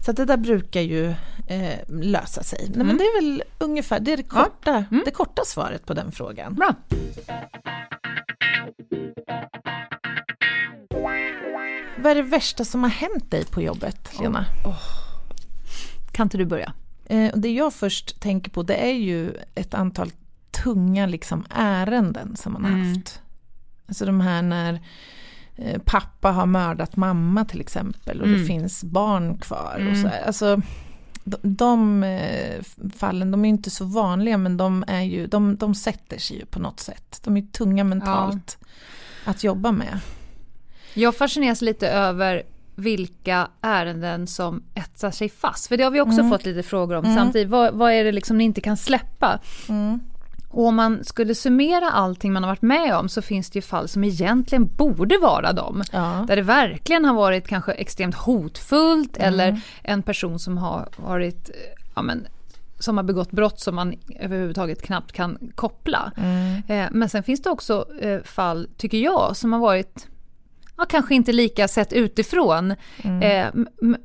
Så 0.06 0.12
det 0.12 0.26
där 0.26 0.38
brukar 0.38 0.82
ju 0.82 1.10
eh, 1.48 1.80
lösa 1.88 2.44
sig. 2.44 2.72
Mm. 2.74 2.88
men 2.88 2.98
det 2.98 3.04
är 3.04 3.22
väl 3.22 3.44
ungefär 3.60 4.00
det, 4.00 4.14
är 4.14 4.18
det, 4.18 4.24
korta, 4.24 4.52
ja. 4.66 4.84
mm. 4.92 5.02
det 5.06 5.12
korta 5.12 5.42
svaret 5.46 5.86
på 5.86 5.94
den 5.94 6.12
frågan. 6.12 6.56
Bra. 6.56 6.76
Vad 11.98 12.12
är 12.12 12.16
det 12.16 12.22
värsta 12.22 12.66
som 12.66 12.84
har 12.84 12.90
hänt 12.90 13.32
dig 13.32 13.46
på 13.46 13.62
jobbet, 13.62 14.20
Lena? 14.20 14.46
Oh. 14.66 15.13
Kan 16.14 16.26
inte 16.26 16.38
du 16.38 16.46
börja? 16.46 16.74
Eh, 17.06 17.32
det 17.36 17.52
jag 17.52 17.74
först 17.74 18.20
tänker 18.20 18.52
på 18.52 18.64
det 18.64 18.76
är 18.76 18.94
ju 18.94 19.34
ett 19.56 19.74
antal 19.74 20.12
tunga 20.64 21.06
liksom, 21.06 21.46
ärenden 21.50 22.36
som 22.36 22.54
man 22.54 22.64
har 22.66 22.72
mm. 22.72 22.94
haft. 22.94 23.22
Alltså 23.88 24.06
de 24.06 24.22
här 24.22 24.42
när 24.42 24.82
eh, 25.56 25.82
pappa 25.86 26.32
har 26.32 26.46
mördat 26.46 26.96
mamma 26.96 27.46
till 27.46 27.62
exempel 27.62 28.22
och 28.22 28.28
mm. 28.28 28.40
det 28.40 28.46
finns 28.46 28.84
barn 28.84 29.38
kvar. 29.38 29.76
Mm. 29.80 29.92
Och 29.92 29.98
så 29.98 30.08
här. 30.08 30.22
Alltså, 30.22 30.62
de, 31.24 31.38
de 31.42 32.04
eh, 32.04 32.64
fallen 32.96 33.32
de 33.32 33.46
är 33.46 33.50
inte 33.50 33.70
så 33.70 33.86
vanliga 33.86 34.38
men 34.38 34.58
de, 34.58 34.84
är 34.88 35.02
ju, 35.02 35.28
de, 35.28 35.56
de 35.56 35.76
sätter 35.76 36.18
sig 36.18 36.38
ju 36.38 36.46
på 36.46 36.60
något 36.60 36.80
sätt. 36.80 37.20
De 37.24 37.38
är 37.38 37.42
tunga 37.42 37.84
mentalt 37.84 38.58
ja. 38.60 39.32
att 39.32 39.44
jobba 39.44 39.72
med. 39.72 40.00
Jag 40.94 41.16
fascineras 41.16 41.62
lite 41.62 41.90
över 41.90 42.44
vilka 42.76 43.48
ärenden 43.62 44.28
som 44.28 44.64
etsar 44.76 45.12
sig 45.12 45.30
fast. 45.30 45.68
För 45.68 45.78
det 45.78 45.84
har 45.84 45.92
vi 45.92 46.02
också 46.02 46.20
mm. 46.20 46.32
fått 46.32 46.46
lite 46.46 46.64
frågor 46.64 46.96
om 46.96 47.06
mm. 47.06 47.18
samtidigt. 47.18 47.50
Vad, 47.50 47.74
vad, 47.74 47.92
är 47.92 48.04
det 48.04 48.12
liksom 48.12 48.38
ni 48.38 48.44
inte 48.44 48.62
kan 48.62 48.78
släppa? 48.78 49.40
Mm. 49.70 50.00
Och 50.50 50.66
om 50.66 50.76
man 50.76 51.04
skulle 51.04 51.36
summera 51.36 51.92
allting 51.92 52.34
man 52.34 52.44
har 52.44 52.52
varit 52.52 52.62
med 52.62 52.96
om 52.96 53.10
så 53.10 53.22
finns 53.22 53.50
det 53.50 53.58
ju 53.58 53.62
fall 53.62 53.88
som 53.88 54.04
egentligen 54.04 54.70
borde 54.76 55.18
vara 55.18 55.54
dem. 55.54 55.84
Ja. 55.92 56.26
Där 56.28 56.36
det 56.36 56.42
verkligen 56.42 57.06
har 57.06 57.14
varit 57.14 57.48
kanske 57.48 57.72
extremt 57.72 58.16
hotfullt 58.16 59.18
mm. 59.18 59.28
eller 59.28 59.62
en 59.82 60.04
person 60.04 60.40
som 60.40 60.58
har 60.58 60.90
varit 60.98 61.50
ja, 61.96 62.02
men, 62.02 62.28
som 62.80 62.98
har 62.98 63.04
begått 63.04 63.32
brott 63.32 63.60
som 63.60 63.76
man 63.76 63.94
överhuvudtaget 64.20 64.82
knappt 64.82 65.12
kan 65.12 65.52
koppla. 65.56 66.12
Mm. 66.18 66.62
Eh, 66.68 66.88
men 66.92 67.10
sen 67.10 67.24
finns 67.24 67.42
det 67.42 67.50
också 67.50 67.86
eh, 68.02 68.22
fall, 68.24 68.68
tycker 68.78 68.98
jag, 68.98 69.38
som 69.38 69.54
har 69.54 69.60
varit 69.60 70.08
ja, 70.84 70.88
kanske 70.90 71.16
inte 71.16 71.32
lika 71.32 71.68
sett 71.68 71.94
utifrån 71.94 72.76
mm. 73.04 73.22
eh, 73.22 73.98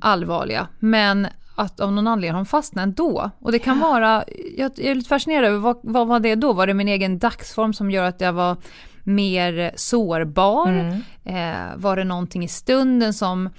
allvarliga, 0.00 0.68
men 0.78 1.26
att 1.56 1.80
av 1.80 1.92
någon 1.92 2.06
anledning 2.06 2.34
har 2.34 2.44
de 2.44 2.46
fastnat 2.46 2.82
ändå. 2.82 3.30
Och 3.38 3.52
det 3.52 3.58
kan 3.58 3.80
vara, 3.80 4.24
jag 4.56 4.78
är 4.78 4.94
lite 4.94 5.08
fascinerad 5.08 5.44
över 5.44 5.58
vad, 5.58 5.78
vad 5.82 6.06
var 6.06 6.20
det 6.20 6.34
då? 6.34 6.52
Var 6.52 6.66
det 6.66 6.74
min 6.74 6.88
egen 6.88 7.18
dagsform 7.18 7.72
som 7.72 7.90
gör 7.90 8.04
att 8.04 8.20
jag 8.20 8.32
var 8.32 8.56
mer 9.04 9.72
sårbar? 9.76 10.68
Mm. 10.68 10.92
Eh, 11.24 11.76
var 11.76 11.96
det 11.96 12.04
någonting 12.04 12.44
i 12.44 12.48
stunden 12.48 13.14
som 13.14 13.50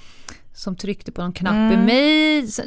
som 0.53 0.75
tryckte 0.75 1.11
på 1.11 1.21
någon 1.21 1.33
knapp 1.33 1.53
mm. 1.53 1.73
i 1.73 1.85
mig. 1.85 2.47
Så, 2.47 2.61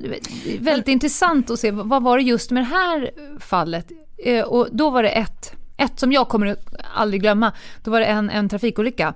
väldigt 0.61 0.87
Men, 0.87 0.93
intressant 0.93 1.51
att 1.51 1.59
se, 1.59 1.71
vad 1.71 2.03
var 2.03 2.19
det 2.19 2.25
just 2.25 2.51
med 2.51 2.63
det 2.63 2.67
här 2.67 3.11
fallet? 3.41 3.91
Eh, 4.25 4.45
och 4.45 4.69
då 4.73 4.91
var 4.91 5.03
det 5.03 5.09
ett, 5.09 5.53
ett 5.77 6.01
som 6.01 6.13
jag 6.13 6.29
kommer 6.29 6.57
aldrig 6.95 7.21
glömma. 7.21 7.53
Då 7.85 7.91
var 7.91 8.01
det 8.01 8.07
en, 8.07 8.31
en 8.31 8.49
trafikolycka 8.49 9.15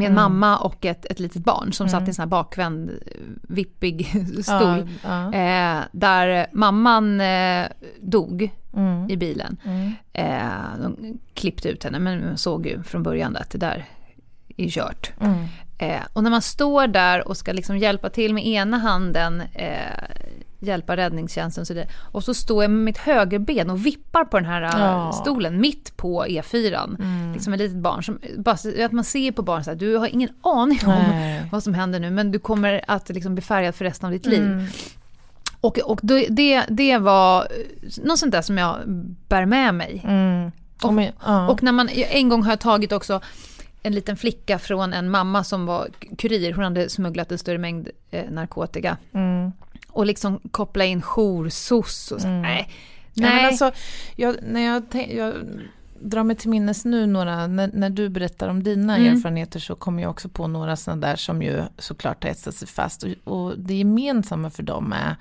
med 0.00 0.06
en 0.06 0.18
mm. 0.18 0.22
mamma 0.22 0.58
och 0.58 0.84
ett, 0.86 1.06
ett 1.06 1.20
litet 1.20 1.44
barn 1.44 1.72
som 1.72 1.86
mm. 1.86 1.90
satt 1.90 2.08
i 2.08 2.10
en 2.10 2.14
sån 2.14 2.22
här 2.22 2.26
bakvänd 2.26 2.90
vippig 3.42 4.06
stol. 4.42 4.88
Ja, 5.02 5.32
ja. 5.32 5.78
Eh, 5.78 5.84
där 5.92 6.46
mamman 6.52 7.20
eh, 7.20 7.66
dog 8.00 8.50
mm. 8.76 9.10
i 9.10 9.16
bilen. 9.16 9.56
Mm. 9.64 9.92
Eh, 10.12 10.82
de 10.82 11.18
klippte 11.34 11.68
ut 11.68 11.84
henne 11.84 11.98
men 11.98 12.26
man 12.26 12.38
såg 12.38 12.66
ju 12.66 12.82
från 12.82 13.02
början 13.02 13.36
att 13.36 13.50
det 13.50 13.58
där 13.58 13.84
är 14.56 14.68
kört. 14.68 15.12
Mm. 15.20 15.46
Eh, 15.78 16.02
och 16.12 16.22
när 16.22 16.30
man 16.30 16.42
står 16.42 16.86
där 16.86 17.28
och 17.28 17.36
ska 17.36 17.52
liksom 17.52 17.78
hjälpa 17.78 18.10
till 18.10 18.34
med 18.34 18.46
ena 18.46 18.78
handen, 18.78 19.42
eh, 19.54 20.04
hjälpa 20.60 20.96
räddningstjänsten 20.96 21.66
så 21.66 21.74
det, 21.74 21.88
och 22.12 22.24
så 22.24 22.34
står 22.34 22.64
jag 22.64 22.70
med 22.70 22.84
mitt 22.84 22.98
högerben 22.98 23.70
och 23.70 23.86
vippar 23.86 24.24
på 24.24 24.36
den 24.38 24.46
här 24.46 24.62
eh, 24.62 24.80
ja. 24.80 25.12
stolen 25.12 25.60
mitt 25.60 25.96
på 25.96 26.24
E4. 26.24 26.84
Mm. 27.02 27.32
Liksom 27.32 27.52
ett 27.52 27.58
litet 27.58 27.76
barn. 27.76 28.04
Som, 28.04 28.18
bara, 28.36 28.56
att 28.84 28.92
man 28.92 29.04
ser 29.04 29.32
på 29.32 29.44
så 29.44 29.70
här, 29.70 29.74
du 29.74 29.96
har 29.96 30.06
ingen 30.06 30.30
aning 30.42 30.80
om 30.86 31.04
Nej. 31.10 31.48
vad 31.52 31.62
som 31.62 31.74
händer 31.74 32.00
nu 32.00 32.10
men 32.10 32.30
du 32.30 32.38
kommer 32.38 32.84
att 32.86 33.08
liksom 33.08 33.34
bli 33.34 33.42
färgad 33.42 33.74
för 33.74 33.84
resten 33.84 34.06
av 34.06 34.12
ditt 34.12 34.26
liv. 34.26 34.42
Mm. 34.42 34.66
Och, 35.60 35.78
och 35.78 36.00
det, 36.28 36.64
det 36.68 36.98
var 36.98 37.48
något 38.04 38.18
sånt 38.18 38.32
där 38.32 38.42
som 38.42 38.58
jag 38.58 38.76
bär 39.28 39.46
med 39.46 39.74
mig. 39.74 40.02
Mm. 40.04 40.52
Och, 40.82 41.50
och, 41.50 41.62
när 41.62 41.72
man, 41.72 41.88
en 41.88 42.28
gång 42.28 42.42
har 42.42 42.52
jag 42.52 42.60
tagit 42.60 42.92
också 42.92 43.20
en 43.82 43.94
liten 43.94 44.16
flicka 44.16 44.58
från 44.58 44.92
en 44.92 45.10
mamma 45.10 45.44
som 45.44 45.66
var 45.66 45.88
kurir. 46.18 46.52
Hon 46.52 46.64
hade 46.64 46.88
smugglat 46.88 47.32
en 47.32 47.38
större 47.38 47.58
mängd 47.58 47.88
eh, 48.10 48.30
narkotika. 48.30 48.96
Mm. 49.12 49.52
Och 49.92 50.06
liksom 50.06 50.40
koppla 50.50 50.84
in 50.84 51.02
joursos 51.02 52.12
och 52.12 52.20
så. 52.20 52.26
Mm. 52.26 52.42
Nej. 52.42 52.70
Nej. 53.14 53.42
Ja, 53.42 53.46
alltså, 53.46 53.72
jag, 54.16 54.36
när 54.42 54.60
jag, 54.60 54.82
jag 55.08 55.34
drar 56.00 56.24
mig 56.24 56.36
till 56.36 56.50
minnes 56.50 56.84
nu 56.84 57.06
några, 57.06 57.46
när, 57.46 57.70
när 57.72 57.90
du 57.90 58.08
berättar 58.08 58.48
om 58.48 58.62
dina 58.62 58.96
mm. 58.96 59.16
erfarenheter 59.16 59.60
så 59.60 59.74
kommer 59.74 60.02
jag 60.02 60.10
också 60.10 60.28
på 60.28 60.46
några 60.46 60.76
sådana 60.76 61.06
där 61.06 61.16
som 61.16 61.42
ju 61.42 61.62
såklart 61.78 62.24
har 62.24 62.30
etsat 62.30 62.54
sig 62.54 62.68
fast. 62.68 63.02
Och, 63.02 63.32
och 63.34 63.58
det 63.58 63.74
gemensamma 63.74 64.50
för 64.50 64.62
dem 64.62 64.92
är 64.92 65.16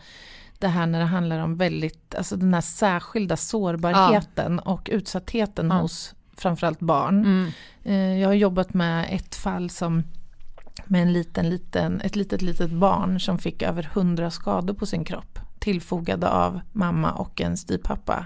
det 0.60 0.68
här 0.68 0.86
när 0.86 1.00
det 1.00 1.06
handlar 1.06 1.40
om 1.40 1.58
väldigt, 1.58 2.16
alltså 2.16 2.36
den 2.36 2.54
här 2.54 2.62
särskilda 2.62 3.38
sårbarheten 3.38 4.62
ja. 4.66 4.72
och 4.72 4.90
utsattheten 4.92 5.68
ja. 5.68 5.82
hos 5.82 6.14
framförallt 6.38 6.80
barn. 6.80 7.26
Mm. 7.26 7.52
Eh, 7.84 8.22
jag 8.22 8.30
har 8.30 8.34
jobbat 8.34 8.74
med 8.74 9.08
ett 9.12 9.36
fall 9.36 9.70
som 9.70 10.04
med 10.86 11.02
en 11.02 11.14
liten, 11.14 11.50
liten, 11.50 12.02
ett 12.02 12.16
litet, 12.16 12.42
litet 12.42 12.72
barn 12.72 13.20
som 13.20 13.38
fick 13.38 13.62
över 13.62 13.90
hundra 13.94 14.32
skador 14.32 14.74
på 14.74 14.86
sin 14.86 15.04
kropp. 15.04 15.40
Tillfogade 15.60 16.30
av 16.30 16.60
mamma 16.72 17.12
och 17.12 17.42
en 17.42 17.58
styvpappa. 17.58 18.26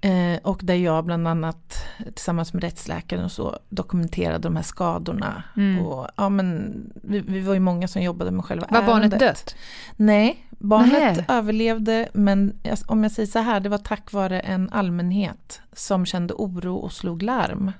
Eh, 0.00 0.38
och 0.42 0.60
där 0.64 0.74
jag 0.74 1.04
bland 1.04 1.28
annat 1.28 1.86
tillsammans 2.14 2.52
med 2.52 2.62
rättsläkaren 2.62 3.24
och 3.24 3.32
så 3.32 3.58
dokumenterade 3.68 4.38
de 4.38 4.56
här 4.56 4.62
skadorna. 4.62 5.42
Mm. 5.56 5.86
Och, 5.86 6.08
ja, 6.16 6.28
men, 6.28 6.74
vi, 6.94 7.20
vi, 7.20 7.40
var 7.40 7.54
ju 7.54 7.60
många 7.60 7.88
som 7.88 8.02
jobbade 8.02 8.30
med 8.30 8.44
själva 8.44 8.66
Var 8.70 8.78
ärendet. 8.78 9.10
barnet 9.10 9.20
dött? 9.20 9.56
Nej, 9.96 10.46
barnet 10.50 11.16
Nej. 11.16 11.24
överlevde 11.28 12.08
men 12.12 12.52
om 12.86 13.02
jag 13.02 13.12
säger 13.12 13.26
så 13.26 13.38
här, 13.38 13.60
det 13.60 13.68
var 13.68 13.78
tack 13.78 14.12
vare 14.12 14.40
en 14.40 14.70
allmänhet 14.70 15.60
som 15.72 16.06
kände 16.06 16.34
oro 16.34 16.76
och 16.76 16.92
slog 16.92 17.22
larm. 17.22 17.72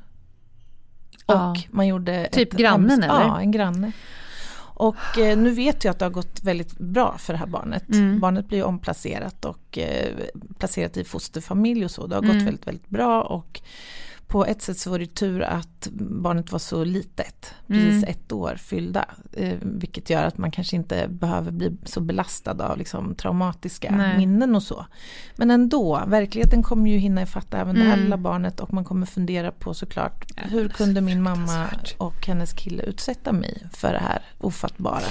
Och 1.27 1.35
ja. 1.35 1.57
man 1.71 1.87
gjorde... 1.87 2.29
Typ 2.33 2.53
grannen 2.53 3.03
eller? 3.03 3.23
Ja, 3.23 3.41
en 3.41 3.51
granne. 3.51 3.93
Och 4.79 5.19
eh, 5.19 5.39
nu 5.39 5.51
vet 5.51 5.85
jag 5.85 5.93
att 5.93 5.99
det 5.99 6.05
har 6.05 6.11
gått 6.11 6.43
väldigt 6.43 6.79
bra 6.79 7.19
för 7.19 7.33
det 7.33 7.39
här 7.39 7.47
barnet. 7.47 7.89
Mm. 7.89 8.21
Barnet 8.21 8.49
blir 8.49 8.65
omplacerat 8.65 9.45
och 9.45 9.79
eh, 9.79 10.17
placerat 10.59 10.97
i 10.97 11.05
fosterfamilj 11.05 11.85
och 11.85 11.91
så. 11.91 12.07
Det 12.07 12.15
har 12.15 12.23
gått 12.23 12.31
mm. 12.31 12.45
väldigt, 12.45 12.67
väldigt 12.67 12.89
bra 12.89 13.23
och 13.23 13.61
på 14.29 14.47
ett 14.47 14.63
sätt 14.63 14.79
så 14.79 14.91
var 14.91 14.99
det 14.99 15.15
tur 15.15 15.43
att 15.43 15.89
barnet 15.93 16.53
var 16.53 16.59
så 16.59 16.85
litet, 16.85 17.55
precis 17.67 18.03
mm. 18.03 18.05
ett 18.05 18.33
år 18.33 18.57
fyllda. 18.57 19.05
Eh, 19.33 19.55
vilket 19.61 20.11
gör 20.11 20.25
att 20.25 20.39
man 20.39 20.51
kanske 20.51 20.77
inte 20.77 21.09
behöver 21.09 21.51
bli 21.51 21.77
så 21.85 22.01
belastad 22.01 22.65
av 22.65 22.79
liksom, 22.79 23.15
traumatiska 23.15 23.91
Nej. 23.91 24.19
minnen 24.19 24.55
och 24.55 24.63
så. 24.63 24.87
Men 25.37 25.51
ändå, 25.51 26.03
verkligheten 26.07 26.63
kommer 26.63 26.91
ju 26.91 26.99
hinna 26.99 27.23
ifatta 27.23 27.59
även 27.59 27.77
mm. 27.77 27.85
det 27.85 27.91
här 27.95 28.03
lilla 28.03 28.17
barnet 28.17 28.61
och 28.61 28.73
man 28.73 28.85
kommer 28.85 29.07
fundera 29.07 29.53
på 29.53 29.75
såklart 29.75 30.33
hur 30.37 30.69
kunde 30.69 31.01
min 31.01 31.23
mamma 31.23 31.67
och 31.99 32.27
hennes 32.27 32.53
kille 32.53 32.83
utsätta 32.83 33.33
mig 33.33 33.67
för 33.73 33.93
det 33.93 33.99
här 33.99 34.23
ofattbara. 34.39 35.09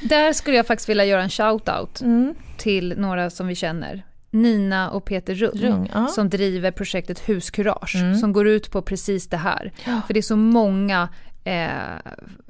Där 0.00 0.32
skulle 0.32 0.56
jag 0.56 0.66
faktiskt 0.66 0.88
vilja 0.88 1.04
göra 1.04 1.22
en 1.22 1.28
shout-out 1.28 2.02
mm. 2.02 2.34
till 2.56 2.94
några 2.98 3.30
som 3.30 3.46
vi 3.46 3.54
känner. 3.54 4.02
Nina 4.34 4.90
och 4.90 5.04
Peter 5.04 5.34
Rung, 5.34 5.62
Rung 5.62 5.90
ja. 5.94 6.06
som 6.06 6.28
driver 6.28 6.70
projektet 6.70 7.28
Huskurage 7.28 7.96
mm. 7.96 8.14
som 8.14 8.32
går 8.32 8.46
ut 8.46 8.70
på 8.70 8.82
precis 8.82 9.28
det 9.28 9.36
här. 9.36 9.72
Ja. 9.86 10.00
För 10.06 10.14
det 10.14 10.20
är 10.20 10.22
så 10.22 10.36
många 10.36 11.08
eh, 11.44 11.68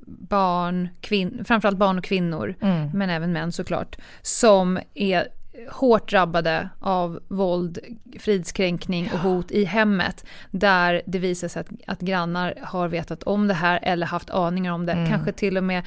barn, 0.07 0.89
kvin 1.01 1.45
framförallt 1.45 1.79
barn 1.79 1.99
och 1.99 2.05
kvinnor, 2.05 2.55
mm. 2.61 2.91
men 2.95 3.11
även 3.11 3.33
män 3.33 3.53
såklart, 3.53 3.97
som 4.23 4.79
är 4.95 5.29
hårt 5.71 6.11
drabbade 6.11 6.69
av 6.81 7.21
våld, 7.29 7.79
fridskränkning 8.19 9.11
och 9.13 9.19
hot 9.19 9.51
i 9.51 9.65
hemmet. 9.65 10.25
Där 10.51 11.03
det 11.07 11.19
visar 11.19 11.49
sig 11.49 11.61
att, 11.61 11.69
att 11.87 12.01
grannar 12.01 12.55
har 12.63 12.89
vetat 12.89 13.23
om 13.23 13.49
det 13.49 13.55
här 13.55 13.81
eller 13.83 14.07
haft 14.07 14.31
aningar 14.31 14.73
om 14.73 14.87
det. 14.87 14.93
Mm. 14.93 15.11
Kanske 15.11 15.33
till 15.33 15.57
och 15.57 15.65
med 15.65 15.83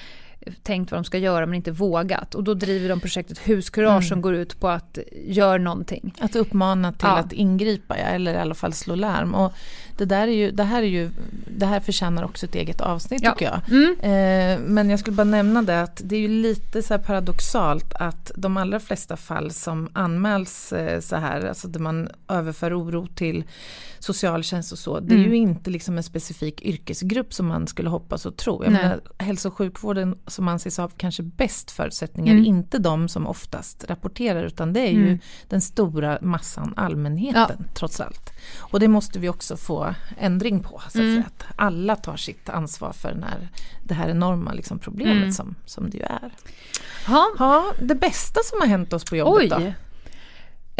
tänkt 0.64 0.92
vad 0.92 0.98
de 0.98 1.04
ska 1.04 1.18
göra 1.18 1.46
men 1.46 1.56
inte 1.56 1.72
vågat. 1.72 2.36
Och 2.36 2.44
då 2.44 2.54
driver 2.54 2.90
de 2.90 3.00
projektet 3.00 3.38
Huskurage 3.38 3.92
mm. 3.92 4.02
som 4.02 4.22
går 4.22 4.36
ut 4.36 4.60
på 4.60 4.68
att 4.68 4.98
göra 5.26 5.58
någonting. 5.58 6.14
Att 6.20 6.36
uppmana 6.36 6.92
till 6.92 7.08
ja. 7.08 7.18
att 7.18 7.34
ingripa 7.34 7.98
ja, 7.98 8.04
eller 8.04 8.34
i 8.34 8.38
alla 8.38 8.56
fall 8.56 8.74
slå 8.74 8.96
larm. 8.96 9.36
Och 9.36 9.54
det, 9.98 10.06
där 10.06 10.28
är 10.28 10.32
ju, 10.32 10.52
det, 10.52 10.64
här 10.64 10.84
är 10.84 10.88
ju, 10.88 11.10
det 11.58 11.66
här 11.66 11.80
förtjänar 11.80 12.24
också 12.24 12.46
ett 12.46 12.56
eget 12.56 12.82
avsnitt 12.82 13.22
ja. 13.24 13.32
tycker 13.32 13.46
jag. 13.46 13.62
Mm. 13.70 13.96
Eh, 14.00 14.68
men 14.68 14.90
jag 14.90 15.00
skulle 15.00 15.16
bara 15.16 15.24
nämna 15.24 15.62
det 15.62 15.82
att 15.82 16.02
det 16.06 16.16
är 16.16 16.20
ju 16.20 16.28
lite 16.28 16.84
så 16.84 16.98
paradoxalt 16.98 17.94
att 17.94 18.32
de 18.36 18.58
allra 18.58 18.80
flesta 18.80 19.18
fall 19.18 19.52
som 19.52 19.90
anmäls 19.94 20.74
eh, 20.74 21.00
så 21.00 21.16
här, 21.16 21.46
alltså 21.46 21.68
där 21.68 21.80
man 21.80 22.10
överför 22.28 22.82
oro 22.82 23.08
till 23.08 23.44
socialtjänst 24.00 24.72
och 24.72 24.80
så, 24.80 25.00
det 25.00 25.14
är 25.14 25.18
mm. 25.18 25.30
ju 25.30 25.38
inte 25.38 25.70
liksom 25.70 25.98
en 25.98 26.04
specifik 26.04 26.62
yrkesgrupp 26.62 27.34
som 27.34 27.48
man 27.48 27.68
skulle 27.68 27.90
hoppas 27.90 28.26
och 28.26 28.38
tro. 28.38 28.64
Jag 28.64 28.74
menar, 28.74 29.02
hälso 29.18 29.48
och 29.48 29.54
sjukvården 29.54 30.18
som 30.38 30.48
anses 30.48 30.78
ha 30.78 30.90
kanske 30.98 31.24
bäst 31.24 31.72
förutsättningar, 31.72 32.34
mm. 32.34 32.46
inte 32.46 32.78
de 32.78 33.10
som 33.10 33.28
oftast 33.28 33.84
rapporterar 33.88 34.44
utan 34.44 34.74
det 34.74 34.80
är 34.80 34.92
ju 34.92 35.08
mm. 35.08 35.20
den 35.48 35.62
stora 35.62 36.18
massan 36.22 36.74
allmänheten 36.78 37.58
ja. 37.60 37.66
trots 37.74 38.00
allt. 38.00 38.32
Och 38.58 38.80
det 38.80 38.88
måste 38.88 39.20
vi 39.20 39.30
också 39.30 39.58
få 39.58 39.94
ändring 40.20 40.64
på, 40.64 40.82
så 40.90 41.00
att, 41.00 41.04
mm. 41.04 41.24
att 41.28 41.44
alla 41.56 41.96
tar 41.96 42.18
sitt 42.18 42.50
ansvar 42.50 42.94
för 42.94 43.10
den 43.10 43.24
här, 43.24 43.50
det 43.84 43.94
här 43.94 44.10
enorma 44.10 44.54
liksom 44.54 44.80
problemet 44.80 45.18
mm. 45.18 45.32
som, 45.32 45.56
som 45.66 45.90
det 45.90 45.98
ju 45.98 46.04
är. 46.04 46.32
Ha. 47.08 47.36
ha, 47.38 47.74
det 47.82 47.96
bästa 47.96 48.40
som 48.44 48.60
har 48.62 48.68
hänt 48.68 48.94
oss 48.94 49.06
på 49.06 49.16
jobbet 49.16 49.42
Oj. 49.42 49.50
då? 49.50 49.74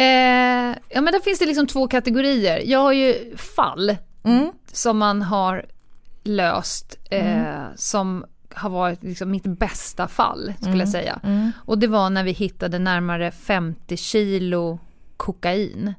Eh, 0.04 0.76
ja 0.88 1.00
men 1.00 1.12
där 1.12 1.20
finns 1.20 1.38
det 1.38 1.46
liksom 1.46 1.66
två 1.66 1.88
kategorier. 1.88 2.62
Jag 2.64 2.78
har 2.78 2.92
ju 2.92 3.36
fall 3.36 3.96
mm. 4.24 4.52
som 4.72 4.98
man 4.98 5.22
har 5.22 5.66
löst 6.22 6.98
eh, 7.10 7.38
mm. 7.38 7.76
som 7.76 8.24
har 8.54 8.70
varit 8.70 9.02
liksom 9.02 9.30
mitt 9.30 9.46
bästa 9.46 10.08
fall 10.08 10.52
skulle 10.56 10.68
mm. 10.68 10.80
jag 10.80 10.88
säga. 10.88 11.20
Mm. 11.22 11.52
Och 11.58 11.78
det 11.78 11.86
var 11.86 12.10
när 12.10 12.24
vi 12.24 12.32
hittade 12.32 12.78
närmare 12.78 13.30
50 13.30 13.96
kilo 13.96 14.78
kokain 15.16 15.94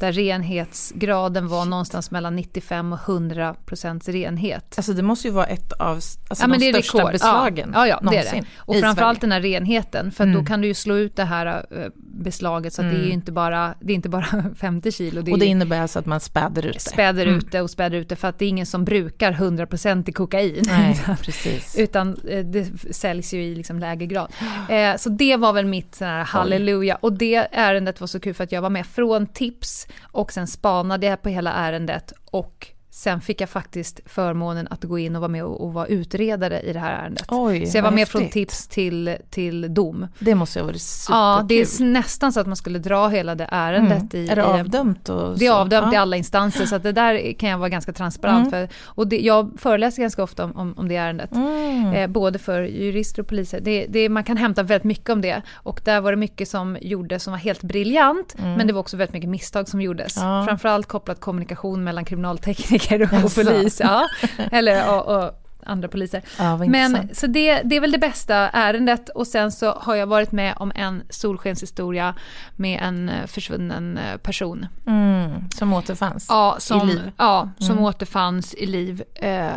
där 0.00 0.12
renhetsgraden 0.12 1.48
var 1.48 1.64
någonstans 1.64 2.10
mellan 2.10 2.36
95 2.36 2.92
och 2.92 2.98
100 3.08 3.56
procents 3.66 4.08
renhet. 4.08 4.74
Alltså 4.76 4.92
det 4.92 5.02
måste 5.02 5.28
ju 5.28 5.34
vara 5.34 5.46
ett 5.46 5.72
av 5.72 5.88
alltså 5.88 6.18
ja, 6.40 6.46
de 6.46 6.58
det 6.58 6.72
största 6.72 6.98
rekord. 6.98 7.12
beslagen 7.12 7.70
ja, 7.74 7.86
ja, 7.86 8.00
ja, 8.02 8.10
det 8.10 8.16
är 8.16 8.32
det. 8.32 8.44
Och 8.56 8.76
framförallt 8.76 9.20
den 9.20 9.32
här 9.32 9.40
renheten, 9.40 10.12
för 10.12 10.24
mm. 10.24 10.36
då 10.36 10.44
kan 10.44 10.60
du 10.60 10.68
ju 10.68 10.74
slå 10.74 10.96
ut 10.96 11.16
det 11.16 11.24
här 11.24 11.46
äh, 11.46 11.86
beslaget 11.96 12.72
så 12.72 12.82
mm. 12.82 12.94
det 12.94 13.00
är 13.00 13.02
ju 13.02 13.06
mm. 13.06 13.14
inte 13.14 13.32
bara, 13.32 13.74
det 13.80 13.92
är 13.92 13.94
inte 13.94 14.08
bara 14.08 14.44
50 14.56 14.92
kilo. 14.92 15.22
Det 15.22 15.32
och 15.32 15.38
det 15.38 15.46
innebär 15.46 15.80
alltså 15.80 15.98
att 15.98 16.06
man 16.06 16.20
späder 16.20 16.66
ut 16.66 16.74
det? 16.74 16.80
Späder 16.80 17.26
mm. 17.26 17.38
ut 17.38 17.52
det 17.52 17.60
och 17.60 17.70
späder 17.70 17.98
ut 17.98 18.08
det 18.08 18.16
för 18.16 18.28
att 18.28 18.38
det 18.38 18.44
är 18.44 18.48
ingen 18.48 18.66
som 18.66 18.84
brukar 18.84 19.32
100 19.32 19.66
procent 19.66 20.08
i 20.08 20.12
kokain. 20.12 20.64
Nej, 20.66 21.00
precis. 21.22 21.76
Utan 21.78 22.16
eh, 22.28 22.44
det 22.44 22.94
säljs 22.94 23.34
ju 23.34 23.44
i 23.44 23.54
liksom 23.54 23.78
lägre 23.78 24.06
grad. 24.06 24.32
Eh, 24.68 24.96
så 24.96 25.08
det 25.08 25.36
var 25.36 25.52
väl 25.52 25.66
mitt 25.66 26.00
halleluja. 26.26 26.98
Och 27.00 27.12
det 27.12 27.48
ärendet 27.52 28.00
var 28.00 28.06
så 28.06 28.20
kul 28.20 28.34
för 28.34 28.44
att 28.44 28.52
jag 28.52 28.62
var 28.62 28.70
med 28.70 28.86
från 28.86 29.26
tips 29.26 29.87
och 30.02 30.32
sen 30.32 30.46
spanade 30.46 31.06
jag 31.06 31.22
på 31.22 31.28
hela 31.28 31.52
ärendet 31.52 32.12
och 32.30 32.68
Sen 32.98 33.20
fick 33.20 33.40
jag 33.40 33.48
faktiskt 33.48 34.00
förmånen 34.06 34.68
att 34.70 34.84
gå 34.84 34.98
in 34.98 35.16
och 35.16 35.20
vara 35.20 35.28
med 35.28 35.44
och, 35.44 35.60
och 35.60 35.72
vara 35.72 35.86
utredare 35.86 36.60
i 36.60 36.72
det 36.72 36.78
här 36.78 37.02
ärendet. 37.02 37.24
Oj, 37.28 37.66
så 37.66 37.78
jag 37.78 37.82
var 37.82 37.90
med 37.90 37.98
häftigt. 37.98 38.20
från 38.20 38.28
tips 38.28 38.68
till, 38.68 39.16
till 39.30 39.74
dom. 39.74 40.06
Det 40.18 40.34
måste 40.34 40.60
ha 40.60 40.66
varit 40.66 40.80
superkul. 40.80 41.16
Ja, 41.16 41.44
det 41.48 41.60
är 41.60 41.84
nästan 41.84 42.32
så 42.32 42.40
att 42.40 42.46
man 42.46 42.56
skulle 42.56 42.78
dra 42.78 43.08
hela 43.08 43.34
det 43.34 43.48
ärendet 43.50 44.14
mm. 44.14 44.26
i... 44.26 44.28
Är 44.28 44.36
det 44.36 44.44
avdömt? 44.44 45.08
Och 45.08 45.38
det 45.38 45.46
är 45.46 45.52
avdömt 45.52 45.86
ja. 45.86 45.94
i 45.94 45.96
alla 45.96 46.16
instanser, 46.16 46.66
så 46.66 46.76
att 46.76 46.82
det 46.82 46.92
där 46.92 47.32
kan 47.32 47.48
jag 47.48 47.58
vara 47.58 47.68
ganska 47.68 47.92
transparent 47.92 48.52
mm. 48.52 48.68
för. 48.68 48.74
Och 48.84 49.08
det, 49.08 49.20
jag 49.20 49.50
föreläser 49.58 50.02
ganska 50.02 50.22
ofta 50.22 50.44
om, 50.44 50.56
om, 50.56 50.74
om 50.76 50.88
det 50.88 50.96
ärendet. 50.96 51.32
Mm. 51.32 51.92
Eh, 51.92 52.06
både 52.06 52.38
för 52.38 52.62
jurister 52.62 53.22
och 53.22 53.28
poliser. 53.28 53.60
Det, 53.60 53.86
det, 53.88 54.08
man 54.08 54.24
kan 54.24 54.36
hämta 54.36 54.62
väldigt 54.62 54.84
mycket 54.84 55.10
om 55.10 55.20
det. 55.20 55.42
Och 55.54 55.80
där 55.84 56.00
var 56.00 56.12
det 56.12 56.16
mycket 56.16 56.48
som 56.48 56.78
gjordes 56.80 57.22
som 57.22 57.30
var 57.30 57.38
helt 57.38 57.62
briljant, 57.62 58.34
mm. 58.38 58.54
men 58.54 58.66
det 58.66 58.72
var 58.72 58.80
också 58.80 58.96
väldigt 58.96 59.14
mycket 59.14 59.30
misstag 59.30 59.68
som 59.68 59.80
gjordes. 59.80 60.16
Ja. 60.16 60.44
Framförallt 60.48 60.86
kopplat 60.86 61.20
kommunikation 61.20 61.84
mellan 61.84 62.04
kriminaltekniker 62.04 62.87
politiker 62.88 63.24
och 63.24 63.34
polis. 63.34 63.80
Ja. 63.80 64.08
Eller 64.52 64.94
och, 64.94 65.16
och 65.16 65.44
andra 65.68 65.88
poliser. 65.88 66.22
Ja, 66.38 66.56
Men 66.56 67.08
så 67.12 67.26
det, 67.26 67.62
det 67.62 67.76
är 67.76 67.80
väl 67.80 67.92
det 67.92 67.98
bästa 67.98 68.34
ärendet 68.36 69.08
och 69.08 69.26
sen 69.26 69.52
så 69.52 69.72
har 69.72 69.94
jag 69.94 70.06
varit 70.06 70.32
med 70.32 70.54
om 70.56 70.72
en 70.74 71.02
solskenshistoria 71.08 72.14
med 72.56 72.80
en 72.82 73.08
eh, 73.08 73.26
försvunnen 73.26 73.98
eh, 73.98 74.16
person. 74.16 74.66
Mm, 74.86 75.50
som 75.50 75.72
återfanns 75.72 76.26
ja, 76.28 76.56
som, 76.58 76.88
i 76.88 76.92
liv? 76.92 77.12
Ja, 77.16 77.50
som 77.58 77.70
mm. 77.70 77.84
återfanns 77.84 78.54
i 78.54 78.66
liv. 78.66 79.02
Eh, 79.14 79.50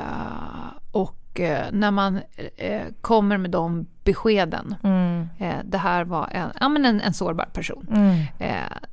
och 0.92 1.40
eh, 1.40 1.66
när 1.72 1.92
man 1.92 2.20
eh, 2.58 2.82
kommer 3.02 3.38
med 3.38 3.52
de 3.52 3.88
beskeden. 4.04 4.76
Mm. 4.84 5.30
Eh, 5.40 5.56
det 5.64 5.78
här 5.78 6.06
var 6.06 6.30
en, 6.32 6.50
ja, 6.60 6.70
men 6.70 6.86
en, 6.86 7.02
en 7.02 7.14
sårbar 7.14 7.46
person. 7.54 7.88
Mm. 7.92 8.26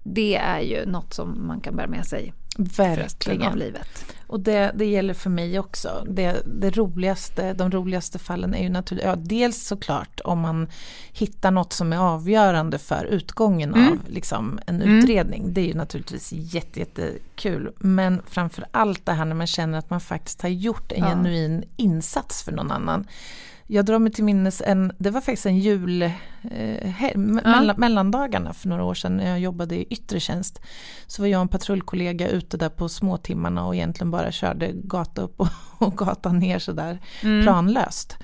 det 0.02 0.36
är 0.36 0.60
ju 0.60 0.86
något 0.86 1.14
som 1.14 1.46
man 1.46 1.60
kan 1.60 1.76
bära 1.76 1.86
med 1.86 2.06
sig 2.06 2.32
Verkligen. 2.58 3.42
av 3.42 3.56
livet. 3.56 4.17
Och 4.28 4.40
det, 4.40 4.72
det 4.74 4.84
gäller 4.84 5.14
för 5.14 5.30
mig 5.30 5.58
också. 5.58 6.04
Det, 6.08 6.42
det 6.46 6.70
roligaste, 6.70 7.52
de 7.52 7.70
roligaste 7.70 8.18
fallen 8.18 8.54
är 8.54 8.62
ju 8.62 8.68
naturligtvis, 8.68 9.08
ja, 9.08 9.16
dels 9.16 9.66
såklart 9.66 10.20
om 10.24 10.40
man 10.40 10.68
hittar 11.12 11.50
något 11.50 11.72
som 11.72 11.92
är 11.92 11.96
avgörande 11.96 12.78
för 12.78 13.04
utgången 13.04 13.74
mm. 13.74 13.88
av 13.88 13.98
liksom, 14.08 14.60
en 14.66 14.82
mm. 14.82 14.98
utredning. 14.98 15.40
Mm. 15.42 15.54
Det 15.54 15.60
är 15.60 15.66
ju 15.66 15.74
naturligtvis 15.74 16.32
jättekul. 16.32 17.64
Jätte 17.64 17.72
Men 17.78 18.22
framför 18.26 18.64
allt 18.70 19.06
det 19.06 19.12
här 19.12 19.24
när 19.24 19.34
man 19.34 19.46
känner 19.46 19.78
att 19.78 19.90
man 19.90 20.00
faktiskt 20.00 20.42
har 20.42 20.48
gjort 20.48 20.92
en 20.92 21.04
ja. 21.04 21.08
genuin 21.08 21.64
insats 21.76 22.42
för 22.42 22.52
någon 22.52 22.70
annan. 22.70 23.06
Jag 23.70 23.84
drar 23.84 23.98
mig 23.98 24.12
till 24.12 24.24
minnes 24.24 24.62
en, 24.66 24.92
det 24.98 25.10
var 25.10 25.20
faktiskt 25.20 25.46
en 25.46 25.58
jul, 25.58 26.02
eh, 26.02 27.02
ja. 27.02 27.18
mellan, 27.18 27.80
mellandagarna 27.80 28.52
för 28.52 28.68
några 28.68 28.84
år 28.84 28.94
sedan 28.94 29.16
när 29.16 29.30
jag 29.30 29.40
jobbade 29.40 29.76
i 29.76 29.86
yttre 29.90 30.20
tjänst. 30.20 30.60
Så 31.06 31.22
var 31.22 31.26
jag 31.26 31.38
och 31.38 31.42
en 31.42 31.48
patrullkollega 31.48 32.28
ute 32.28 32.56
där 32.56 32.68
på 32.68 32.88
småtimmarna 32.88 33.66
och 33.66 33.74
egentligen 33.74 34.10
bara 34.10 34.32
körde 34.32 34.72
gata 34.74 35.22
upp 35.22 35.40
och, 35.40 35.48
och 35.78 35.96
gata 35.96 36.32
ner 36.32 36.58
sådär 36.58 37.00
mm. 37.22 37.42
planlöst. 37.42 38.16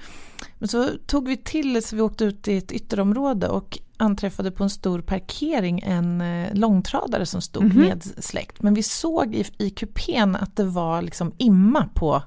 Men 0.59 0.69
så 0.69 0.89
tog 1.07 1.29
vi 1.29 1.37
till 1.37 1.83
så 1.83 1.97
vi 1.97 2.03
åkte 2.03 2.25
ut 2.25 2.49
i 2.49 2.57
ett 2.57 2.73
ytterområde 2.73 3.49
och 3.49 3.79
anträffade 3.97 4.51
på 4.51 4.65
en 4.65 4.71
stor 4.71 5.01
parkering 5.01 5.81
en 5.81 6.21
eh, 6.21 6.55
långtradare 6.55 7.27
som 7.27 7.41
stod 7.41 7.65
mm 7.65 7.77
-hmm. 7.77 7.89
nedsläckt. 7.89 8.63
Men 8.63 8.75
vi 8.75 8.83
såg 8.83 9.35
i, 9.35 9.45
i 9.59 9.71
kupén 9.71 10.37
att 10.37 10.57
det 10.57 10.65
var 10.65 11.03
liksom 11.03 11.33
imma 11.39 11.89
på, 11.95 12.23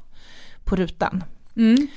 på 0.63 0.75
rutan. 0.75 1.23
Mm. 1.55 1.87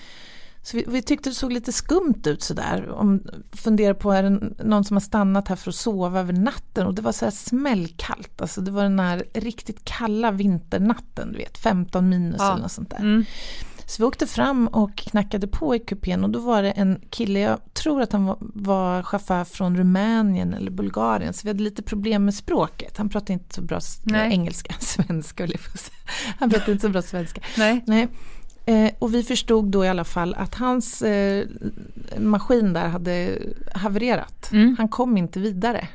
Så 0.63 0.77
vi, 0.77 0.85
vi, 0.89 1.03
tyckte 1.03 1.31
det 1.31 1.35
såg 1.35 1.53
lite 1.53 1.73
skumt 1.73 2.23
ut 2.27 2.43
sådär. 2.43 2.91
Om, 2.91 3.23
funderar 3.53 3.95
på, 3.95 4.13
är 4.13 4.23
det 4.23 4.65
någon 4.65 4.85
som 4.85 4.97
har 4.97 5.01
stannat 5.01 5.49
här 5.49 5.57
för 5.57 5.71
att 5.71 5.75
sova 5.75 6.21
över 6.21 6.33
natten? 6.33 6.87
Och 6.87 6.95
det 6.95 7.03
var 7.03 7.13
så 7.13 7.25
här 7.25 7.33
smällkallt, 7.33 8.41
alltså 8.41 8.61
det 8.61 8.71
var 8.71 8.83
den 8.83 9.01
här 9.01 9.25
riktigt 9.35 9.85
kalla 9.85 10.31
vinternatten, 10.31 11.33
du 11.33 11.39
vet, 11.39 11.59
15 11.59 12.09
minus 12.09 12.37
ja. 12.39 12.53
eller 12.53 12.63
något 12.63 12.73
sånt 12.73 12.91
där. 12.91 12.99
Mm. 12.99 13.25
Så 13.91 14.03
vi 14.03 14.07
åkte 14.07 14.27
fram 14.27 14.69
och 14.69 14.97
knackade 14.97 15.47
på 15.47 15.77
i 15.77 15.79
kupén 15.79 16.25
och 16.25 16.31
då 16.31 16.39
var 16.39 16.63
det 16.63 16.71
en 16.71 17.01
kille, 17.11 17.41
jag 17.41 17.75
tror 17.75 18.03
att 18.03 18.13
han 18.13 18.25
var, 18.25 18.37
var 18.41 19.03
chaufför 19.03 19.45
från 19.45 19.77
Rumänien 19.77 20.55
eller 20.55 20.71
Bulgarien, 20.71 21.33
så 21.33 21.41
vi 21.43 21.49
hade 21.49 21.63
lite 21.63 21.83
problem 21.83 22.25
med 22.25 22.35
språket. 22.35 22.97
Han 22.97 23.09
pratade 23.09 23.33
inte 23.33 23.55
så 23.55 23.63
bra 23.63 23.81
Nej. 24.03 24.33
engelska, 24.33 24.75
svenska 24.81 25.47
säga. 25.47 25.59
Han 26.39 26.51
pratade 26.51 26.73
inte 26.73 26.83
så 26.83 26.89
bra 26.89 27.03
svenska. 27.03 27.41
Nej. 27.59 27.85
Nej. 27.87 28.09
Eh, 28.67 28.91
och 28.99 29.15
vi 29.15 29.23
förstod 29.23 29.65
då 29.65 29.85
i 29.85 29.89
alla 29.89 30.05
fall 30.05 30.35
att 30.35 30.55
hans 30.55 31.03
eh, 31.03 31.47
maskin 32.19 32.73
där 32.73 32.89
hade 32.89 33.39
havererat. 33.75 34.53
Mm. 34.53 34.77
Han 34.79 34.89
kom 34.89 35.17
inte 35.17 35.41
vidare. 35.41 35.89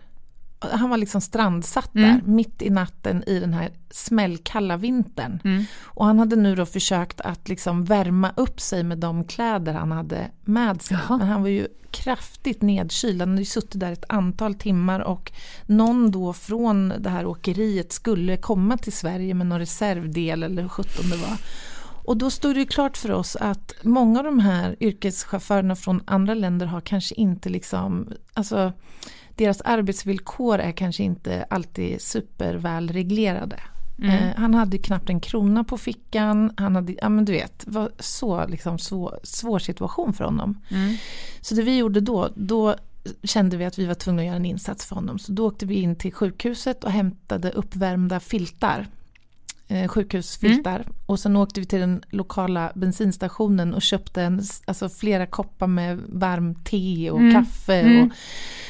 Han 0.59 0.89
var 0.89 0.97
liksom 0.97 1.21
strandsatt 1.21 1.95
mm. 1.95 2.09
där 2.09 2.31
mitt 2.31 2.61
i 2.61 2.69
natten 2.69 3.23
i 3.27 3.39
den 3.39 3.53
här 3.53 3.71
smällkalla 3.91 4.77
vintern. 4.77 5.39
Mm. 5.43 5.65
Och 5.83 6.05
han 6.05 6.19
hade 6.19 6.35
nu 6.35 6.55
då 6.55 6.65
försökt 6.65 7.21
att 7.21 7.49
liksom 7.49 7.85
värma 7.85 8.31
upp 8.35 8.59
sig 8.59 8.83
med 8.83 8.97
de 8.97 9.23
kläder 9.23 9.73
han 9.73 9.91
hade 9.91 10.31
med 10.43 10.81
sig. 10.81 10.97
Jaha. 10.97 11.17
Men 11.17 11.27
han 11.27 11.41
var 11.41 11.49
ju 11.49 11.67
kraftigt 11.91 12.61
nedkyld. 12.61 13.21
Han 13.21 13.29
hade 13.29 13.41
ju 13.41 13.45
suttit 13.45 13.79
där 13.79 13.91
ett 13.91 14.05
antal 14.09 14.55
timmar 14.55 14.99
och 14.99 15.31
någon 15.65 16.11
då 16.11 16.33
från 16.33 16.93
det 16.99 17.09
här 17.09 17.25
åkeriet 17.25 17.93
skulle 17.93 18.37
komma 18.37 18.77
till 18.77 18.93
Sverige 18.93 19.33
med 19.33 19.47
någon 19.47 19.59
reservdel 19.59 20.43
eller 20.43 20.61
hur 20.61 20.69
sjutton 20.69 21.09
det 21.09 21.17
var. 21.17 21.37
Och 22.07 22.17
då 22.17 22.29
stod 22.29 22.55
det 22.55 22.65
klart 22.65 22.97
för 22.97 23.11
oss 23.11 23.35
att 23.35 23.73
många 23.81 24.19
av 24.19 24.25
de 24.25 24.39
här 24.39 24.75
yrkeschaufförerna 24.79 25.75
från 25.75 26.01
andra 26.05 26.33
länder 26.33 26.65
har 26.65 26.81
kanske 26.81 27.15
inte 27.15 27.49
liksom, 27.49 28.09
alltså 28.33 28.73
deras 29.35 29.61
arbetsvillkor 29.61 30.59
är 30.59 30.71
kanske 30.71 31.03
inte 31.03 31.45
alltid 31.49 32.01
superväl 32.01 32.89
reglerade. 32.89 33.59
Mm. 33.99 34.11
Eh, 34.11 34.35
han 34.37 34.53
hade 34.53 34.77
knappt 34.77 35.09
en 35.09 35.19
krona 35.19 35.63
på 35.63 35.77
fickan, 35.77 36.53
han 36.57 36.75
hade, 36.75 36.95
ja 37.01 37.09
men 37.09 37.25
du 37.25 37.31
vet, 37.31 37.63
var 37.67 37.91
så 37.99 38.47
liksom 38.47 38.79
svår, 38.79 39.19
svår 39.23 39.59
situation 39.59 40.13
för 40.13 40.23
honom. 40.23 40.61
Mm. 40.69 40.95
Så 41.41 41.55
det 41.55 41.61
vi 41.61 41.77
gjorde 41.77 42.01
då, 42.01 42.29
då 42.35 42.75
kände 43.23 43.57
vi 43.57 43.65
att 43.65 43.79
vi 43.79 43.85
var 43.85 43.93
tvungna 43.93 44.21
att 44.21 44.25
göra 44.25 44.35
en 44.35 44.45
insats 44.45 44.85
för 44.85 44.95
honom. 44.95 45.19
Så 45.19 45.31
då 45.31 45.47
åkte 45.47 45.65
vi 45.65 45.75
in 45.75 45.95
till 45.95 46.13
sjukhuset 46.13 46.83
och 46.83 46.91
hämtade 46.91 47.51
uppvärmda 47.51 48.19
filtar 48.19 48.87
eh, 49.67 49.87
sjukhusfiltar. 49.87 50.75
Mm. 50.75 50.93
Och 51.05 51.19
sen 51.19 51.35
åkte 51.35 51.59
vi 51.59 51.65
till 51.65 51.79
den 51.79 52.03
lokala 52.09 52.71
bensinstationen 52.75 53.73
och 53.73 53.81
köpte 53.81 54.21
en, 54.21 54.41
alltså 54.65 54.89
flera 54.89 55.25
koppar 55.25 55.67
med 55.67 56.01
varmt 56.07 56.65
te 56.65 57.11
och 57.11 57.19
mm. 57.19 57.33
kaffe 57.33 57.81
och 57.81 57.89
mm. 57.89 58.09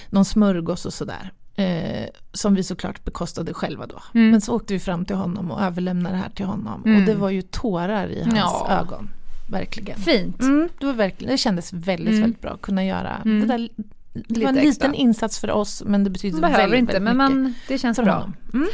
någon 0.09 0.25
smörgås 0.25 0.85
och 0.85 0.93
sådär. 0.93 1.31
Eh, 1.57 2.09
som 2.33 2.55
vi 2.55 2.63
såklart 2.63 3.03
bekostade 3.03 3.53
själva 3.53 3.85
då. 3.85 4.01
Mm. 4.13 4.31
Men 4.31 4.41
så 4.41 4.55
åkte 4.55 4.73
vi 4.73 4.79
fram 4.79 5.05
till 5.05 5.15
honom 5.15 5.51
och 5.51 5.61
överlämnade 5.61 6.15
det 6.15 6.21
här 6.21 6.29
till 6.29 6.45
honom. 6.45 6.81
Och 6.81 6.87
mm. 6.87 7.05
det 7.05 7.15
var 7.15 7.29
ju 7.29 7.41
tårar 7.41 8.07
i 8.07 8.23
hans 8.23 8.35
ja. 8.35 8.67
ögon. 8.81 9.09
Verkligen. 9.49 9.99
Fint. 9.99 10.39
Det, 10.79 10.85
var 10.85 10.93
verkligen, 10.93 11.31
det 11.31 11.37
kändes 11.37 11.73
väldigt, 11.73 12.21
väldigt 12.21 12.41
bra 12.41 12.51
att 12.51 12.61
kunna 12.61 12.85
göra 12.85 13.21
det 13.23 13.45
där 13.45 13.69
det 14.15 14.41
var 14.41 14.49
en 14.49 14.55
liten 14.55 14.69
extra. 14.69 14.93
insats 14.93 15.39
för 15.39 15.51
oss 15.51 15.83
men 15.85 16.03
det 16.03 16.09
betyder 16.09 16.41
man 16.41 16.51
väldigt, 16.51 16.79
inte, 16.79 16.93
väldigt 16.93 17.15
men 17.15 17.17
man, 17.17 17.53
det 17.67 17.77
känns 17.77 17.99
bra. 17.99 18.31
Mm. 18.53 18.67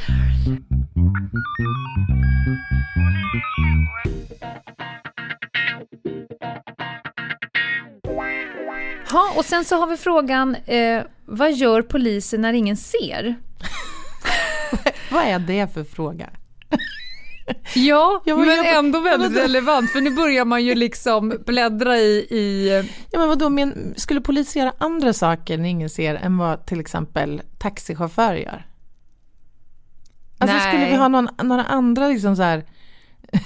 Ha, 9.12 9.34
och 9.38 9.46
sen 9.46 9.66
så 9.66 9.76
har 9.76 9.88
vi 9.88 9.98
frågan, 9.98 10.56
eh, 10.66 11.04
vad 11.26 11.54
gör 11.54 11.82
polisen 11.82 12.42
när 12.42 12.54
ingen 12.54 12.78
ser? 12.78 13.36
vad 15.12 15.24
är 15.24 15.40
det 15.40 15.74
för 15.74 15.84
fråga? 15.84 16.30
Ja, 17.76 18.22
ja 18.26 18.36
men, 18.36 18.48
men 18.48 18.66
ändå 18.66 19.00
väldigt 19.00 19.44
relevant 19.44 19.92
för 19.92 20.02
nu 20.02 20.10
börjar 20.10 20.46
man 20.46 20.64
ju 20.64 20.76
liksom 20.76 21.34
bläddra 21.46 21.98
i... 21.98 22.28
i... 22.30 22.70
Ja 23.12 23.20
men 23.20 23.28
vadå, 23.30 23.50
men 23.50 23.94
skulle 23.98 24.22
polis 24.22 24.56
göra 24.56 24.74
andra 24.78 25.14
saker 25.14 25.58
när 25.58 25.70
ingen 25.70 25.90
ser 25.90 26.16
än 26.16 26.38
vad 26.38 26.66
till 26.66 26.80
exempel 26.80 27.42
taxichaufförer 27.60 28.36
gör? 28.36 28.66
Alltså 30.38 30.58
Nej. 30.58 30.68
skulle 30.68 30.86
vi 30.86 30.96
ha 30.96 31.08
någon, 31.08 31.30
några 31.44 31.64
andra 31.64 32.08
liksom 32.08 32.36
så 32.36 32.42
här... 32.44 32.64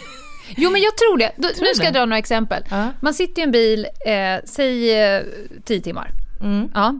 Jo 0.58 0.72
men 0.72 0.82
jag 0.82 0.98
tror 0.98 1.18
det. 1.18 1.32
Då, 1.38 1.48
tror 1.48 1.68
nu 1.68 1.74
ska 1.74 1.82
det? 1.82 1.86
jag 1.86 1.94
dra 1.94 2.06
några 2.06 2.18
exempel. 2.18 2.64
Uh. 2.72 2.88
Man 3.02 3.14
sitter 3.14 3.42
i 3.42 3.46
en 3.46 3.52
bil, 3.52 3.88
eh, 4.06 4.46
säg 4.46 5.04
eh, 5.04 5.24
tio 5.64 5.82
timmar. 5.82 6.12
Mm. 6.42 6.70
Ja. 6.74 7.00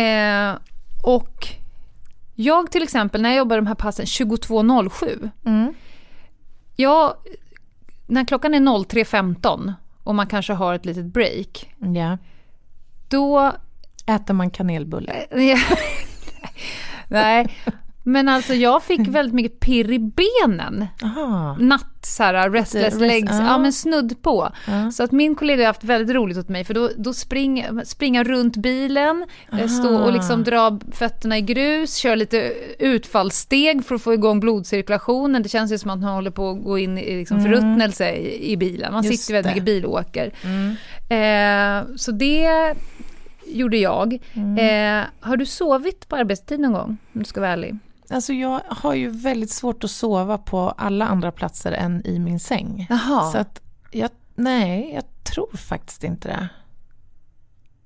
Eh, 0.00 0.58
och 1.02 1.48
Jag 2.34 2.70
till 2.70 2.82
exempel, 2.82 3.22
när 3.22 3.28
jag 3.28 3.38
jobbar 3.38 3.56
de 3.56 3.66
här 3.66 3.74
passen 3.74 4.06
22.07. 4.06 5.30
Mm. 5.46 5.74
Jag, 6.76 7.14
när 8.06 8.24
klockan 8.24 8.54
är 8.54 8.60
03.15 8.60 9.72
och 10.04 10.14
man 10.14 10.26
kanske 10.26 10.52
har 10.52 10.74
ett 10.74 10.84
litet 10.84 11.04
break. 11.04 11.74
Ja. 11.78 12.18
Då... 13.08 13.52
Äter 14.06 14.34
man 14.34 14.50
kanelbulle? 14.50 15.26
Nej, 17.08 17.56
men 18.06 18.28
alltså 18.28 18.54
jag 18.54 18.82
fick 18.82 19.08
väldigt 19.08 19.34
mycket 19.34 19.60
pirr 19.60 19.92
i 19.92 19.98
benen. 19.98 20.86
Aha. 21.02 21.56
Natt, 21.60 22.06
så 22.06 22.22
här, 22.22 22.50
restless 22.50 22.94
Rest- 22.94 23.00
legs, 23.00 23.32
ja. 23.32 23.44
ja 23.46 23.58
men 23.58 23.72
snudd 23.72 24.22
på. 24.22 24.48
Ja. 24.66 24.90
Så 24.90 25.02
att 25.02 25.12
min 25.12 25.34
kollega 25.34 25.62
har 25.62 25.66
haft 25.66 25.84
väldigt 25.84 26.16
roligt 26.16 26.38
åt 26.38 26.48
mig 26.48 26.64
för 26.64 26.74
då, 26.74 26.90
då 26.96 27.12
spring, 27.12 27.66
springa 27.84 28.24
runt 28.24 28.56
bilen, 28.56 29.24
eh, 29.52 29.66
stå 29.68 29.94
Aha. 29.94 30.04
och 30.04 30.12
liksom 30.12 30.44
dra 30.44 30.78
fötterna 30.92 31.38
i 31.38 31.40
grus, 31.40 31.94
köra 31.96 32.14
lite 32.14 32.52
utfallssteg 32.78 33.84
för 33.84 33.94
att 33.94 34.02
få 34.02 34.14
igång 34.14 34.40
blodcirkulationen. 34.40 35.42
Det 35.42 35.48
känns 35.48 35.72
ju 35.72 35.78
som 35.78 35.90
att 35.90 35.98
man 36.00 36.14
håller 36.14 36.30
på 36.30 36.50
att 36.50 36.62
gå 36.64 36.78
in 36.78 36.98
i 36.98 37.16
liksom 37.16 37.42
förruttnelse 37.42 38.10
i, 38.12 38.52
i 38.52 38.56
bilen. 38.56 38.92
Man 38.92 39.04
Just 39.04 39.22
sitter 39.22 39.34
väldigt 39.34 39.50
det. 39.54 39.60
mycket 39.60 39.82
bilåker. 39.82 40.32
Mm. 40.44 40.76
Eh, 41.88 41.96
så 41.96 42.12
det 42.12 42.74
gjorde 43.46 43.76
jag. 43.76 44.18
Mm. 44.34 44.58
Eh, 45.00 45.06
har 45.20 45.36
du 45.36 45.46
sovit 45.46 46.08
på 46.08 46.16
arbetstid 46.16 46.60
någon 46.60 46.72
gång? 46.72 46.96
Om 47.14 47.18
du 47.20 47.24
ska 47.24 47.40
vara 47.40 47.50
ärlig. 47.50 47.78
Alltså 48.10 48.32
jag 48.32 48.60
har 48.68 48.94
ju 48.94 49.08
väldigt 49.08 49.50
svårt 49.50 49.84
att 49.84 49.90
sova 49.90 50.38
på 50.38 50.70
alla 50.70 51.06
andra 51.06 51.32
platser 51.32 51.72
än 51.72 52.06
i 52.06 52.18
min 52.18 52.40
säng. 52.40 52.86
Jaha. 52.90 53.32
Så 53.32 53.38
att 53.38 53.60
jag, 53.90 54.10
nej, 54.34 54.92
jag 54.94 55.04
tror 55.34 55.56
faktiskt 55.56 56.04
inte 56.04 56.28
det. 56.28 56.48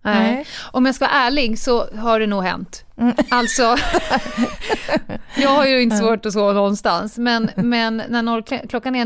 Nej. 0.03 0.35
Nej. 0.35 0.47
Om 0.73 0.87
jag 0.87 0.95
ska 0.95 1.05
vara 1.05 1.14
ärlig 1.14 1.59
så 1.59 1.87
har 1.97 2.21
det 2.21 2.27
nog 2.27 2.43
hänt. 2.43 2.85
Mm. 2.97 3.14
Alltså, 3.29 3.62
jag 5.37 5.51
har 5.51 5.66
ju 5.66 5.83
inte 5.83 5.97
svårt 5.97 6.27
att 6.27 6.33
sova 6.33 6.53
någonstans, 6.53 7.19
men, 7.19 7.51
men 7.57 8.03
när 8.09 8.23
noll, 8.23 8.43
klockan 8.43 8.95
är 8.95 9.05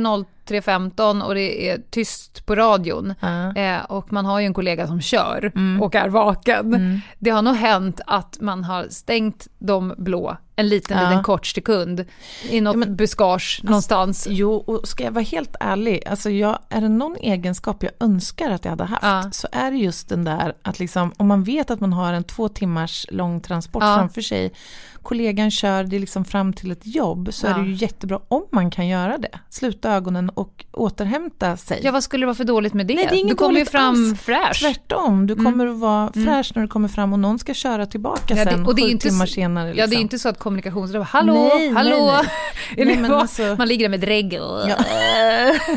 03.15 0.60 1.22
och 1.22 1.34
det 1.34 1.68
är 1.70 1.78
tyst 1.90 2.46
på 2.46 2.54
radion 2.54 3.14
Ja. 3.20 3.54
eh, 3.56 3.84
och 3.84 4.12
man 4.12 4.26
har 4.26 4.40
ju 4.40 4.46
en 4.46 4.54
kollega 4.54 4.86
som 4.86 5.00
kör 5.00 5.52
Mm. 5.54 5.82
och 5.82 5.94
är 5.94 6.08
vaken. 6.08 6.74
Mm. 6.74 7.00
Det 7.18 7.30
har 7.30 7.42
nog 7.42 7.54
hänt 7.56 8.00
att 8.06 8.38
man 8.40 8.64
har 8.64 8.86
stängt 8.90 9.48
de 9.58 9.94
blå 9.98 10.36
en 10.56 10.68
liten, 10.68 10.98
Ja. 10.98 11.08
liten 11.08 11.22
kort 11.24 11.46
sekund 11.46 12.04
i 12.50 12.60
något 12.60 12.74
Ja, 12.74 12.78
men- 12.78 12.96
buskage 12.96 13.60
någonstans. 13.64 14.26
Jo, 14.30 14.52
och 14.54 14.88
ska 14.88 15.04
jag 15.04 15.10
vara 15.12 15.24
helt 15.24 15.56
ärlig, 15.60 16.02
alltså 16.08 16.30
jag, 16.30 16.58
är 16.68 16.80
det 16.80 16.88
någon 16.88 17.16
egenskap 17.16 17.82
jag 17.82 17.92
önskar 18.00 18.50
att 18.50 18.64
jag 18.64 18.70
hade 18.72 18.84
haft, 18.84 19.02
Ja. 19.02 19.30
så 19.32 19.48
är 19.52 19.70
det 19.70 19.76
just 19.76 20.08
den 20.08 20.24
där 20.24 20.54
att 20.62 20.78
liksom, 20.78 21.12
om 21.16 21.26
man 21.28 21.44
vet 21.44 21.70
att 21.70 21.80
man 21.80 21.92
har 21.92 22.12
en 22.12 22.24
två 22.24 22.48
timmars 22.48 23.06
lång 23.10 23.40
transport 23.40 23.82
Ja. 23.82 23.96
framför 23.96 24.20
sig, 24.20 24.52
kollegan 25.02 25.50
kör 25.50 25.84
det 25.84 25.98
liksom 25.98 26.24
fram 26.24 26.52
till 26.52 26.70
ett 26.70 26.86
jobb, 26.86 27.28
så 27.32 27.46
är 27.46 27.50
Ja. 27.50 27.56
det 27.58 27.64
ju 27.66 27.72
jättebra 27.74 28.20
om 28.28 28.44
man 28.52 28.70
kan 28.70 28.88
göra 28.88 29.18
det. 29.18 29.38
Sluta 29.50 29.90
ögonen 29.92 30.28
och 30.30 30.64
återhämta 30.72 31.56
sig. 31.56 31.80
Ja, 31.82 31.92
vad 31.92 32.02
skulle 32.02 32.22
det 32.22 32.26
vara 32.26 32.34
för 32.36 32.44
dåligt 32.44 32.74
med 32.74 32.86
det? 32.86 32.94
Nej, 32.94 33.06
det 33.10 33.14
är 33.16 33.18
inget 33.18 33.28
du 33.30 33.34
kommer 33.34 33.58
ju 33.60 33.66
fram 33.66 34.10
alls. 34.10 34.20
fräsch. 34.20 34.60
Tvärtom, 34.60 35.26
du 35.26 35.34
kommer 35.36 35.66
att 35.66 35.78
vara 35.78 36.10
Mm. 36.16 36.26
fräsch 36.26 36.52
när 36.54 36.62
du 36.62 36.68
kommer 36.68 36.88
fram 36.88 37.12
och 37.12 37.18
någon 37.18 37.38
ska 37.38 37.54
köra 37.54 37.86
tillbaka 37.86 38.34
Ja, 38.36 38.44
det- 38.44 38.50
sen 38.50 38.66
och 38.66 38.74
det 38.74 38.82
är 38.82 38.86
sju 38.86 38.90
inte 38.90 39.08
timmar 39.08 39.26
så- 39.26 39.32
senare. 39.32 39.68
Ja, 39.68 39.74
det 39.74 39.80
är 39.80 39.86
liksom. 39.86 40.00
inte 40.02 40.18
så 40.18 40.28
att 40.28 40.38
kommunikationsrådet 40.38 41.08
hallå, 41.08 41.34
Nej, 41.34 41.58
nej, 41.58 41.72
hallå. 41.72 42.12
nej. 42.76 42.82
Är 42.82 42.84
Nej, 43.00 43.10
vad? 43.10 43.20
alltså- 43.20 43.54
Man 43.58 43.68
ligger 43.68 43.84
där 43.84 43.90
med 43.90 44.00
dregel. 44.00 44.42
Ja. 44.68 44.76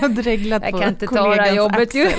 Dreglat 0.08 0.64
Jag 0.64 0.72
på 0.72 0.78
kan 0.80 0.90
inte 0.90 1.08
ta 1.08 1.36
det 1.36 1.42
här 1.42 1.54
jobbet 1.56 1.96
ju. 1.96 2.12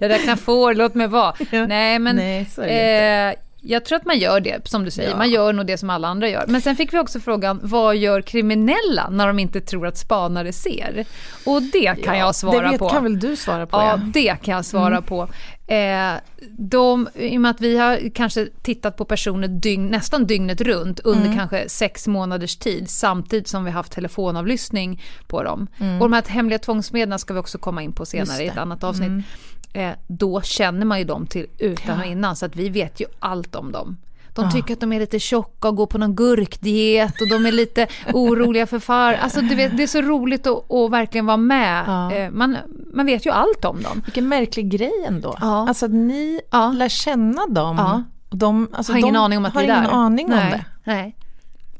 Jag 0.00 0.08
räknar 0.08 0.36
får, 0.36 0.74
låt 0.74 0.94
mig 0.94 1.08
vara. 1.08 1.34
Ja. 1.50 1.66
Nej, 1.66 1.98
men 1.98 2.16
Nej, 2.16 2.44
så 2.54 2.62
är 2.62 2.66
det 2.66 3.30
inte. 3.30 3.49
Jag 3.62 3.84
tror 3.84 3.96
att 3.98 4.04
man 4.06 4.18
gör 4.18 4.40
det, 4.40 4.68
som 4.68 4.84
du 4.84 4.90
säger. 4.90 5.10
Ja. 5.10 5.16
Man 5.16 5.30
gör 5.30 5.52
nog 5.52 5.66
det 5.66 5.78
som 5.78 5.90
alla 5.90 6.08
andra 6.08 6.28
gör. 6.28 6.44
Men 6.48 6.60
sen 6.60 6.76
fick 6.76 6.92
vi 6.94 6.98
också 6.98 7.20
frågan, 7.20 7.60
vad 7.62 7.96
gör 7.96 8.22
kriminella 8.22 9.08
när 9.10 9.26
de 9.26 9.38
inte 9.38 9.60
tror 9.60 9.86
att 9.86 9.98
spanare 9.98 10.52
ser? 10.52 11.04
Och 11.46 11.62
det 11.62 11.94
kan 12.04 12.18
Ja, 12.18 12.24
jag 12.26 12.34
svara 12.34 12.62
det 12.62 12.70
vet, 12.70 12.78
på. 12.78 12.88
kan 12.88 13.02
väl 13.02 13.18
du 13.18 13.36
svara 13.36 13.66
på? 13.66 13.76
Ja, 13.76 13.86
Ja. 13.86 13.96
det 14.14 14.36
kan 14.42 14.54
jag 14.54 14.64
svara 14.64 14.86
Mm. 14.96 15.02
på. 15.02 15.28
Eh, 15.66 16.12
de, 16.58 17.08
I 17.14 17.36
och 17.36 17.40
med 17.40 17.50
att 17.50 17.60
vi 17.60 17.78
har 17.78 18.10
kanske 18.14 18.46
tittat 18.62 18.96
på 18.96 19.04
personer 19.04 19.48
dygn, 19.48 19.86
nästan 19.86 20.26
dygnet 20.26 20.60
runt 20.60 21.00
under 21.00 21.24
Mm. 21.26 21.38
kanske 21.38 21.68
sex 21.68 22.06
månaders 22.06 22.56
tid 22.56 22.90
samtidigt 22.90 23.48
som 23.48 23.64
vi 23.64 23.70
haft 23.70 23.92
telefonavlyssning 23.92 25.02
på 25.26 25.42
dem. 25.42 25.66
Mm. 25.80 25.94
Och 26.02 26.10
de 26.10 26.12
här 26.12 26.24
hemliga 26.28 26.58
tvångsmedlen 26.58 27.18
ska 27.18 27.34
vi 27.34 27.40
också 27.40 27.58
komma 27.58 27.82
in 27.82 27.92
på 27.92 28.06
senare 28.06 28.42
i 28.42 28.46
ett 28.48 28.54
det. 28.54 28.60
annat 28.60 28.84
avsnitt. 28.84 29.24
Eh, 29.72 29.90
då 30.06 30.42
känner 30.42 30.86
man 30.86 30.98
ju 30.98 31.04
dem 31.04 31.26
till 31.26 31.46
utan 31.58 32.00
och 32.00 32.06
innan 32.06 32.36
så 32.36 32.46
att 32.46 32.56
vi 32.56 32.68
vet 32.68 33.00
ju 33.00 33.06
allt 33.18 33.54
om 33.54 33.72
dem. 33.72 33.96
De 34.34 34.50
tycker 34.50 34.74
att 34.74 34.80
de 34.80 34.92
är 34.92 35.00
lite 35.00 35.18
tjocka 35.18 35.68
och 35.68 35.76
går 35.76 35.86
på 35.86 35.98
någon 35.98 36.14
gurkdiet 36.16 37.20
och 37.20 37.28
de 37.28 37.46
är 37.46 37.52
lite 37.52 37.86
oroliga 38.12 38.66
för 38.66 38.78
far. 38.78 39.12
Alltså 39.14 39.40
du 39.40 39.54
vet, 39.54 39.76
det 39.76 39.82
är 39.82 39.86
så 39.86 40.00
roligt 40.02 40.46
att, 40.46 40.72
att 40.72 40.90
verkligen 40.90 41.26
vara 41.26 41.36
med. 41.36 41.84
Ja. 41.86 42.12
Eh, 42.12 42.30
man, 42.30 42.56
man 42.94 43.06
vet 43.06 43.26
ju 43.26 43.30
allt 43.30 43.64
om 43.64 43.82
dem. 43.82 44.02
Vilken 44.04 44.28
märklig 44.28 44.70
grej 44.70 45.04
ändå. 45.08 45.36
Ja. 45.40 45.68
Alltså 45.68 45.86
att 45.86 45.92
ni 45.92 46.40
Ja. 46.50 46.72
lär 46.72 46.88
känna 46.88 47.46
dem. 47.46 47.76
Ja. 47.78 48.02
Och 48.30 48.36
de, 48.36 48.68
alltså 48.72 48.92
har 48.92 48.98
ingen 48.98 49.14
de 49.14 49.20
aning 49.20 49.38
om 49.38 49.44
att 49.44 49.54
har 49.54 49.60
vi 49.62 49.66
är 49.68 49.72
ingen 49.72 49.84
där. 49.84 49.96
aning 49.96 50.26
om 50.26 50.32
Nej. 50.38 50.50
det. 50.50 50.64
Nej. 50.92 51.16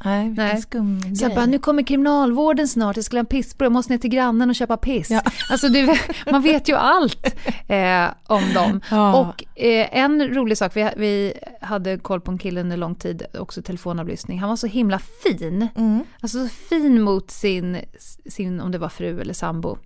Nej, 0.05 0.29
vilken 0.29 0.45
Nej. 0.47 0.63
skum 0.63 1.01
Så 1.01 1.25
jag 1.25 1.31
grej. 1.31 1.37
bara, 1.37 1.47
nu 1.47 1.59
kommer 1.59 1.83
kriminalvården 1.83 2.69
snart, 2.69 2.97
jag 2.97 3.05
skulle 3.05 3.19
ha 3.19 3.23
en 3.23 3.27
pissbror, 3.27 3.65
jag 3.65 3.73
måste 3.73 3.93
ner 3.93 3.99
till 3.99 4.11
grannen 4.11 4.51
och 4.51 4.57
köpa 4.57 4.77
piss. 4.77 5.11
Ja. 5.11 5.23
Alltså 5.51 5.69
du, 5.69 5.97
man 6.31 6.43
vet 6.43 6.69
ju 6.69 6.75
allt 6.75 7.27
eh, 7.69 8.07
om 8.27 8.55
dem. 8.55 8.81
Ja. 8.91 9.21
Och 9.21 9.63
eh, 9.63 9.99
en 9.99 10.35
rolig 10.35 10.59
sak, 10.59 10.77
vi, 10.77 10.91
vi 10.97 11.35
hade 11.61 11.99
koll 11.99 12.21
på 12.21 12.31
en 12.31 12.39
kille 12.39 12.61
under 12.61 12.77
lång 12.77 12.95
tid, 12.95 13.23
också 13.39 13.63
telefonavlyssning. 13.63 14.39
Han 14.39 14.49
var 14.49 14.57
så 14.57 14.67
himla 14.67 14.99
fin. 14.99 15.69
Mm. 15.77 16.05
Alltså 16.21 16.45
så 16.45 16.49
fin 16.49 17.03
mot 17.03 17.31
sin, 17.31 17.79
sin 18.27 18.61
om 18.61 18.71
det 18.71 18.79
var 18.79 18.89
fru 18.89 19.21
eller 19.21 19.35
sambo. 19.35 19.79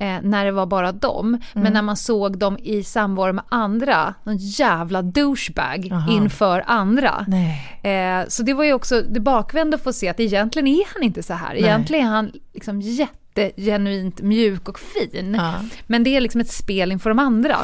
Eh, 0.00 0.18
när 0.22 0.44
det 0.44 0.52
var 0.52 0.66
bara 0.66 0.92
dem. 0.92 1.26
Mm. 1.26 1.40
Men 1.52 1.72
när 1.72 1.82
man 1.82 1.96
såg 1.96 2.38
dem 2.38 2.58
i 2.62 2.84
samvaro 2.84 3.32
med 3.32 3.44
andra, 3.48 4.14
någon 4.24 4.36
jävla 4.36 5.02
douchebag 5.02 5.88
Aha. 5.92 6.12
inför 6.12 6.64
andra. 6.66 7.24
Nej. 7.28 7.80
Eh, 7.82 8.28
så 8.28 8.42
det 8.42 8.54
var 8.54 8.64
ju 8.64 8.72
också 8.72 9.02
det 9.02 9.20
bakvända 9.20 9.74
att 9.74 9.82
få 9.84 9.92
se 9.92 10.08
att 10.08 10.20
egentligen 10.20 10.66
är 10.68 10.94
han 10.94 11.02
inte 11.02 11.22
så 11.22 11.34
här. 11.34 11.48
Nej. 11.54 11.62
Egentligen 11.62 12.06
är 12.06 12.10
han 12.10 12.32
liksom 12.54 12.80
jättegenuint 12.80 14.20
mjuk 14.20 14.68
och 14.68 14.78
fin. 14.78 15.34
Ja. 15.38 15.54
Men 15.86 16.04
det 16.04 16.16
är 16.16 16.20
liksom 16.20 16.40
ett 16.40 16.52
spel 16.52 16.92
inför 16.92 17.10
de 17.10 17.18
andra. 17.18 17.56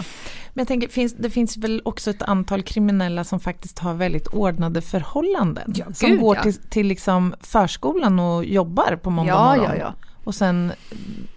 Men 0.54 0.60
jag 0.62 0.68
tänker, 0.68 0.88
finns, 0.88 1.14
det 1.14 1.30
finns 1.30 1.56
väl 1.56 1.82
också 1.84 2.10
ett 2.10 2.22
antal 2.22 2.62
kriminella 2.62 3.24
som 3.24 3.40
faktiskt 3.40 3.78
har 3.78 3.94
väldigt 3.94 4.26
ordnade 4.26 4.82
förhållanden. 4.82 5.74
Ja, 5.76 5.84
som 5.94 6.10
gud, 6.10 6.20
går 6.20 6.36
ja. 6.36 6.42
till, 6.42 6.54
till 6.54 6.86
liksom 6.86 7.34
förskolan 7.40 8.18
och 8.18 8.44
jobbar 8.44 8.96
på 8.96 9.10
måndag 9.10 9.32
Ja, 9.32 9.56
morgon. 9.56 9.64
ja, 9.64 9.76
ja. 9.76 9.94
Och 10.26 10.34
sen 10.34 10.72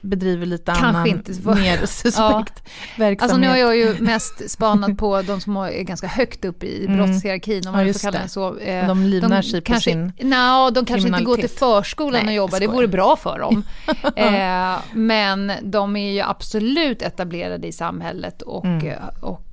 bedriver 0.01 0.45
lite 0.45 0.65
Kanske 0.65 0.85
annan, 0.85 1.07
inte 1.07 1.31
mer 1.31 1.77
suspekt 1.85 2.63
verksamhet. 2.97 3.21
Alltså 3.21 3.37
nu 3.37 3.47
har 3.47 3.55
jag 3.57 3.77
ju 3.77 3.95
mest 3.99 4.49
spanat 4.49 4.97
på 4.97 5.21
de 5.21 5.41
som 5.41 5.57
är 5.57 5.81
ganska 5.83 6.07
högt 6.07 6.45
upp 6.45 6.63
i 6.63 6.85
Mm. 6.85 6.97
brottshierarkin, 6.97 7.57
om 7.57 7.61
Ja, 7.65 7.71
man 7.71 7.79
får 7.79 7.87
just 7.87 8.01
kalla 8.01 8.19
det. 8.19 8.29
så. 8.29 8.57
Eh, 8.57 8.87
de 8.87 9.03
livnär 9.03 9.41
sig 9.41 9.61
på 9.61 9.73
sin... 9.75 10.13
Nja, 10.21 10.71
de 10.71 10.85
kanske 10.85 11.07
inte 11.09 11.23
går 11.23 11.37
till 11.37 11.49
förskolan 11.49 12.21
Nej, 12.25 12.39
och 12.39 12.45
jobbar, 12.45 12.59
det 12.59 12.67
vore 12.67 12.87
bra 12.87 13.15
för 13.15 13.39
dem. 13.39 13.63
eh, 14.15 14.79
men 14.93 15.51
de 15.61 15.95
är 15.95 16.11
ju 16.11 16.21
absolut 16.21 17.01
etablerade 17.01 17.67
i 17.67 17.71
samhället 17.71 18.41
och, 18.41 18.65
Mm. 18.65 18.87
eh, 18.87 18.97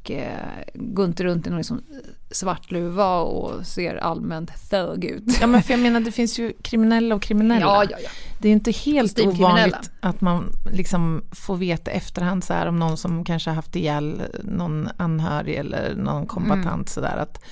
och 0.07 0.11
eh, 0.11 0.63
går 0.75 1.05
inte 1.05 1.25
runt 1.25 1.47
i 1.47 1.51
någon 1.51 1.59
liksom 1.59 1.83
svart 2.31 2.71
luva 2.71 3.21
och 3.21 3.67
ser 3.67 3.97
allmänt 3.97 4.71
thug 4.71 5.05
ut. 5.05 5.39
Ja 5.41 5.47
men 5.47 5.63
för 5.63 5.73
jag 5.73 5.81
menar 5.81 6.01
det 6.01 6.13
finns 6.13 6.39
ju 6.39 6.53
kriminella 6.63 7.15
och 7.15 7.23
kriminella. 7.23 7.61
Ja, 7.67 7.85
ja, 7.91 7.97
ja. 8.03 8.09
Det 8.41 8.49
är 8.49 8.53
inte 8.53 8.71
helt 8.71 9.21
ovanligt 9.21 9.91
att 10.01 10.21
man 10.21 10.53
liksom 10.73 11.23
får 11.33 11.57
veta 11.57 11.91
efterhand 11.91 12.45
så 12.45 12.53
här 12.53 12.67
om 12.67 12.79
någon 12.79 12.97
som 12.97 13.25
kanske 13.25 13.51
har 13.51 13.55
haft 13.55 13.77
ihjäl 13.77 14.23
någon 14.43 14.89
anhörig 14.97 15.55
eller 15.55 15.95
någon 15.97 16.27
kombatant 16.27 16.67
Mm. 16.67 16.87
sådär 16.87 17.17
att 17.17 17.45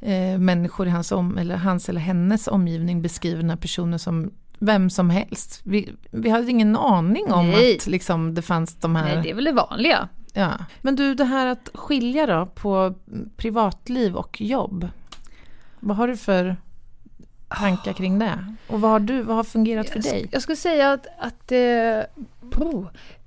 eh, 0.00 0.38
människor 0.38 0.86
i 0.86 0.90
hans, 0.90 1.12
om, 1.12 1.38
eller 1.38 1.56
hans 1.56 1.88
eller 1.88 2.00
hennes 2.00 2.48
omgivning 2.48 3.02
beskriver 3.02 3.40
den 3.40 3.50
här 3.50 3.56
personen 3.56 3.98
som 3.98 4.30
vem 4.58 4.90
som 4.90 5.10
helst. 5.10 5.60
Vi, 5.64 5.92
vi 6.10 6.30
hade 6.30 6.50
ingen 6.50 6.76
aning 6.76 7.32
om 7.32 7.50
Nej. 7.50 7.76
att 7.76 7.86
liksom, 7.86 8.34
det 8.34 8.42
fanns 8.42 8.76
de 8.76 8.96
här... 8.96 9.14
Nej, 9.14 9.22
det 9.22 9.30
är 9.30 9.34
väl 9.34 9.44
det 9.44 9.52
vanliga. 9.52 10.08
Ja. 10.34 10.52
Men 10.82 10.96
du, 10.96 11.14
det 11.14 11.24
här 11.24 11.46
att 11.46 11.68
skilja 11.74 12.26
då 12.26 12.46
på 12.46 12.94
privatliv 13.36 14.16
och 14.16 14.40
jobb. 14.40 14.88
Vad 15.80 15.96
har 15.96 16.08
du 16.08 16.16
för 16.16 16.56
tankar 17.48 17.92
kring 17.92 18.18
det? 18.18 18.54
Och 18.68 18.80
vad 18.80 18.90
har, 18.90 19.00
du, 19.00 19.22
vad 19.22 19.36
har 19.36 19.44
fungerat 19.44 19.88
för 19.90 19.96
Jag, 19.96 20.04
dig? 20.04 20.28
jag 20.32 20.42
skulle 20.42 20.56
säga 20.56 20.92
att, 20.92 21.06
att 21.18 21.52
eh, 21.52 21.58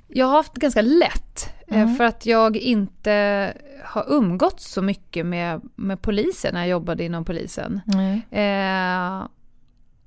jag 0.08 0.26
har 0.26 0.32
haft 0.38 0.54
ganska 0.54 0.82
lätt. 0.82 1.50
eh, 1.68 1.82
Mm. 1.82 1.96
För 1.96 2.04
att 2.04 2.26
jag 2.26 2.58
inte 2.58 3.54
har 3.84 4.06
umgåtts 4.08 4.72
så 4.74 4.82
mycket 4.82 5.26
med, 5.26 5.62
med 5.76 6.02
polisen 6.02 6.54
när 6.54 6.60
jag 6.62 6.70
jobbade 6.70 7.04
inom 7.04 7.26
polisen. 7.26 7.82
Nej. 7.86 8.22
Eh, 8.32 9.28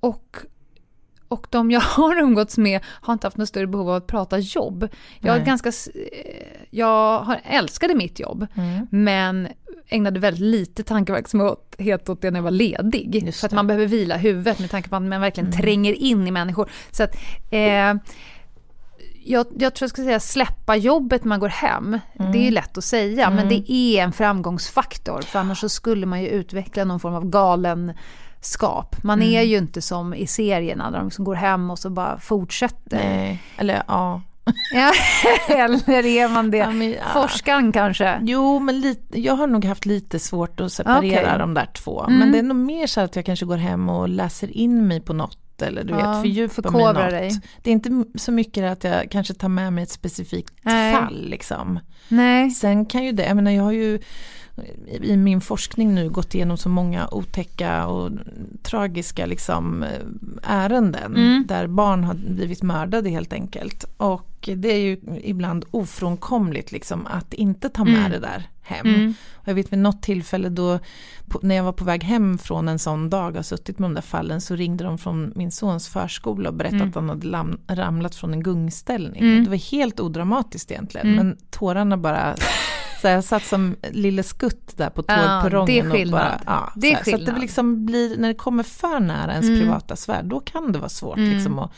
och, 0.00 0.36
och 1.28 1.46
de 1.50 1.70
jag 1.70 1.80
har 1.96 2.20
umgåtts 2.20 2.58
med 2.58 2.80
har 2.84 3.12
inte 3.12 3.26
haft 3.26 3.36
något 3.36 3.48
större 3.48 3.66
behov 3.66 3.88
av 3.88 3.94
att 3.94 4.06
prata 4.06 4.38
jobb. 4.38 4.88
Jag, 5.20 5.44
ganska, 5.44 5.68
eh, 5.68 6.46
jag 6.70 7.20
har 7.20 7.40
älskade 7.44 7.94
mitt 7.94 8.20
jobb, 8.20 8.46
Mm. 8.54 8.86
men 8.90 9.48
ägnade 9.88 10.20
väldigt 10.20 10.42
lite 10.42 10.82
tankeverksamhet 10.82 12.08
åt 12.08 12.20
det 12.20 12.30
när 12.30 12.38
jag 12.38 12.44
var 12.44 12.50
ledig. 12.50 13.34
För 13.34 13.46
att 13.46 13.52
man 13.52 13.66
behöver 13.66 13.86
vila 13.86 14.16
huvudet 14.16 14.58
med 14.58 14.70
tanke 14.70 14.88
på 14.88 14.96
att 14.96 15.02
man 15.02 15.20
verkligen 15.20 15.50
mm. 15.50 15.60
tränger 15.60 15.92
in 15.92 16.26
i 16.26 16.30
människor. 16.30 16.70
Så 16.90 17.02
att, 17.02 17.16
eh, 17.50 17.94
jag, 19.24 19.46
jag, 19.58 19.74
tror 19.74 19.84
jag 19.84 19.90
ska 19.90 20.02
säga 20.02 20.20
släppa 20.20 20.76
jobbet 20.76 21.24
när 21.24 21.28
man 21.28 21.40
går 21.40 21.48
hem. 21.48 21.98
Mm. 22.18 22.32
Det 22.32 22.46
är 22.46 22.50
lätt 22.50 22.78
att 22.78 22.84
säga, 22.84 23.26
mm. 23.26 23.36
men 23.36 23.48
det 23.48 23.72
är 23.72 24.02
en 24.02 24.12
framgångsfaktor. 24.12 25.20
För 25.22 25.38
annars 25.38 25.60
så 25.60 25.68
skulle 25.68 26.06
man 26.06 26.22
ju 26.22 26.28
utveckla 26.28 26.84
någon 26.84 27.00
form 27.00 27.14
av 27.14 27.30
galenskap. 28.46 28.96
Man 29.02 29.22
mm. 29.22 29.34
är 29.34 29.42
ju 29.42 29.56
inte 29.58 29.82
som 29.82 30.14
i 30.14 30.26
serierna 30.26 30.90
där 30.90 30.98
de 30.98 31.06
liksom 31.06 31.24
går 31.24 31.34
hem 31.34 31.70
och 31.70 31.78
så 31.78 31.90
bara 31.90 32.18
fortsätter. 32.18 32.96
Nej. 32.96 33.42
Eller 33.58 33.82
ja. 33.88 34.22
ja, 34.74 34.92
eller 35.48 36.06
är 36.06 36.28
man 36.28 36.50
det? 36.50 36.56
Ja, 36.56 36.70
men, 36.70 36.90
ja. 36.90 36.98
Forskaren 37.12 37.72
kanske? 37.72 38.20
Jo, 38.22 38.58
men 38.58 38.80
lite, 38.80 39.20
jag 39.20 39.36
har 39.36 39.46
nog 39.46 39.64
haft 39.64 39.86
lite 39.86 40.18
svårt 40.18 40.60
att 40.60 40.72
separera 40.72 41.22
okay. 41.22 41.38
de 41.38 41.54
där 41.54 41.66
två. 41.66 42.04
Mm. 42.04 42.18
Men 42.18 42.32
det 42.32 42.38
är 42.38 42.42
nog 42.42 42.56
mer 42.56 42.86
så 42.86 43.00
att 43.00 43.16
jag 43.16 43.24
kanske 43.24 43.46
går 43.46 43.56
hem 43.56 43.88
och 43.88 44.08
läser 44.08 44.56
in 44.56 44.86
mig 44.86 45.00
på 45.00 45.12
något 45.12 45.38
eller 45.62 45.84
du 45.84 45.94
ja, 45.94 46.12
vet 46.12 46.22
fördjupa 46.22 46.70
mig 46.70 46.84
något. 46.84 47.10
Dig. 47.10 47.40
Det 47.62 47.70
är 47.70 47.72
inte 47.72 48.04
så 48.14 48.32
mycket 48.32 48.72
att 48.72 48.84
jag 48.84 49.10
kanske 49.10 49.34
tar 49.34 49.48
med 49.48 49.72
mig 49.72 49.82
ett 49.82 49.90
specifikt 49.90 50.54
Nej. 50.62 50.94
fall 50.94 51.28
liksom. 51.28 51.80
Nej. 52.08 52.50
Sen 52.50 52.86
kan 52.86 53.04
ju 53.04 53.12
det, 53.12 53.26
jag 53.26 53.36
menar 53.36 53.50
jag 53.50 53.62
har 53.62 53.72
ju 53.72 53.98
i 55.02 55.16
min 55.16 55.40
forskning 55.40 55.94
nu 55.94 56.10
gått 56.10 56.34
igenom 56.34 56.56
så 56.56 56.68
många 56.68 57.08
otäcka 57.12 57.86
och 57.86 58.10
tragiska 58.62 59.26
liksom, 59.26 59.84
ärenden 60.42 61.16
mm. 61.16 61.44
där 61.46 61.66
barn 61.66 62.04
har 62.04 62.14
blivit 62.14 62.62
mördade 62.62 63.10
helt 63.10 63.32
enkelt. 63.32 63.84
Och 63.96 64.35
det 64.54 64.68
är 64.68 64.78
ju 64.78 65.20
ibland 65.22 65.64
ofrånkomligt 65.70 66.72
liksom, 66.72 67.06
att 67.06 67.34
inte 67.34 67.68
ta 67.68 67.84
med 67.84 67.98
mm. 67.98 68.10
det 68.10 68.18
där 68.18 68.48
hem. 68.62 68.86
Mm. 68.86 69.14
Och 69.34 69.48
jag 69.48 69.54
vet 69.54 69.72
vid 69.72 69.78
något 69.78 70.02
tillfälle 70.02 70.48
då, 70.48 70.78
när 71.42 71.54
jag 71.54 71.64
var 71.64 71.72
på 71.72 71.84
väg 71.84 72.04
hem 72.04 72.38
från 72.38 72.68
en 72.68 72.78
sån 72.78 73.10
dag, 73.10 73.36
har 73.36 73.42
suttit 73.42 73.78
med 73.78 73.90
de 73.90 73.94
där 73.94 74.02
fallen, 74.02 74.40
så 74.40 74.56
ringde 74.56 74.84
de 74.84 74.98
från 74.98 75.32
min 75.34 75.52
sons 75.52 75.88
förskola 75.88 76.48
och 76.48 76.54
berättade 76.54 76.82
mm. 76.82 76.88
att 76.88 76.94
han 76.94 77.08
hade 77.08 77.82
ramlat 77.82 78.14
från 78.14 78.32
en 78.32 78.42
gungställning. 78.42 79.22
Mm. 79.22 79.44
Det 79.44 79.50
var 79.50 79.70
helt 79.70 80.00
odramatiskt 80.00 80.70
egentligen, 80.70 81.06
mm. 81.06 81.26
men 81.26 81.36
tårarna 81.50 81.96
bara 81.96 82.36
så 83.00 83.08
jag 83.08 83.24
satt 83.24 83.44
som 83.44 83.76
lille 83.90 84.22
skutt 84.22 84.76
där 84.76 84.90
på 84.90 85.02
tågperrongen. 85.02 85.76
Ja, 85.76 85.82
det 85.82 85.88
är 85.88 85.90
skillnad. 85.90 86.20
Och 86.20 86.26
bara, 86.26 86.40
ja, 86.46 86.72
det 86.76 86.92
är 86.92 87.04
så, 87.04 87.10
så 87.10 87.16
att 87.16 87.26
det 87.26 87.38
liksom 87.38 87.86
blir, 87.86 88.16
när 88.18 88.28
det 88.28 88.34
kommer 88.34 88.62
för 88.62 89.00
nära 89.00 89.32
ens 89.32 89.46
mm. 89.46 89.60
privata 89.60 89.96
sfär, 89.96 90.22
då 90.22 90.40
kan 90.40 90.72
det 90.72 90.78
vara 90.78 90.88
svårt 90.88 91.18
mm. 91.18 91.30
liksom, 91.30 91.58
att 91.58 91.72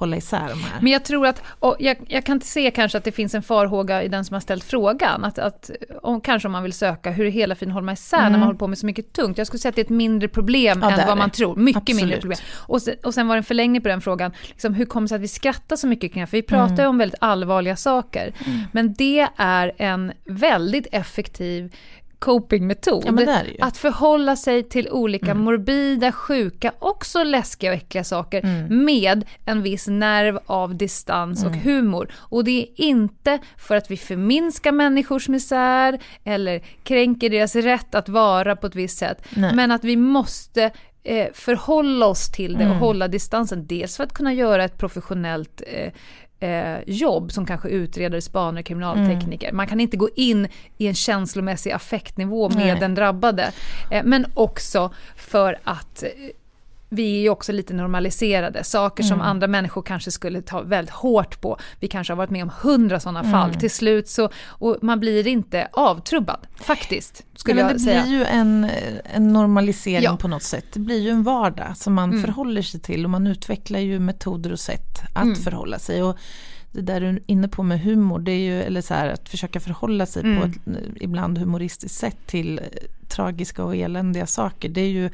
hålla 0.00 0.16
isär 0.16 0.48
de 0.48 0.62
här. 0.62 0.80
Men 0.80 0.92
jag 0.92 1.04
tror 1.04 1.26
att, 1.26 1.42
och 1.58 1.76
jag, 1.78 1.96
jag 2.08 2.24
kan 2.24 2.36
inte 2.36 2.46
se 2.46 2.70
kanske 2.70 2.98
att 2.98 3.04
det 3.04 3.12
finns 3.12 3.34
en 3.34 3.42
farhåga 3.42 4.02
i 4.02 4.08
den 4.08 4.24
som 4.24 4.34
har 4.34 4.40
ställt 4.40 4.64
frågan, 4.64 5.24
att, 5.24 5.38
att 5.38 5.70
om, 6.02 6.20
kanske 6.20 6.48
om 6.48 6.52
man 6.52 6.62
vill 6.62 6.72
söka 6.72 7.10
hur 7.10 7.30
hela 7.30 7.54
fin 7.54 7.70
håller 7.70 7.84
man 7.84 7.92
isär 7.92 8.18
mm. 8.18 8.32
när 8.32 8.38
man 8.38 8.46
håller 8.46 8.58
på 8.58 8.66
med 8.66 8.78
så 8.78 8.86
mycket 8.86 9.12
tungt. 9.12 9.38
Jag 9.38 9.46
skulle 9.46 9.60
säga 9.60 9.70
att 9.70 9.76
det 9.76 9.80
är 9.80 9.84
ett 9.84 9.90
mindre 9.90 10.28
problem 10.28 10.78
ja, 10.82 10.90
än 10.90 11.06
vad 11.06 11.18
man 11.18 11.30
tror, 11.30 11.56
mycket 11.56 11.82
Absolut. 11.82 12.02
mindre 12.02 12.20
problem. 12.20 12.38
Och 12.52 12.82
sen, 12.82 12.94
och 13.04 13.14
sen 13.14 13.28
var 13.28 13.34
det 13.34 13.38
en 13.40 13.44
förlängning 13.44 13.82
på 13.82 13.88
den 13.88 14.00
frågan, 14.00 14.32
liksom, 14.48 14.74
hur 14.74 14.84
kommer 14.84 15.04
det 15.04 15.08
sig 15.08 15.16
att 15.16 15.22
vi 15.22 15.28
skrattar 15.28 15.76
så 15.76 15.86
mycket 15.86 16.12
kring 16.12 16.22
det 16.22 16.26
För 16.26 16.36
vi 16.36 16.42
pratar 16.42 16.76
ju 16.76 16.80
mm. 16.80 16.90
om 16.90 16.98
väldigt 16.98 17.18
allvarliga 17.20 17.76
saker. 17.76 18.32
Mm. 18.46 18.60
Men 18.72 18.94
det 18.94 19.28
är 19.36 19.72
en 19.76 20.12
väldigt 20.24 20.86
effektiv 20.92 21.72
copingmetod. 22.20 23.20
Ja, 23.58 23.66
att 23.66 23.76
förhålla 23.76 24.36
sig 24.36 24.62
till 24.62 24.88
olika 24.88 25.30
mm. 25.30 25.42
morbida, 25.42 26.12
sjuka, 26.12 26.72
också 26.78 27.22
läskiga 27.22 27.70
och 27.70 27.76
äckliga 27.76 28.04
saker 28.04 28.44
mm. 28.44 28.84
med 28.84 29.24
en 29.44 29.62
viss 29.62 29.86
nerv 29.86 30.38
av 30.46 30.74
distans 30.74 31.42
mm. 31.42 31.52
och 31.52 31.62
humor. 31.62 32.12
Och 32.14 32.44
det 32.44 32.62
är 32.62 32.66
inte 32.76 33.38
för 33.58 33.76
att 33.76 33.90
vi 33.90 33.96
förminskar 33.96 34.72
människors 34.72 35.28
misär 35.28 35.98
eller 36.24 36.62
kränker 36.82 37.30
deras 37.30 37.56
rätt 37.56 37.94
att 37.94 38.08
vara 38.08 38.56
på 38.56 38.66
ett 38.66 38.74
visst 38.74 38.98
sätt. 38.98 39.26
Nej. 39.30 39.54
Men 39.54 39.70
att 39.70 39.84
vi 39.84 39.96
måste 39.96 40.70
eh, 41.02 41.26
förhålla 41.32 42.06
oss 42.06 42.32
till 42.32 42.52
det 42.52 42.64
och 42.64 42.70
mm. 42.70 42.78
hålla 42.78 43.08
distansen. 43.08 43.66
Dels 43.66 43.96
för 43.96 44.04
att 44.04 44.12
kunna 44.12 44.32
göra 44.32 44.64
ett 44.64 44.78
professionellt 44.78 45.62
eh, 45.66 45.92
eh, 46.40 46.78
jobb 46.86 47.32
som 47.32 47.46
kanske 47.46 47.68
utredare, 47.68 48.20
spanare, 48.20 48.62
kriminaltekniker. 48.62 49.46
Mm. 49.46 49.56
Man 49.56 49.66
kan 49.66 49.80
inte 49.80 49.96
gå 49.96 50.08
in 50.16 50.48
i 50.78 50.86
en 50.86 50.94
känslomässig 50.94 51.70
affektnivå 51.70 52.48
med 52.48 52.66
Nej. 52.66 52.80
den 52.80 52.94
drabbade. 52.94 53.52
Eh, 53.90 54.04
men 54.04 54.26
också 54.34 54.90
för 55.16 55.58
att 55.64 56.02
eh, 56.02 56.08
vi 56.92 57.16
är 57.16 57.20
ju 57.20 57.28
också 57.28 57.52
lite 57.52 57.74
normaliserade. 57.74 58.64
Saker 58.64 59.02
som 59.02 59.14
mm. 59.14 59.26
andra 59.26 59.46
människor 59.46 59.82
kanske 59.82 60.10
skulle 60.10 60.42
ta 60.42 60.60
väldigt 60.60 60.94
hårt 60.94 61.40
på. 61.40 61.58
Vi 61.80 61.88
kanske 61.88 62.12
har 62.12 62.16
varit 62.16 62.30
med 62.30 62.42
om 62.42 62.50
hundra 62.62 63.00
sådana 63.00 63.20
mm. 63.20 63.32
fall. 63.32 63.54
Till 63.54 63.70
slut 63.70 64.08
så, 64.08 64.30
och 64.46 64.78
man 64.82 65.00
blir 65.00 65.26
inte 65.26 65.68
avtrubbad, 65.72 66.46
faktiskt. 66.60 67.24
Skulle 67.34 67.60
ja, 67.60 67.78
säga. 67.78 68.02
Det 68.02 68.08
blir 68.08 68.18
ju 68.18 68.24
en, 68.24 68.70
en 69.04 69.32
normalisering 69.32 70.04
ja. 70.04 70.16
på 70.16 70.28
något 70.28 70.42
sätt. 70.42 70.64
Det 70.72 70.80
blir 70.80 71.00
ju 71.00 71.10
en 71.10 71.22
vardag 71.22 71.76
som 71.76 71.94
man 71.94 72.10
mm. 72.10 72.22
förhåller 72.22 72.62
sig 72.62 72.80
till 72.80 73.04
och 73.04 73.10
man 73.10 73.26
utvecklar 73.26 73.80
ju 73.80 73.98
metoder 73.98 74.52
och 74.52 74.60
sätt 74.60 75.00
att 75.14 75.22
mm. 75.22 75.36
förhålla 75.36 75.78
sig. 75.78 76.02
Och 76.02 76.18
det 76.72 76.80
där 76.80 77.00
du 77.00 77.06
är 77.06 77.20
inne 77.26 77.48
på 77.48 77.62
med 77.62 77.80
humor, 77.80 78.18
det 78.18 78.32
är 78.32 78.38
ju, 78.38 78.62
eller 78.62 78.80
så 78.80 78.94
här, 78.94 79.08
att 79.08 79.28
försöka 79.28 79.60
förhålla 79.60 80.06
sig 80.06 80.22
på 80.22 80.28
mm. 80.28 80.50
ett 80.50 80.56
ibland 80.96 81.38
humoristiskt 81.38 81.98
sätt 81.98 82.18
till 82.26 82.60
tragiska 83.08 83.64
och 83.64 83.76
eländiga 83.76 84.26
saker. 84.26 84.68
Det 84.68 84.80
är 84.80 84.88
ju 84.88 85.10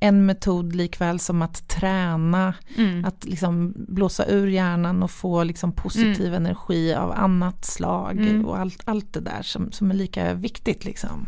en 0.00 0.26
metod 0.26 0.76
likväl 0.76 1.18
som 1.18 1.42
att 1.42 1.68
träna, 1.68 2.54
mm. 2.76 3.04
att 3.04 3.24
liksom 3.24 3.74
blåsa 3.76 4.26
ur 4.26 4.46
hjärnan 4.46 5.02
och 5.02 5.10
få 5.10 5.44
liksom 5.44 5.72
positiv 5.72 6.26
mm. 6.26 6.46
energi 6.46 6.94
av 6.94 7.12
annat 7.12 7.64
slag 7.64 8.18
mm. 8.20 8.46
och 8.46 8.58
allt, 8.58 8.82
allt 8.84 9.12
det 9.12 9.20
där 9.20 9.42
som, 9.42 9.72
som 9.72 9.90
är 9.90 9.94
lika 9.94 10.34
viktigt. 10.34 10.84
Liksom. 10.84 11.26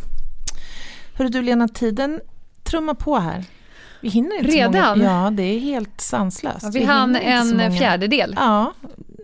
Hörru 1.15 1.29
du 1.29 1.43
Lena, 1.43 1.69
tiden 1.69 2.21
trummar 2.63 2.95
på 2.95 3.19
här. 3.19 3.45
Vi 4.01 4.09
hinner 4.09 4.39
inte 4.39 4.51
Redan? 4.51 4.99
Många, 4.99 5.11
ja, 5.11 5.31
det 5.31 5.43
är 5.43 5.59
helt 5.59 6.01
sanslöst. 6.01 6.63
Ja, 6.63 6.71
vi, 6.73 6.79
vi 6.79 6.85
hann 6.85 7.17
en 7.17 7.73
fjärdedel. 7.79 8.35
Ja, 8.37 8.73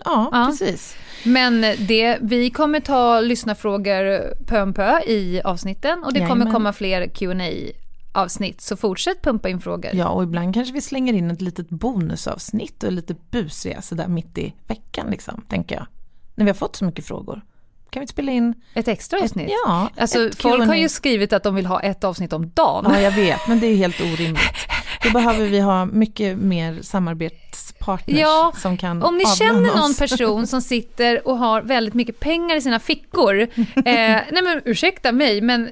ja, 0.05 0.29
ja, 0.33 0.47
precis. 0.51 0.97
Men 1.25 1.61
det, 1.61 2.19
vi 2.21 2.51
kommer 2.51 2.81
ta 2.81 3.21
lyssnarfrågor 3.21 4.35
pö 4.45 4.63
om 4.63 4.75
pö 4.75 5.01
i 5.01 5.41
avsnitten 5.45 6.05
och 6.05 6.13
det 6.13 6.19
Jajamän. 6.19 6.39
kommer 6.39 6.53
komma 6.53 6.73
fler 6.73 7.09
Q&A 7.09 7.73
avsnitt, 8.13 8.61
så 8.61 8.77
fortsätt 8.77 9.23
pumpa 9.23 9.49
in 9.49 9.61
frågor. 9.61 9.91
Ja, 9.95 10.09
och 10.09 10.23
ibland 10.23 10.55
kanske 10.55 10.75
vi 10.75 10.81
slänger 10.81 11.13
in 11.13 11.31
ett 11.31 11.41
litet 11.41 11.69
bonusavsnitt 11.69 12.83
och 12.83 12.93
lite 12.93 13.15
busiga 13.31 13.83
sådär 13.83 14.09
mitt 14.09 14.39
i 14.39 14.55
veckan 14.67 15.11
liksom, 15.11 15.45
tänker 15.49 15.75
jag. 15.75 15.87
När 16.35 16.45
vi 16.45 16.51
har 16.51 16.57
fått 16.57 16.77
så 16.77 16.85
mycket 16.85 17.07
frågor. 17.07 17.43
Kan 17.91 18.01
vi 18.01 18.07
spela 18.07 18.33
in 18.33 18.55
ett 18.75 18.89
extra 18.89 19.19
avsnitt? 19.19 19.47
Ett, 19.47 19.55
ja. 19.67 19.91
Alltså, 19.97 20.31
folk 20.39 20.67
har 20.67 20.75
ju 20.75 20.89
skrivit 20.89 21.33
att 21.33 21.43
de 21.43 21.55
vill 21.55 21.67
ha 21.67 21.81
ett 21.81 22.05
avsnitt 22.05 22.33
om 22.33 22.51
dagen. 22.51 22.93
Ja, 22.93 23.01
jag 23.01 23.11
vet, 23.11 23.41
men 23.49 23.61
det 23.61 23.67
är 23.67 23.77
helt 23.77 24.01
orimligt. 24.01 24.41
Då 25.03 25.11
behöver 25.11 25.47
vi 25.47 25.61
ha 25.61 25.85
mycket 25.85 26.39
mer 26.39 26.83
samarbetspartners 26.83 28.19
ja, 28.21 28.53
som 28.57 28.77
kan 28.77 29.03
Om 29.03 29.19
ni 29.19 29.25
känner 29.27 29.77
någon 29.77 29.95
person 29.95 30.47
som 30.47 30.63
sitter 30.63 31.29
och 31.29 31.39
har 31.39 31.63
väldigt 31.63 31.95
mycket 31.95 32.21
pengar 32.21 32.57
i 32.57 32.61
sina 32.61 32.79
fickor. 32.79 33.41
eh, 33.41 33.47
nej 33.85 34.43
men 34.43 34.63
ursäkta 34.65 35.13
mig, 35.13 35.41
men 35.41 35.71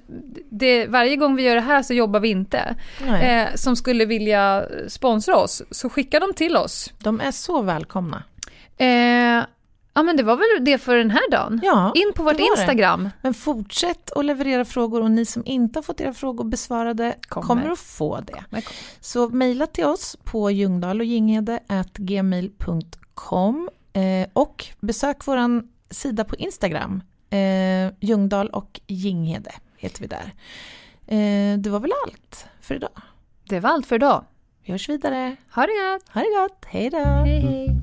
det, 0.51 0.87
varje 0.87 1.17
gång 1.17 1.37
vi 1.37 1.43
gör 1.43 1.55
det 1.55 1.61
här 1.61 1.83
så 1.83 1.95
jobbar 1.95 2.21
vi 2.21 2.29
inte. 2.29 2.77
Eh, 3.23 3.47
som 3.55 3.77
skulle 3.77 4.05
vilja 4.05 4.67
sponsra 4.89 5.37
oss, 5.37 5.63
så 5.71 5.89
skicka 5.89 6.21
dem 6.21 6.33
till 6.37 6.57
oss. 6.57 6.93
De 6.99 7.21
är 7.21 7.31
så 7.31 7.63
välkomna. 7.63 8.23
Eh, 8.79 9.45
Ja 9.97 10.03
men 10.03 10.17
det 10.17 10.23
var 10.23 10.37
väl 10.37 10.65
det 10.65 10.79
för 10.79 10.97
den 10.97 11.11
här 11.11 11.31
dagen? 11.31 11.61
Ja, 11.63 11.93
In 11.95 12.13
på 12.15 12.23
vårt 12.23 12.41
Instagram. 12.41 13.03
Det. 13.03 13.11
Men 13.23 13.35
fortsätt 13.35 14.13
att 14.13 14.25
leverera 14.25 14.65
frågor 14.65 15.03
och 15.03 15.11
ni 15.11 15.25
som 15.25 15.43
inte 15.47 15.79
har 15.79 15.83
fått 15.83 16.01
era 16.01 16.13
frågor 16.13 16.45
besvarade 16.45 17.15
kommer, 17.29 17.47
kommer 17.47 17.71
att 17.71 17.79
få 17.79 18.21
det. 18.21 18.33
Kommer. 18.33 18.65
Så 19.01 19.29
mejla 19.29 19.67
till 19.67 19.85
oss 19.85 20.17
på 20.25 20.51
ljungdahl 20.51 21.01
och 21.01 21.07
gmail.com 21.95 23.71
eh, 23.93 24.29
och 24.33 24.67
besök 24.81 25.27
vår 25.27 25.63
sida 25.91 26.25
på 26.25 26.37
Instagram. 26.37 27.03
Eh, 27.31 27.93
Ljungdahl 28.01 28.49
och 28.49 28.81
Ginghede 28.87 29.53
heter 29.77 30.01
vi 30.01 30.07
där. 30.07 30.35
Eh, 31.07 31.59
det 31.59 31.71
var 31.71 31.81
väl 31.81 31.93
allt 32.07 32.47
för 32.61 32.75
idag? 32.75 33.03
Det 33.49 33.61
var 33.61 33.71
allt 33.71 33.87
för 33.87 33.97
idag. 33.97 34.25
Vi 34.65 34.73
hörs 34.73 34.89
vidare. 34.89 35.37
Ha 35.55 35.63
det 35.63 35.93
gott! 35.93 36.09
Ha 36.15 36.21
det 36.21 36.43
gott! 36.43 36.65
Hej 36.67 36.91
då! 36.91 36.99
Hej, 36.99 37.41
hej. 37.41 37.83